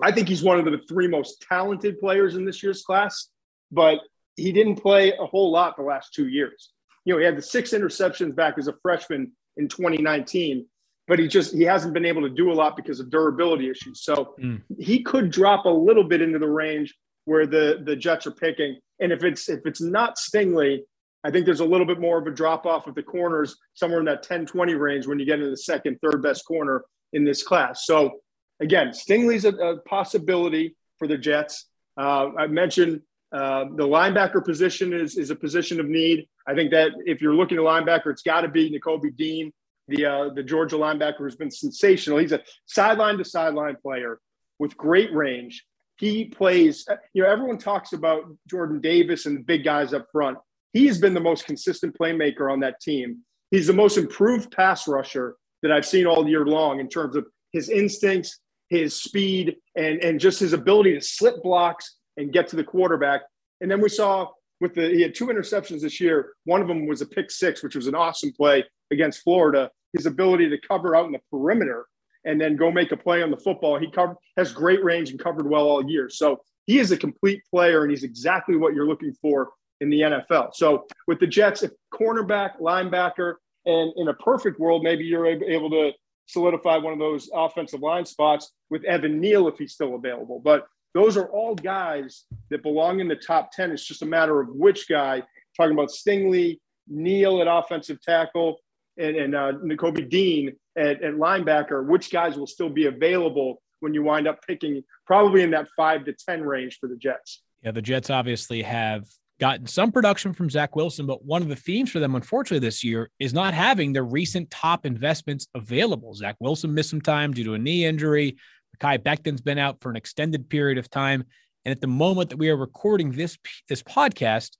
I 0.00 0.12
think 0.12 0.28
he's 0.28 0.42
one 0.42 0.58
of 0.58 0.64
the 0.64 0.80
three 0.88 1.08
most 1.08 1.44
talented 1.46 1.98
players 1.98 2.36
in 2.36 2.44
this 2.44 2.62
year's 2.62 2.82
class, 2.82 3.28
but 3.70 3.98
he 4.36 4.52
didn't 4.52 4.76
play 4.76 5.12
a 5.12 5.26
whole 5.26 5.50
lot 5.50 5.76
the 5.76 5.82
last 5.82 6.14
two 6.14 6.28
years. 6.28 6.70
You 7.04 7.14
know, 7.14 7.18
he 7.18 7.24
had 7.24 7.36
the 7.36 7.42
six 7.42 7.72
interceptions 7.72 8.34
back 8.34 8.54
as 8.58 8.68
a 8.68 8.74
freshman 8.80 9.32
in 9.58 9.68
2019, 9.68 10.66
but 11.06 11.18
he 11.18 11.28
just 11.28 11.54
he 11.54 11.62
hasn't 11.62 11.94
been 11.94 12.06
able 12.06 12.22
to 12.22 12.30
do 12.30 12.50
a 12.50 12.54
lot 12.54 12.76
because 12.76 13.00
of 13.00 13.10
durability 13.10 13.68
issues. 13.68 14.02
So 14.02 14.34
mm. 14.40 14.62
he 14.78 15.02
could 15.02 15.30
drop 15.30 15.66
a 15.66 15.70
little 15.70 16.04
bit 16.04 16.22
into 16.22 16.38
the 16.38 16.48
range 16.48 16.94
where 17.24 17.46
the 17.46 17.82
the 17.84 17.96
Jets 17.96 18.26
are 18.26 18.32
picking. 18.32 18.78
And 19.00 19.12
if 19.12 19.22
it's 19.22 19.48
if 19.48 19.60
it's 19.66 19.80
not 19.80 20.16
Stingley, 20.16 20.80
I 21.24 21.30
think 21.30 21.44
there's 21.44 21.60
a 21.60 21.64
little 21.64 21.86
bit 21.86 22.00
more 22.00 22.18
of 22.18 22.26
a 22.26 22.30
drop 22.30 22.64
off 22.64 22.86
of 22.86 22.94
the 22.94 23.02
corners 23.02 23.56
somewhere 23.74 23.98
in 24.00 24.06
that 24.06 24.22
10 24.22 24.46
20 24.46 24.74
range 24.74 25.06
when 25.06 25.18
you 25.18 25.26
get 25.26 25.38
into 25.38 25.50
the 25.50 25.56
second, 25.56 25.98
third 26.02 26.22
best 26.22 26.46
corner 26.46 26.84
in 27.12 27.24
this 27.24 27.42
class. 27.42 27.84
So 27.84 28.20
again, 28.60 28.88
Stingley's 28.88 29.44
a, 29.44 29.54
a 29.54 29.78
possibility 29.80 30.76
for 30.98 31.06
the 31.06 31.18
Jets. 31.18 31.66
Uh, 31.96 32.30
I 32.38 32.46
mentioned 32.46 33.00
uh, 33.32 33.64
the 33.76 33.86
linebacker 33.86 34.44
position 34.44 34.92
is, 34.92 35.18
is 35.18 35.30
a 35.30 35.36
position 35.36 35.80
of 35.80 35.86
need. 35.86 36.26
I 36.46 36.54
think 36.54 36.70
that 36.70 36.92
if 37.04 37.20
you're 37.20 37.34
looking 37.34 37.58
at 37.58 37.64
linebacker, 37.64 38.06
it's 38.06 38.22
got 38.22 38.40
to 38.40 38.48
be 38.48 38.70
Nakobe 38.70 39.14
Dean, 39.16 39.52
the 39.88 40.06
uh, 40.06 40.28
the 40.34 40.42
Georgia 40.42 40.76
linebacker 40.76 41.18
who's 41.18 41.36
been 41.36 41.50
sensational. 41.50 42.18
He's 42.18 42.32
a 42.32 42.40
sideline 42.66 43.18
to 43.18 43.24
sideline 43.24 43.76
player 43.82 44.18
with 44.58 44.76
great 44.76 45.12
range. 45.12 45.64
He 45.98 46.26
plays, 46.26 46.86
you 47.12 47.22
know, 47.22 47.28
everyone 47.28 47.58
talks 47.58 47.92
about 47.92 48.22
Jordan 48.48 48.80
Davis 48.80 49.26
and 49.26 49.38
the 49.38 49.42
big 49.42 49.64
guys 49.64 49.92
up 49.92 50.06
front. 50.12 50.38
He 50.72 50.86
has 50.86 50.98
been 50.98 51.12
the 51.12 51.20
most 51.20 51.44
consistent 51.44 51.96
playmaker 51.98 52.52
on 52.52 52.60
that 52.60 52.80
team. 52.80 53.18
He's 53.50 53.66
the 53.66 53.72
most 53.72 53.98
improved 53.98 54.52
pass 54.52 54.86
rusher 54.86 55.36
that 55.62 55.72
I've 55.72 55.86
seen 55.86 56.06
all 56.06 56.28
year 56.28 56.46
long 56.46 56.78
in 56.78 56.88
terms 56.88 57.16
of 57.16 57.26
his 57.52 57.68
instincts, 57.68 58.38
his 58.68 59.00
speed, 59.00 59.56
and, 59.74 60.02
and 60.04 60.20
just 60.20 60.38
his 60.38 60.52
ability 60.52 60.94
to 60.94 61.00
slip 61.00 61.42
blocks 61.42 61.96
and 62.18 62.32
get 62.32 62.48
to 62.48 62.56
the 62.56 62.64
quarterback. 62.64 63.22
And 63.60 63.70
then 63.70 63.80
we 63.80 63.88
saw 63.88 64.28
with 64.60 64.74
the 64.74 64.88
he 64.88 65.02
had 65.02 65.14
two 65.14 65.28
interceptions 65.28 65.80
this 65.80 66.00
year. 66.00 66.32
One 66.44 66.60
of 66.60 66.68
them 66.68 66.86
was 66.86 67.00
a 67.00 67.06
pick 67.06 67.30
six, 67.30 67.62
which 67.62 67.76
was 67.76 67.86
an 67.86 67.94
awesome 67.94 68.32
play 68.32 68.64
against 68.90 69.22
Florida. 69.22 69.70
His 69.94 70.04
ability 70.04 70.50
to 70.50 70.58
cover 70.68 70.94
out 70.94 71.06
in 71.06 71.12
the 71.12 71.20
perimeter 71.30 71.86
and 72.24 72.38
then 72.38 72.56
go 72.56 72.70
make 72.70 72.92
a 72.92 72.96
play 72.96 73.22
on 73.22 73.30
the 73.30 73.36
football. 73.38 73.78
He 73.78 73.90
covered 73.90 74.16
has 74.36 74.52
great 74.52 74.84
range 74.84 75.10
and 75.10 75.18
covered 75.18 75.48
well 75.48 75.66
all 75.66 75.88
year. 75.88 76.10
So 76.10 76.40
he 76.66 76.78
is 76.78 76.90
a 76.90 76.96
complete 76.96 77.42
player, 77.50 77.82
and 77.82 77.90
he's 77.90 78.04
exactly 78.04 78.56
what 78.56 78.74
you're 78.74 78.86
looking 78.86 79.14
for 79.22 79.48
in 79.80 79.88
the 79.88 80.00
NFL. 80.00 80.54
So 80.54 80.86
with 81.06 81.20
the 81.20 81.26
Jets, 81.26 81.62
if 81.62 81.70
cornerback, 81.94 82.60
linebacker, 82.60 83.34
and 83.64 83.92
in 83.96 84.08
a 84.08 84.14
perfect 84.14 84.58
world, 84.60 84.82
maybe 84.82 85.04
you're 85.04 85.26
able 85.26 85.70
to 85.70 85.92
solidify 86.26 86.76
one 86.76 86.92
of 86.92 86.98
those 86.98 87.30
offensive 87.32 87.80
line 87.80 88.04
spots 88.04 88.52
with 88.68 88.84
Evan 88.84 89.20
Neal 89.20 89.48
if 89.48 89.56
he's 89.56 89.72
still 89.72 89.94
available. 89.94 90.40
But 90.44 90.66
those 90.94 91.16
are 91.16 91.26
all 91.26 91.54
guys 91.54 92.24
that 92.50 92.62
belong 92.62 93.00
in 93.00 93.08
the 93.08 93.16
top 93.16 93.52
10. 93.52 93.70
It's 93.70 93.84
just 93.84 94.02
a 94.02 94.06
matter 94.06 94.40
of 94.40 94.48
which 94.48 94.88
guy, 94.88 95.22
talking 95.56 95.72
about 95.72 95.90
Stingley, 95.90 96.58
Neal 96.88 97.40
at 97.40 97.48
offensive 97.48 98.00
tackle, 98.02 98.56
and, 98.96 99.16
and 99.16 99.34
uh, 99.34 99.52
Nakobe 99.62 100.08
Dean 100.08 100.56
at, 100.76 101.02
at 101.02 101.14
linebacker, 101.14 101.86
which 101.86 102.10
guys 102.10 102.36
will 102.36 102.46
still 102.46 102.70
be 102.70 102.86
available 102.86 103.62
when 103.80 103.94
you 103.94 104.02
wind 104.02 104.26
up 104.26 104.40
picking 104.46 104.82
probably 105.06 105.42
in 105.42 105.50
that 105.52 105.68
five 105.76 106.04
to 106.04 106.12
10 106.12 106.42
range 106.42 106.78
for 106.80 106.88
the 106.88 106.96
Jets. 106.96 107.42
Yeah, 107.62 107.70
the 107.70 107.82
Jets 107.82 108.10
obviously 108.10 108.62
have 108.62 109.04
gotten 109.40 109.66
some 109.66 109.92
production 109.92 110.32
from 110.32 110.50
Zach 110.50 110.74
Wilson, 110.74 111.06
but 111.06 111.24
one 111.24 111.42
of 111.42 111.48
the 111.48 111.56
themes 111.56 111.90
for 111.90 112.00
them, 112.00 112.14
unfortunately, 112.14 112.66
this 112.66 112.82
year 112.82 113.10
is 113.18 113.32
not 113.32 113.54
having 113.54 113.92
their 113.92 114.04
recent 114.04 114.50
top 114.50 114.84
investments 114.84 115.46
available. 115.54 116.14
Zach 116.14 116.36
Wilson 116.40 116.74
missed 116.74 116.90
some 116.90 117.00
time 117.00 117.32
due 117.32 117.44
to 117.44 117.54
a 117.54 117.58
knee 117.58 117.84
injury. 117.84 118.36
Mekhi 118.78 119.02
Becton's 119.02 119.40
been 119.40 119.58
out 119.58 119.80
for 119.80 119.90
an 119.90 119.96
extended 119.96 120.48
period 120.48 120.78
of 120.78 120.90
time. 120.90 121.24
And 121.64 121.72
at 121.72 121.80
the 121.80 121.86
moment 121.86 122.30
that 122.30 122.38
we 122.38 122.48
are 122.50 122.56
recording 122.56 123.10
this, 123.12 123.36
this 123.68 123.82
podcast, 123.82 124.56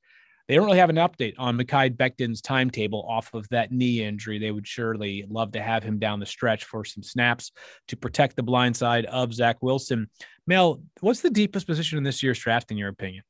they 0.46 0.54
don't 0.54 0.64
really 0.64 0.78
have 0.78 0.90
an 0.90 0.96
update 0.96 1.34
on 1.38 1.58
Mekhi 1.58 1.94
Becton's 1.94 2.40
timetable 2.40 3.04
off 3.08 3.34
of 3.34 3.46
that 3.50 3.70
knee 3.70 4.02
injury. 4.02 4.38
They 4.38 4.50
would 4.50 4.66
surely 4.66 5.24
love 5.28 5.52
to 5.52 5.62
have 5.62 5.82
him 5.82 5.98
down 5.98 6.20
the 6.20 6.26
stretch 6.26 6.64
for 6.64 6.84
some 6.84 7.02
snaps 7.02 7.52
to 7.88 7.96
protect 7.96 8.36
the 8.36 8.42
blind 8.42 8.76
side 8.76 9.04
of 9.06 9.34
Zach 9.34 9.58
Wilson. 9.62 10.08
Mel, 10.46 10.82
what's 11.00 11.20
the 11.20 11.30
deepest 11.30 11.66
position 11.66 11.98
in 11.98 12.04
this 12.04 12.22
year's 12.22 12.38
draft, 12.38 12.70
in 12.70 12.78
your 12.78 12.88
opinion? 12.88 13.24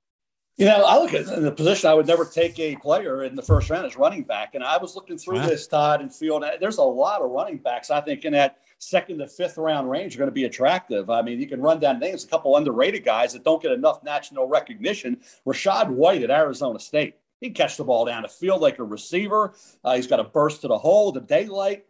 You 0.59 0.67
know, 0.67 0.85
I 0.85 0.99
look 0.99 1.15
at 1.15 1.27
the 1.27 1.53
position 1.53 1.89
I 1.89 1.95
would 1.95 2.07
never 2.07 2.25
take 2.25 2.59
a 2.59 2.75
player 2.77 3.23
in 3.23 3.37
the 3.37 3.43
first 3.43 3.71
round 3.71 3.87
as 3.87 3.97
running 3.97 4.25
back. 4.25 4.57
And 4.57 4.65
I 4.65 4.77
was 4.77 4.97
looking 4.97 5.17
through 5.17 5.37
wow. 5.37 5.47
this, 5.47 5.69
Todd, 5.69 6.01
and 6.01 6.13
feel 6.13 6.41
that 6.41 6.59
there's 6.61 6.79
a 6.79 6.83
lot 6.83 7.21
of 7.23 7.31
running 7.31 7.59
backs, 7.59 7.91
I 7.91 8.01
think, 8.01 8.25
in 8.25 8.33
that 8.33 8.59
second 8.79 9.19
to 9.19 9.27
fifth 9.27 9.59
round 9.59 9.91
range 9.91 10.15
are 10.15 10.19
going 10.19 10.29
to 10.29 10.35
be 10.35 10.45
attractive. 10.45 11.11
I 11.11 11.23
mean, 11.23 11.41
you 11.41 11.47
can 11.47 11.61
run 11.61 11.81
down 11.81 11.99
names, 11.99 12.25
a 12.25 12.29
couple 12.29 12.57
underrated 12.57 13.05
guys 13.05 13.33
that 13.33 13.45
don't 13.45 13.63
get 13.63 13.73
enough 13.73 14.03
national 14.03 14.49
recognition. 14.49 15.19
Rachaad 15.47 15.89
White 15.89 16.23
at 16.23 16.31
Arizona 16.31 16.79
State. 16.79 17.17
He 17.41 17.49
can 17.49 17.55
catch 17.55 17.77
the 17.77 17.85
ball 17.85 18.05
down 18.05 18.23
the 18.23 18.29
field 18.29 18.61
like 18.61 18.79
a 18.79 18.85
receiver. 18.85 19.55
Uh, 19.85 19.95
he's 19.95 20.07
got 20.07 20.21
a 20.21 20.25
burst 20.25 20.63
to 20.63 20.69
the 20.69 20.79
hole, 20.79 21.13
the 21.13 21.21
daylight. 21.21 21.85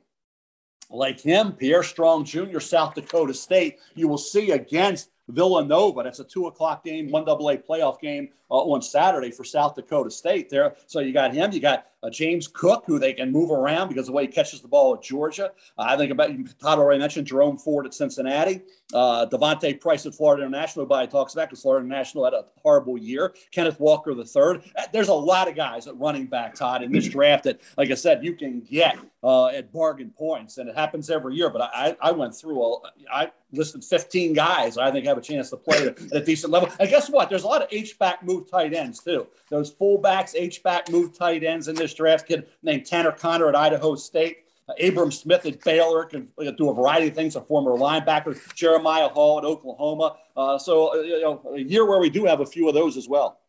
Like 0.90 1.20
him, 1.20 1.52
Pierre 1.52 1.82
Strong 1.82 2.24
Jr., 2.24 2.60
South 2.60 2.94
Dakota 2.94 3.34
State, 3.34 3.78
you 3.94 4.08
will 4.08 4.18
see 4.18 4.52
against 4.52 5.10
Villanova. 5.28 6.02
That's 6.02 6.20
a 6.20 6.24
two 6.24 6.46
o'clock 6.46 6.82
game, 6.82 7.10
one 7.10 7.26
double 7.26 7.50
A 7.50 7.58
playoff 7.58 8.00
game 8.00 8.30
uh, 8.50 8.54
on 8.54 8.80
Saturday 8.80 9.30
for 9.30 9.44
South 9.44 9.74
Dakota 9.74 10.10
State 10.10 10.48
there. 10.48 10.76
So 10.86 11.00
you 11.00 11.12
got 11.12 11.34
him. 11.34 11.52
You 11.52 11.60
got 11.60 11.86
uh, 12.02 12.10
James 12.10 12.46
Cook, 12.46 12.84
who 12.86 12.98
they 12.98 13.12
can 13.12 13.32
move 13.32 13.50
around 13.50 13.88
because 13.88 14.02
of 14.02 14.06
the 14.06 14.12
way 14.12 14.26
he 14.26 14.28
catches 14.28 14.60
the 14.60 14.68
ball 14.68 14.94
at 14.94 15.02
Georgia. 15.02 15.52
Uh, 15.76 15.82
I 15.88 15.96
think 15.96 16.12
about 16.12 16.30
Todd 16.60 16.78
already 16.78 17.00
mentioned 17.00 17.26
Jerome 17.26 17.56
Ford 17.56 17.86
at 17.86 17.94
Cincinnati, 17.94 18.62
uh, 18.94 19.24
D'Vonte 19.26 19.80
Price 19.80 20.06
at 20.06 20.14
Florida 20.14 20.44
International. 20.44 20.84
Nobody 20.84 21.10
talks 21.10 21.34
about 21.34 21.48
because 21.48 21.62
Florida 21.62 21.84
International 21.84 22.24
had 22.24 22.34
a 22.34 22.44
horrible 22.62 22.96
year. 22.96 23.34
Kenneth 23.50 23.80
Walker 23.80 24.14
the 24.14 24.24
third. 24.24 24.62
Uh, 24.76 24.84
there's 24.92 25.08
a 25.08 25.14
lot 25.14 25.48
of 25.48 25.56
guys 25.56 25.86
at 25.86 25.96
running 25.98 26.26
back, 26.26 26.54
Todd, 26.54 26.82
in 26.82 26.92
this 26.92 27.08
draft 27.08 27.44
that, 27.44 27.60
like 27.76 27.90
I 27.90 27.94
said, 27.94 28.24
you 28.24 28.34
can 28.34 28.60
get 28.60 28.98
uh, 29.22 29.48
at 29.48 29.72
bargain 29.72 30.10
points, 30.10 30.58
and 30.58 30.68
it 30.68 30.76
happens 30.76 31.10
every 31.10 31.34
year. 31.34 31.50
But 31.50 31.62
I, 31.74 31.96
I 32.00 32.12
went 32.12 32.34
through 32.34 32.62
a, 32.62 32.78
I 33.12 33.30
listed 33.52 33.82
15 33.82 34.34
guys 34.34 34.76
I 34.76 34.90
think 34.90 35.06
have 35.06 35.16
a 35.16 35.22
chance 35.22 35.48
to 35.50 35.56
play 35.56 35.88
at 35.88 35.98
a 36.12 36.20
decent 36.20 36.52
level. 36.52 36.68
And 36.78 36.88
guess 36.88 37.08
what? 37.08 37.30
There's 37.30 37.44
a 37.44 37.46
lot 37.46 37.62
of 37.62 37.68
H 37.70 37.98
back 37.98 38.22
move 38.22 38.50
tight 38.50 38.74
ends 38.74 39.02
too. 39.02 39.26
Those 39.48 39.72
fullbacks, 39.72 40.34
H 40.34 40.62
back 40.62 40.90
move 40.90 41.16
tight 41.16 41.42
ends 41.42 41.68
in 41.68 41.74
this 41.74 41.87
draft. 41.94 42.26
Kid 42.26 42.46
named 42.62 42.86
Tanner 42.86 43.12
Conner 43.12 43.48
at 43.48 43.56
Idaho 43.56 43.94
State. 43.94 44.38
Uh, 44.68 44.74
Abram 44.86 45.10
Smith 45.10 45.46
at 45.46 45.62
Baylor 45.62 46.04
can 46.04 46.28
uh, 46.38 46.50
do 46.50 46.68
a 46.70 46.74
variety 46.74 47.08
of 47.08 47.14
things. 47.14 47.36
A 47.36 47.40
former 47.40 47.72
linebacker, 47.72 48.54
Jeremiah 48.54 49.08
Hall 49.08 49.38
at 49.38 49.44
Oklahoma. 49.44 50.16
Uh, 50.36 50.58
so 50.58 50.94
uh, 50.94 51.02
you 51.02 51.20
know, 51.20 51.42
a 51.54 51.60
year 51.60 51.86
where 51.86 52.00
we 52.00 52.10
do 52.10 52.24
have 52.24 52.40
a 52.40 52.46
few 52.46 52.68
of 52.68 52.74
those 52.74 52.96
as 52.96 53.08
well. 53.08 53.40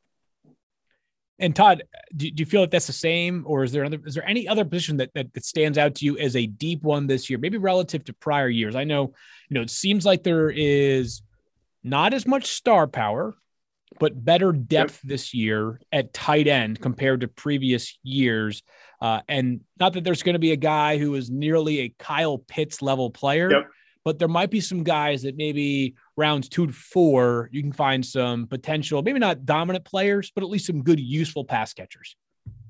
And 1.42 1.56
Todd, 1.56 1.84
do, 2.16 2.30
do, 2.30 2.42
you 2.42 2.46
feel 2.46 2.62
like 2.62 2.72
that's 2.72 2.88
the 2.88 2.94
same, 2.94 3.46
or 3.48 3.64
is 3.64 3.72
there 3.72 3.84
another, 3.84 4.04
is 4.06 4.14
there 4.14 4.28
any 4.28 4.46
other 4.46 4.66
position 4.66 4.98
that, 4.98 5.10
that, 5.16 5.34
that 5.34 5.46
stands 5.46 5.78
out 5.78 5.96
to 5.96 6.06
you 6.06 6.18
as 6.18 6.36
a 6.36 6.46
deep 6.46 6.84
one 6.84 7.08
this 7.08 7.30
year, 7.30 7.40
maybe 7.40 7.58
relative 7.58 8.04
to 8.06 8.14
prior 8.14 8.50
years? 8.50 8.76
I 8.76 8.84
know, 8.84 9.14
you 9.48 9.56
know, 9.56 9.62
it 9.62 9.70
seems 9.70 10.06
like 10.06 10.24
there 10.24 10.50
is 10.50 11.22
not 11.82 12.14
as 12.14 12.28
much 12.28 12.48
star 12.48 12.88
power, 12.88 13.38
but 14.00 14.24
better 14.24 14.52
depth 14.52 15.00
yep. 15.04 15.10
this 15.10 15.34
year 15.34 15.80
at 15.92 16.14
tight 16.14 16.48
end 16.48 16.82
compared 16.82 17.22
to 17.22 17.28
previous 17.28 17.98
years. 18.02 18.64
Uh, 19.02 19.22
and 19.28 19.62
not 19.80 19.94
that 19.94 20.04
there's 20.04 20.24
going 20.24 20.34
to 20.34 20.40
be 20.40 20.52
a 20.52 20.58
guy 20.58 20.98
who 20.98 21.14
is 21.16 21.30
nearly 21.30 21.80
a 21.82 21.94
Kyle 22.00 22.38
Pitts 22.38 22.82
level 22.82 23.10
player, 23.10 23.52
yep. 23.52 23.68
but 24.04 24.18
there 24.18 24.28
might 24.28 24.50
be 24.50 24.62
some 24.62 24.84
guys 24.84 25.22
that 25.24 25.38
maybe 25.38 25.96
rounds 26.18 26.50
two 26.50 26.68
to 26.68 26.74
four, 26.74 27.50
you 27.52 27.62
can 27.62 27.74
find 27.74 28.06
some 28.06 28.48
potential, 28.48 29.02
maybe 29.04 29.20
not 29.20 29.46
dominant 29.46 29.86
players, 29.86 30.32
but 30.34 30.44
at 30.44 30.50
least 30.50 30.66
some 30.66 30.82
good, 30.82 31.00
useful 31.00 31.46
pass 31.46 31.74
catchers. 31.74 32.16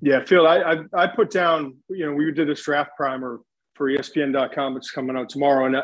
Yeah, 0.01 0.23
Field, 0.23 0.47
I, 0.47 0.73
I, 0.73 0.75
I 0.93 1.07
put 1.07 1.29
down, 1.29 1.75
you 1.89 2.05
know, 2.05 2.13
we 2.13 2.31
did 2.31 2.47
this 2.47 2.63
draft 2.63 2.91
primer 2.97 3.39
for 3.75 3.89
ESPN.com. 3.89 4.77
It's 4.77 4.91
coming 4.91 5.17
out 5.17 5.29
tomorrow. 5.29 5.65
And 5.65 5.77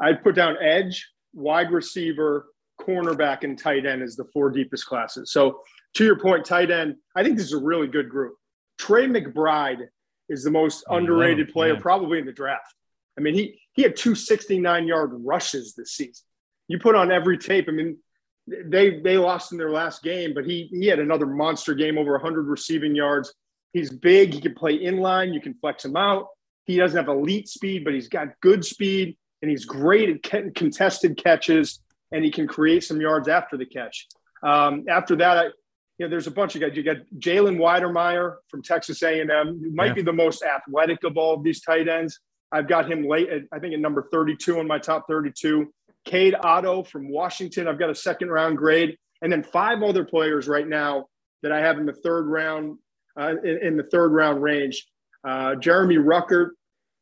I 0.00 0.12
put 0.12 0.34
down 0.34 0.56
edge, 0.60 1.06
wide 1.32 1.70
receiver, 1.70 2.46
cornerback, 2.86 3.42
and 3.42 3.58
tight 3.58 3.86
end 3.86 4.02
as 4.02 4.16
the 4.16 4.24
four 4.32 4.50
deepest 4.50 4.86
classes. 4.86 5.32
So 5.32 5.60
to 5.94 6.04
your 6.04 6.18
point, 6.18 6.44
tight 6.44 6.70
end, 6.70 6.96
I 7.14 7.22
think 7.22 7.36
this 7.36 7.46
is 7.46 7.52
a 7.52 7.62
really 7.62 7.88
good 7.88 8.08
group. 8.08 8.34
Trey 8.78 9.06
McBride 9.06 9.88
is 10.28 10.44
the 10.44 10.50
most 10.50 10.84
underrated 10.88 11.52
player 11.52 11.74
yeah. 11.74 11.80
probably 11.80 12.18
in 12.18 12.26
the 12.26 12.32
draft. 12.32 12.74
I 13.18 13.22
mean, 13.22 13.34
he 13.34 13.58
he 13.72 13.82
had 13.82 13.96
two 13.96 14.14
69 14.14 14.86
yard 14.86 15.10
rushes 15.14 15.74
this 15.74 15.92
season 15.92 16.24
you 16.68 16.78
put 16.78 16.94
on 16.94 17.12
every 17.12 17.38
tape. 17.38 17.66
I 17.68 17.72
mean, 17.72 17.98
they 18.46 19.00
they 19.00 19.18
lost 19.18 19.52
in 19.52 19.58
their 19.58 19.70
last 19.70 20.02
game, 20.02 20.34
but 20.34 20.44
he 20.44 20.68
he 20.72 20.86
had 20.86 20.98
another 20.98 21.26
monster 21.26 21.74
game, 21.74 21.98
over 21.98 22.12
100 22.12 22.46
receiving 22.46 22.94
yards. 22.94 23.34
He's 23.72 23.90
big. 23.90 24.32
He 24.32 24.40
can 24.40 24.54
play 24.54 24.78
inline. 24.78 25.34
You 25.34 25.40
can 25.40 25.54
flex 25.54 25.84
him 25.84 25.96
out. 25.96 26.28
He 26.64 26.76
doesn't 26.76 26.96
have 26.96 27.08
elite 27.08 27.48
speed, 27.48 27.84
but 27.84 27.94
he's 27.94 28.08
got 28.08 28.28
good 28.40 28.64
speed, 28.64 29.16
and 29.42 29.50
he's 29.50 29.64
great 29.64 30.24
at 30.24 30.54
contested 30.54 31.16
catches, 31.16 31.80
and 32.12 32.24
he 32.24 32.30
can 32.30 32.46
create 32.46 32.84
some 32.84 33.00
yards 33.00 33.28
after 33.28 33.56
the 33.56 33.66
catch. 33.66 34.06
Um, 34.42 34.84
after 34.88 35.16
that, 35.16 35.36
I, 35.38 35.44
you 35.98 36.06
know, 36.06 36.08
there's 36.08 36.26
a 36.26 36.30
bunch 36.30 36.54
of 36.54 36.60
guys. 36.60 36.72
You 36.74 36.82
got 36.82 36.98
Jalen 37.18 37.58
Wydermyer 37.58 38.36
from 38.48 38.62
Texas 38.62 39.02
A&M, 39.02 39.28
who 39.30 39.70
might 39.74 39.86
yeah. 39.86 39.92
be 39.94 40.02
the 40.02 40.12
most 40.12 40.42
athletic 40.42 41.04
of 41.04 41.16
all 41.16 41.34
of 41.34 41.42
these 41.42 41.62
tight 41.62 41.88
ends. 41.88 42.20
I've 42.52 42.68
got 42.68 42.90
him 42.90 43.08
late, 43.08 43.28
at, 43.28 43.42
I 43.52 43.58
think, 43.58 43.74
at 43.74 43.80
number 43.80 44.08
32 44.12 44.60
in 44.60 44.66
my 44.66 44.78
top 44.78 45.06
32. 45.08 45.72
Cade 46.04 46.36
Otto 46.40 46.84
from 46.84 47.10
Washington. 47.10 47.66
I've 47.66 47.78
got 47.78 47.90
a 47.90 47.94
second 47.94 48.30
round 48.30 48.58
grade, 48.58 48.96
and 49.22 49.32
then 49.32 49.42
five 49.42 49.82
other 49.82 50.04
players 50.04 50.46
right 50.46 50.66
now 50.66 51.06
that 51.42 51.50
I 51.50 51.60
have 51.60 51.78
in 51.78 51.86
the 51.86 51.92
third 51.92 52.26
round, 52.26 52.78
uh, 53.18 53.34
in, 53.42 53.58
in, 53.62 53.76
the 53.76 53.82
third 53.82 54.12
round 54.12 54.42
range. 54.42 54.86
Uh, 55.26 55.56
Jeremy 55.56 55.96
Ruckert, 55.96 56.50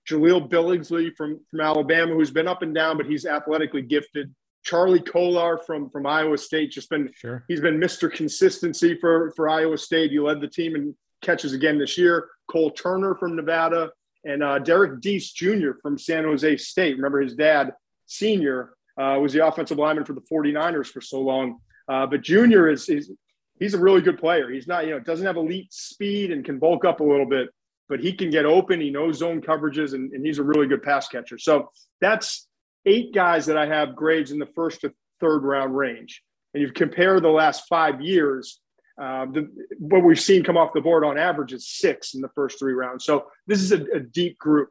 Jahleel 0.08 0.48
Billingsley 0.48 1.14
from 1.14 1.40
from 1.50 1.60
Alabama, 1.60 2.14
who's 2.14 2.30
been 2.30 2.48
up 2.48 2.62
and 2.62 2.74
down, 2.74 2.96
but 2.96 3.06
he's 3.06 3.26
athletically 3.26 3.82
gifted. 3.82 4.34
Charlie 4.64 5.00
Kolar 5.00 5.58
from 5.58 5.90
from 5.90 6.06
Iowa 6.06 6.38
State, 6.38 6.72
just 6.72 6.90
been 6.90 7.10
sure. 7.14 7.44
he's 7.48 7.60
been 7.60 7.78
Mr. 7.78 8.12
Consistency 8.12 8.98
for 8.98 9.32
for 9.36 9.48
Iowa 9.48 9.78
State. 9.78 10.10
He 10.10 10.18
led 10.18 10.40
the 10.40 10.48
team 10.48 10.74
in 10.74 10.94
catches 11.24 11.52
again 11.52 11.78
this 11.78 11.98
year. 11.98 12.28
Cole 12.50 12.70
Turner 12.70 13.14
from 13.14 13.34
Nevada, 13.34 13.90
And 14.24 14.42
uh, 14.42 14.58
Derrick 14.58 15.00
Deese 15.00 15.32
Jr. 15.32 15.72
from 15.82 15.98
San 15.98 16.24
Jose 16.24 16.56
State, 16.58 16.96
remember 16.96 17.20
his 17.20 17.34
dad, 17.34 17.72
senior, 18.06 18.74
uh, 19.00 19.18
was 19.20 19.32
the 19.32 19.44
offensive 19.46 19.78
lineman 19.78 20.04
for 20.04 20.12
the 20.12 20.20
49ers 20.20 20.86
for 20.88 21.00
so 21.00 21.20
long. 21.20 21.58
Uh, 21.88 22.06
but 22.06 22.22
Junior 22.22 22.68
is, 22.68 22.88
is 22.88 23.10
he's 23.58 23.74
a 23.74 23.78
really 23.78 24.00
good 24.00 24.18
player. 24.18 24.50
He's 24.50 24.66
not, 24.66 24.84
you 24.84 24.92
know, 24.92 25.00
doesn't 25.00 25.26
have 25.26 25.36
elite 25.36 25.72
speed 25.72 26.30
and 26.30 26.44
can 26.44 26.58
bulk 26.58 26.84
up 26.84 27.00
a 27.00 27.04
little 27.04 27.26
bit, 27.26 27.48
but 27.88 28.00
he 28.00 28.12
can 28.12 28.30
get 28.30 28.46
open. 28.46 28.80
He 28.80 28.90
knows 28.90 29.18
zone 29.18 29.40
coverages 29.40 29.94
and, 29.94 30.12
and 30.12 30.24
he's 30.24 30.38
a 30.38 30.42
really 30.42 30.66
good 30.66 30.82
pass 30.82 31.08
catcher. 31.08 31.38
So 31.38 31.70
that's 32.00 32.46
eight 32.86 33.14
guys 33.14 33.46
that 33.46 33.56
I 33.56 33.66
have 33.66 33.96
grades 33.96 34.30
in 34.30 34.38
the 34.38 34.48
first 34.54 34.82
to 34.82 34.92
third 35.20 35.42
round 35.42 35.76
range. 35.76 36.22
And 36.52 36.62
you 36.62 36.70
compare 36.70 37.20
the 37.20 37.28
last 37.28 37.66
five 37.68 38.00
years, 38.00 38.60
uh, 39.00 39.26
the, 39.26 39.50
what 39.78 40.04
we've 40.04 40.20
seen 40.20 40.44
come 40.44 40.56
off 40.56 40.72
the 40.72 40.80
board 40.80 41.04
on 41.04 41.18
average 41.18 41.52
is 41.52 41.68
six 41.68 42.14
in 42.14 42.20
the 42.20 42.28
first 42.34 42.58
three 42.58 42.74
rounds. 42.74 43.04
So 43.04 43.26
this 43.46 43.60
is 43.60 43.72
a, 43.72 43.82
a 43.94 44.00
deep 44.00 44.38
group 44.38 44.70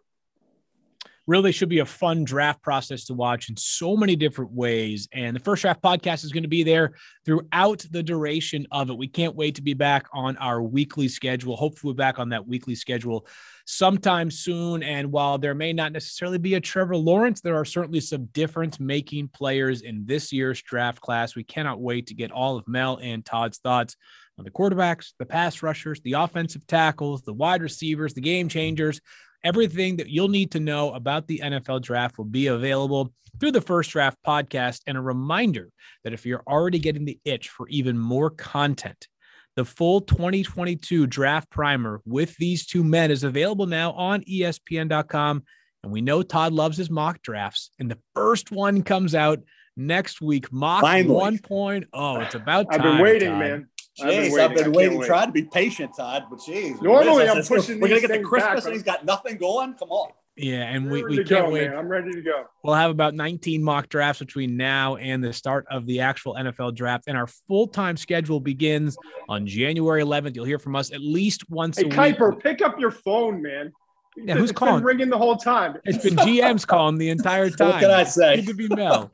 really 1.25 1.51
should 1.51 1.69
be 1.69 1.79
a 1.79 1.85
fun 1.85 2.23
draft 2.23 2.61
process 2.61 3.05
to 3.05 3.13
watch 3.13 3.49
in 3.49 3.55
so 3.55 3.95
many 3.95 4.15
different 4.15 4.51
ways. 4.51 5.07
And 5.13 5.35
the 5.35 5.39
first 5.39 5.61
draft 5.61 5.81
podcast 5.81 6.23
is 6.25 6.31
going 6.31 6.43
to 6.43 6.49
be 6.49 6.63
there 6.63 6.93
throughout 7.25 7.85
the 7.91 8.03
duration 8.03 8.67
of 8.71 8.89
it. 8.89 8.97
We 8.97 9.07
can't 9.07 9.35
wait 9.35 9.55
to 9.55 9.61
be 9.61 9.73
back 9.73 10.07
on 10.13 10.35
our 10.37 10.61
weekly 10.61 11.07
schedule. 11.07 11.55
Hopefully, 11.55 11.93
we're 11.93 11.97
back 11.97 12.19
on 12.19 12.29
that 12.29 12.47
weekly 12.47 12.75
schedule 12.75 13.25
sometime 13.65 14.29
soon. 14.29 14.83
And 14.83 15.11
while 15.11 15.37
there 15.37 15.55
may 15.55 15.71
not 15.71 15.93
necessarily 15.93 16.37
be 16.37 16.55
a 16.55 16.59
Trevor 16.59 16.97
Lawrence, 16.97 17.39
there 17.39 17.55
are 17.55 17.65
certainly 17.65 18.01
some 18.01 18.25
difference 18.25 18.79
making 18.79 19.29
players 19.29 19.81
in 19.81 20.05
this 20.05 20.33
year's 20.33 20.61
draft 20.61 20.99
class. 20.99 21.35
We 21.35 21.43
cannot 21.43 21.79
wait 21.79 22.07
to 22.07 22.13
get 22.13 22.31
all 22.31 22.57
of 22.57 22.67
Mel 22.67 22.99
and 23.01 23.25
Todd's 23.25 23.59
thoughts 23.59 23.95
on 24.37 24.45
the 24.45 24.51
quarterbacks, 24.51 25.13
the 25.19 25.25
pass 25.25 25.61
rushers, 25.61 26.01
the 26.01 26.13
offensive 26.13 26.65
tackles, 26.67 27.21
the 27.21 27.33
wide 27.33 27.61
receivers, 27.61 28.13
the 28.13 28.21
game 28.21 28.49
changers. 28.49 28.99
Everything 29.43 29.97
that 29.97 30.09
you'll 30.09 30.29
need 30.29 30.51
to 30.51 30.59
know 30.59 30.91
about 30.93 31.27
the 31.27 31.41
NFL 31.43 31.81
draft 31.81 32.17
will 32.17 32.25
be 32.25 32.47
available 32.47 33.13
through 33.39 33.51
the 33.51 33.61
First 33.61 33.91
Draft 33.91 34.17
podcast. 34.25 34.81
And 34.87 34.97
a 34.97 35.01
reminder 35.01 35.69
that 36.03 36.13
if 36.13 36.25
you're 36.25 36.43
already 36.47 36.79
getting 36.79 37.05
the 37.05 37.19
itch 37.25 37.49
for 37.49 37.67
even 37.67 37.97
more 37.97 38.29
content, 38.29 39.07
the 39.55 39.65
full 39.65 40.01
2022 40.01 41.07
draft 41.07 41.49
primer 41.49 42.01
with 42.05 42.35
these 42.37 42.65
two 42.65 42.83
men 42.83 43.11
is 43.11 43.23
available 43.23 43.67
now 43.67 43.91
on 43.91 44.23
ESPN.com. 44.23 45.43
And 45.83 45.91
we 45.91 46.01
know 46.01 46.23
Todd 46.23 46.53
loves 46.53 46.77
his 46.77 46.89
mock 46.89 47.21
drafts. 47.21 47.69
And 47.79 47.91
the 47.91 47.99
first 48.15 48.51
one 48.51 48.83
comes 48.83 49.13
out 49.13 49.39
next 49.75 50.21
week. 50.21 50.51
Mock 50.51 50.81
Finally. 50.81 51.39
1.0. 51.39 52.25
It's 52.25 52.35
about 52.35 52.71
time. 52.71 52.81
I've 52.81 52.83
been 52.83 52.99
waiting, 52.99 53.29
Todd. 53.29 53.39
man. 53.39 53.67
Jeez, 53.99 54.05
I've 54.07 54.09
been 54.09 54.31
waiting. 54.31 54.39
I've 54.39 54.55
been 54.55 54.71
waiting 54.73 55.01
trying 55.03 55.27
to 55.27 55.31
be 55.31 55.43
patient, 55.43 55.95
Todd. 55.95 56.25
But 56.29 56.39
jeez, 56.39 56.81
normally 56.81 57.29
I'm 57.29 57.43
pushing. 57.43 57.79
We're 57.79 57.89
gonna 57.89 58.01
get 58.01 58.11
the 58.11 58.19
Christmas, 58.19 58.61
back. 58.61 58.65
and 58.65 58.73
he's 58.73 58.83
got 58.83 59.05
nothing 59.05 59.37
going. 59.37 59.75
Come 59.75 59.89
on. 59.89 60.09
Yeah, 60.35 60.63
and 60.63 60.89
we, 60.89 61.03
we 61.03 61.17
can't 61.17 61.29
go, 61.29 61.49
wait. 61.51 61.69
Man. 61.69 61.77
I'm 61.77 61.87
ready 61.87 62.11
to 62.11 62.21
go. 62.21 62.45
We'll 62.63 62.73
have 62.73 62.89
about 62.89 63.13
19 63.13 63.61
mock 63.61 63.87
drafts 63.89 64.19
between 64.19 64.57
now 64.57 64.95
and 64.95 65.23
the 65.23 65.31
start 65.31 65.67
of 65.69 65.85
the 65.85 65.99
actual 65.99 66.33
NFL 66.33 66.75
draft. 66.75 67.03
And 67.05 67.15
our 67.15 67.27
full 67.27 67.67
time 67.67 67.97
schedule 67.97 68.39
begins 68.39 68.97
on 69.29 69.45
January 69.45 70.01
11th. 70.01 70.35
You'll 70.35 70.45
hear 70.45 70.57
from 70.57 70.75
us 70.75 70.91
at 70.91 71.01
least 71.01 71.47
once 71.51 71.77
hey, 71.77 71.85
a 71.85 71.89
Kiper, 71.89 72.33
week. 72.33 72.43
pick 72.43 72.61
up 72.63 72.79
your 72.79 72.89
phone, 72.89 73.43
man. 73.43 73.71
Yeah, 74.15 74.35
who's 74.35 74.51
calling? 74.51 74.83
ringing 74.83 75.09
the 75.09 75.17
whole 75.17 75.35
time. 75.35 75.77
It's 75.85 76.03
been 76.03 76.15
GM's 76.15 76.65
calling 76.65 76.97
the 76.97 77.09
entire 77.09 77.49
time. 77.49 77.67
what 77.71 77.79
can 77.79 77.91
I 77.91 78.03
say? 78.03 78.37
Good 78.37 78.47
to 78.47 78.53
be 78.53 78.67
Mel. 78.67 79.11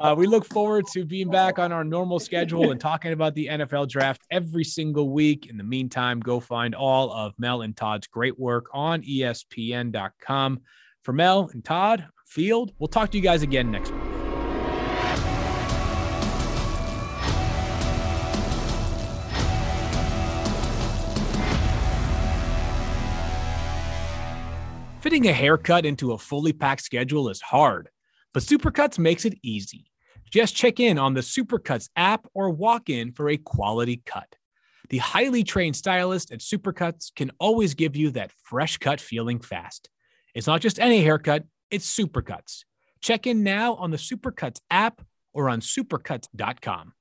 Uh, 0.00 0.14
we 0.16 0.26
look 0.26 0.44
forward 0.46 0.86
to 0.92 1.04
being 1.04 1.30
back 1.30 1.58
on 1.58 1.72
our 1.72 1.84
normal 1.84 2.18
schedule 2.18 2.70
and 2.70 2.80
talking 2.80 3.12
about 3.12 3.34
the 3.34 3.46
NFL 3.46 3.88
draft 3.88 4.22
every 4.30 4.64
single 4.64 5.10
week. 5.10 5.46
In 5.46 5.56
the 5.56 5.64
meantime, 5.64 6.20
go 6.20 6.40
find 6.40 6.74
all 6.74 7.12
of 7.12 7.34
Mel 7.38 7.62
and 7.62 7.76
Todd's 7.76 8.06
great 8.06 8.38
work 8.38 8.66
on 8.72 9.02
ESPN.com. 9.02 10.60
For 11.02 11.12
Mel 11.12 11.50
and 11.52 11.64
Todd, 11.64 12.06
Field, 12.26 12.72
we'll 12.78 12.88
talk 12.88 13.10
to 13.10 13.16
you 13.16 13.22
guys 13.22 13.42
again 13.42 13.70
next 13.70 13.92
week. 13.92 14.17
Fitting 25.08 25.26
a 25.26 25.32
haircut 25.32 25.86
into 25.86 26.12
a 26.12 26.18
fully 26.18 26.52
packed 26.52 26.82
schedule 26.82 27.30
is 27.30 27.40
hard, 27.40 27.88
but 28.34 28.42
Supercuts 28.42 28.98
makes 28.98 29.24
it 29.24 29.38
easy. 29.42 29.90
Just 30.30 30.54
check 30.54 30.80
in 30.80 30.98
on 30.98 31.14
the 31.14 31.22
Supercuts 31.22 31.88
app 31.96 32.26
or 32.34 32.50
walk 32.50 32.90
in 32.90 33.12
for 33.12 33.30
a 33.30 33.38
quality 33.38 34.02
cut. 34.04 34.36
The 34.90 34.98
highly 34.98 35.44
trained 35.44 35.76
stylist 35.76 36.30
at 36.30 36.40
Supercuts 36.40 37.10
can 37.16 37.30
always 37.40 37.72
give 37.72 37.96
you 37.96 38.10
that 38.10 38.32
fresh 38.42 38.76
cut 38.76 39.00
feeling 39.00 39.40
fast. 39.40 39.88
It's 40.34 40.46
not 40.46 40.60
just 40.60 40.78
any 40.78 41.02
haircut, 41.02 41.44
it's 41.70 41.90
Supercuts. 41.90 42.64
Check 43.00 43.26
in 43.26 43.42
now 43.42 43.76
on 43.76 43.90
the 43.90 43.96
Supercuts 43.96 44.60
app 44.70 45.00
or 45.32 45.48
on 45.48 45.62
supercuts.com. 45.62 46.92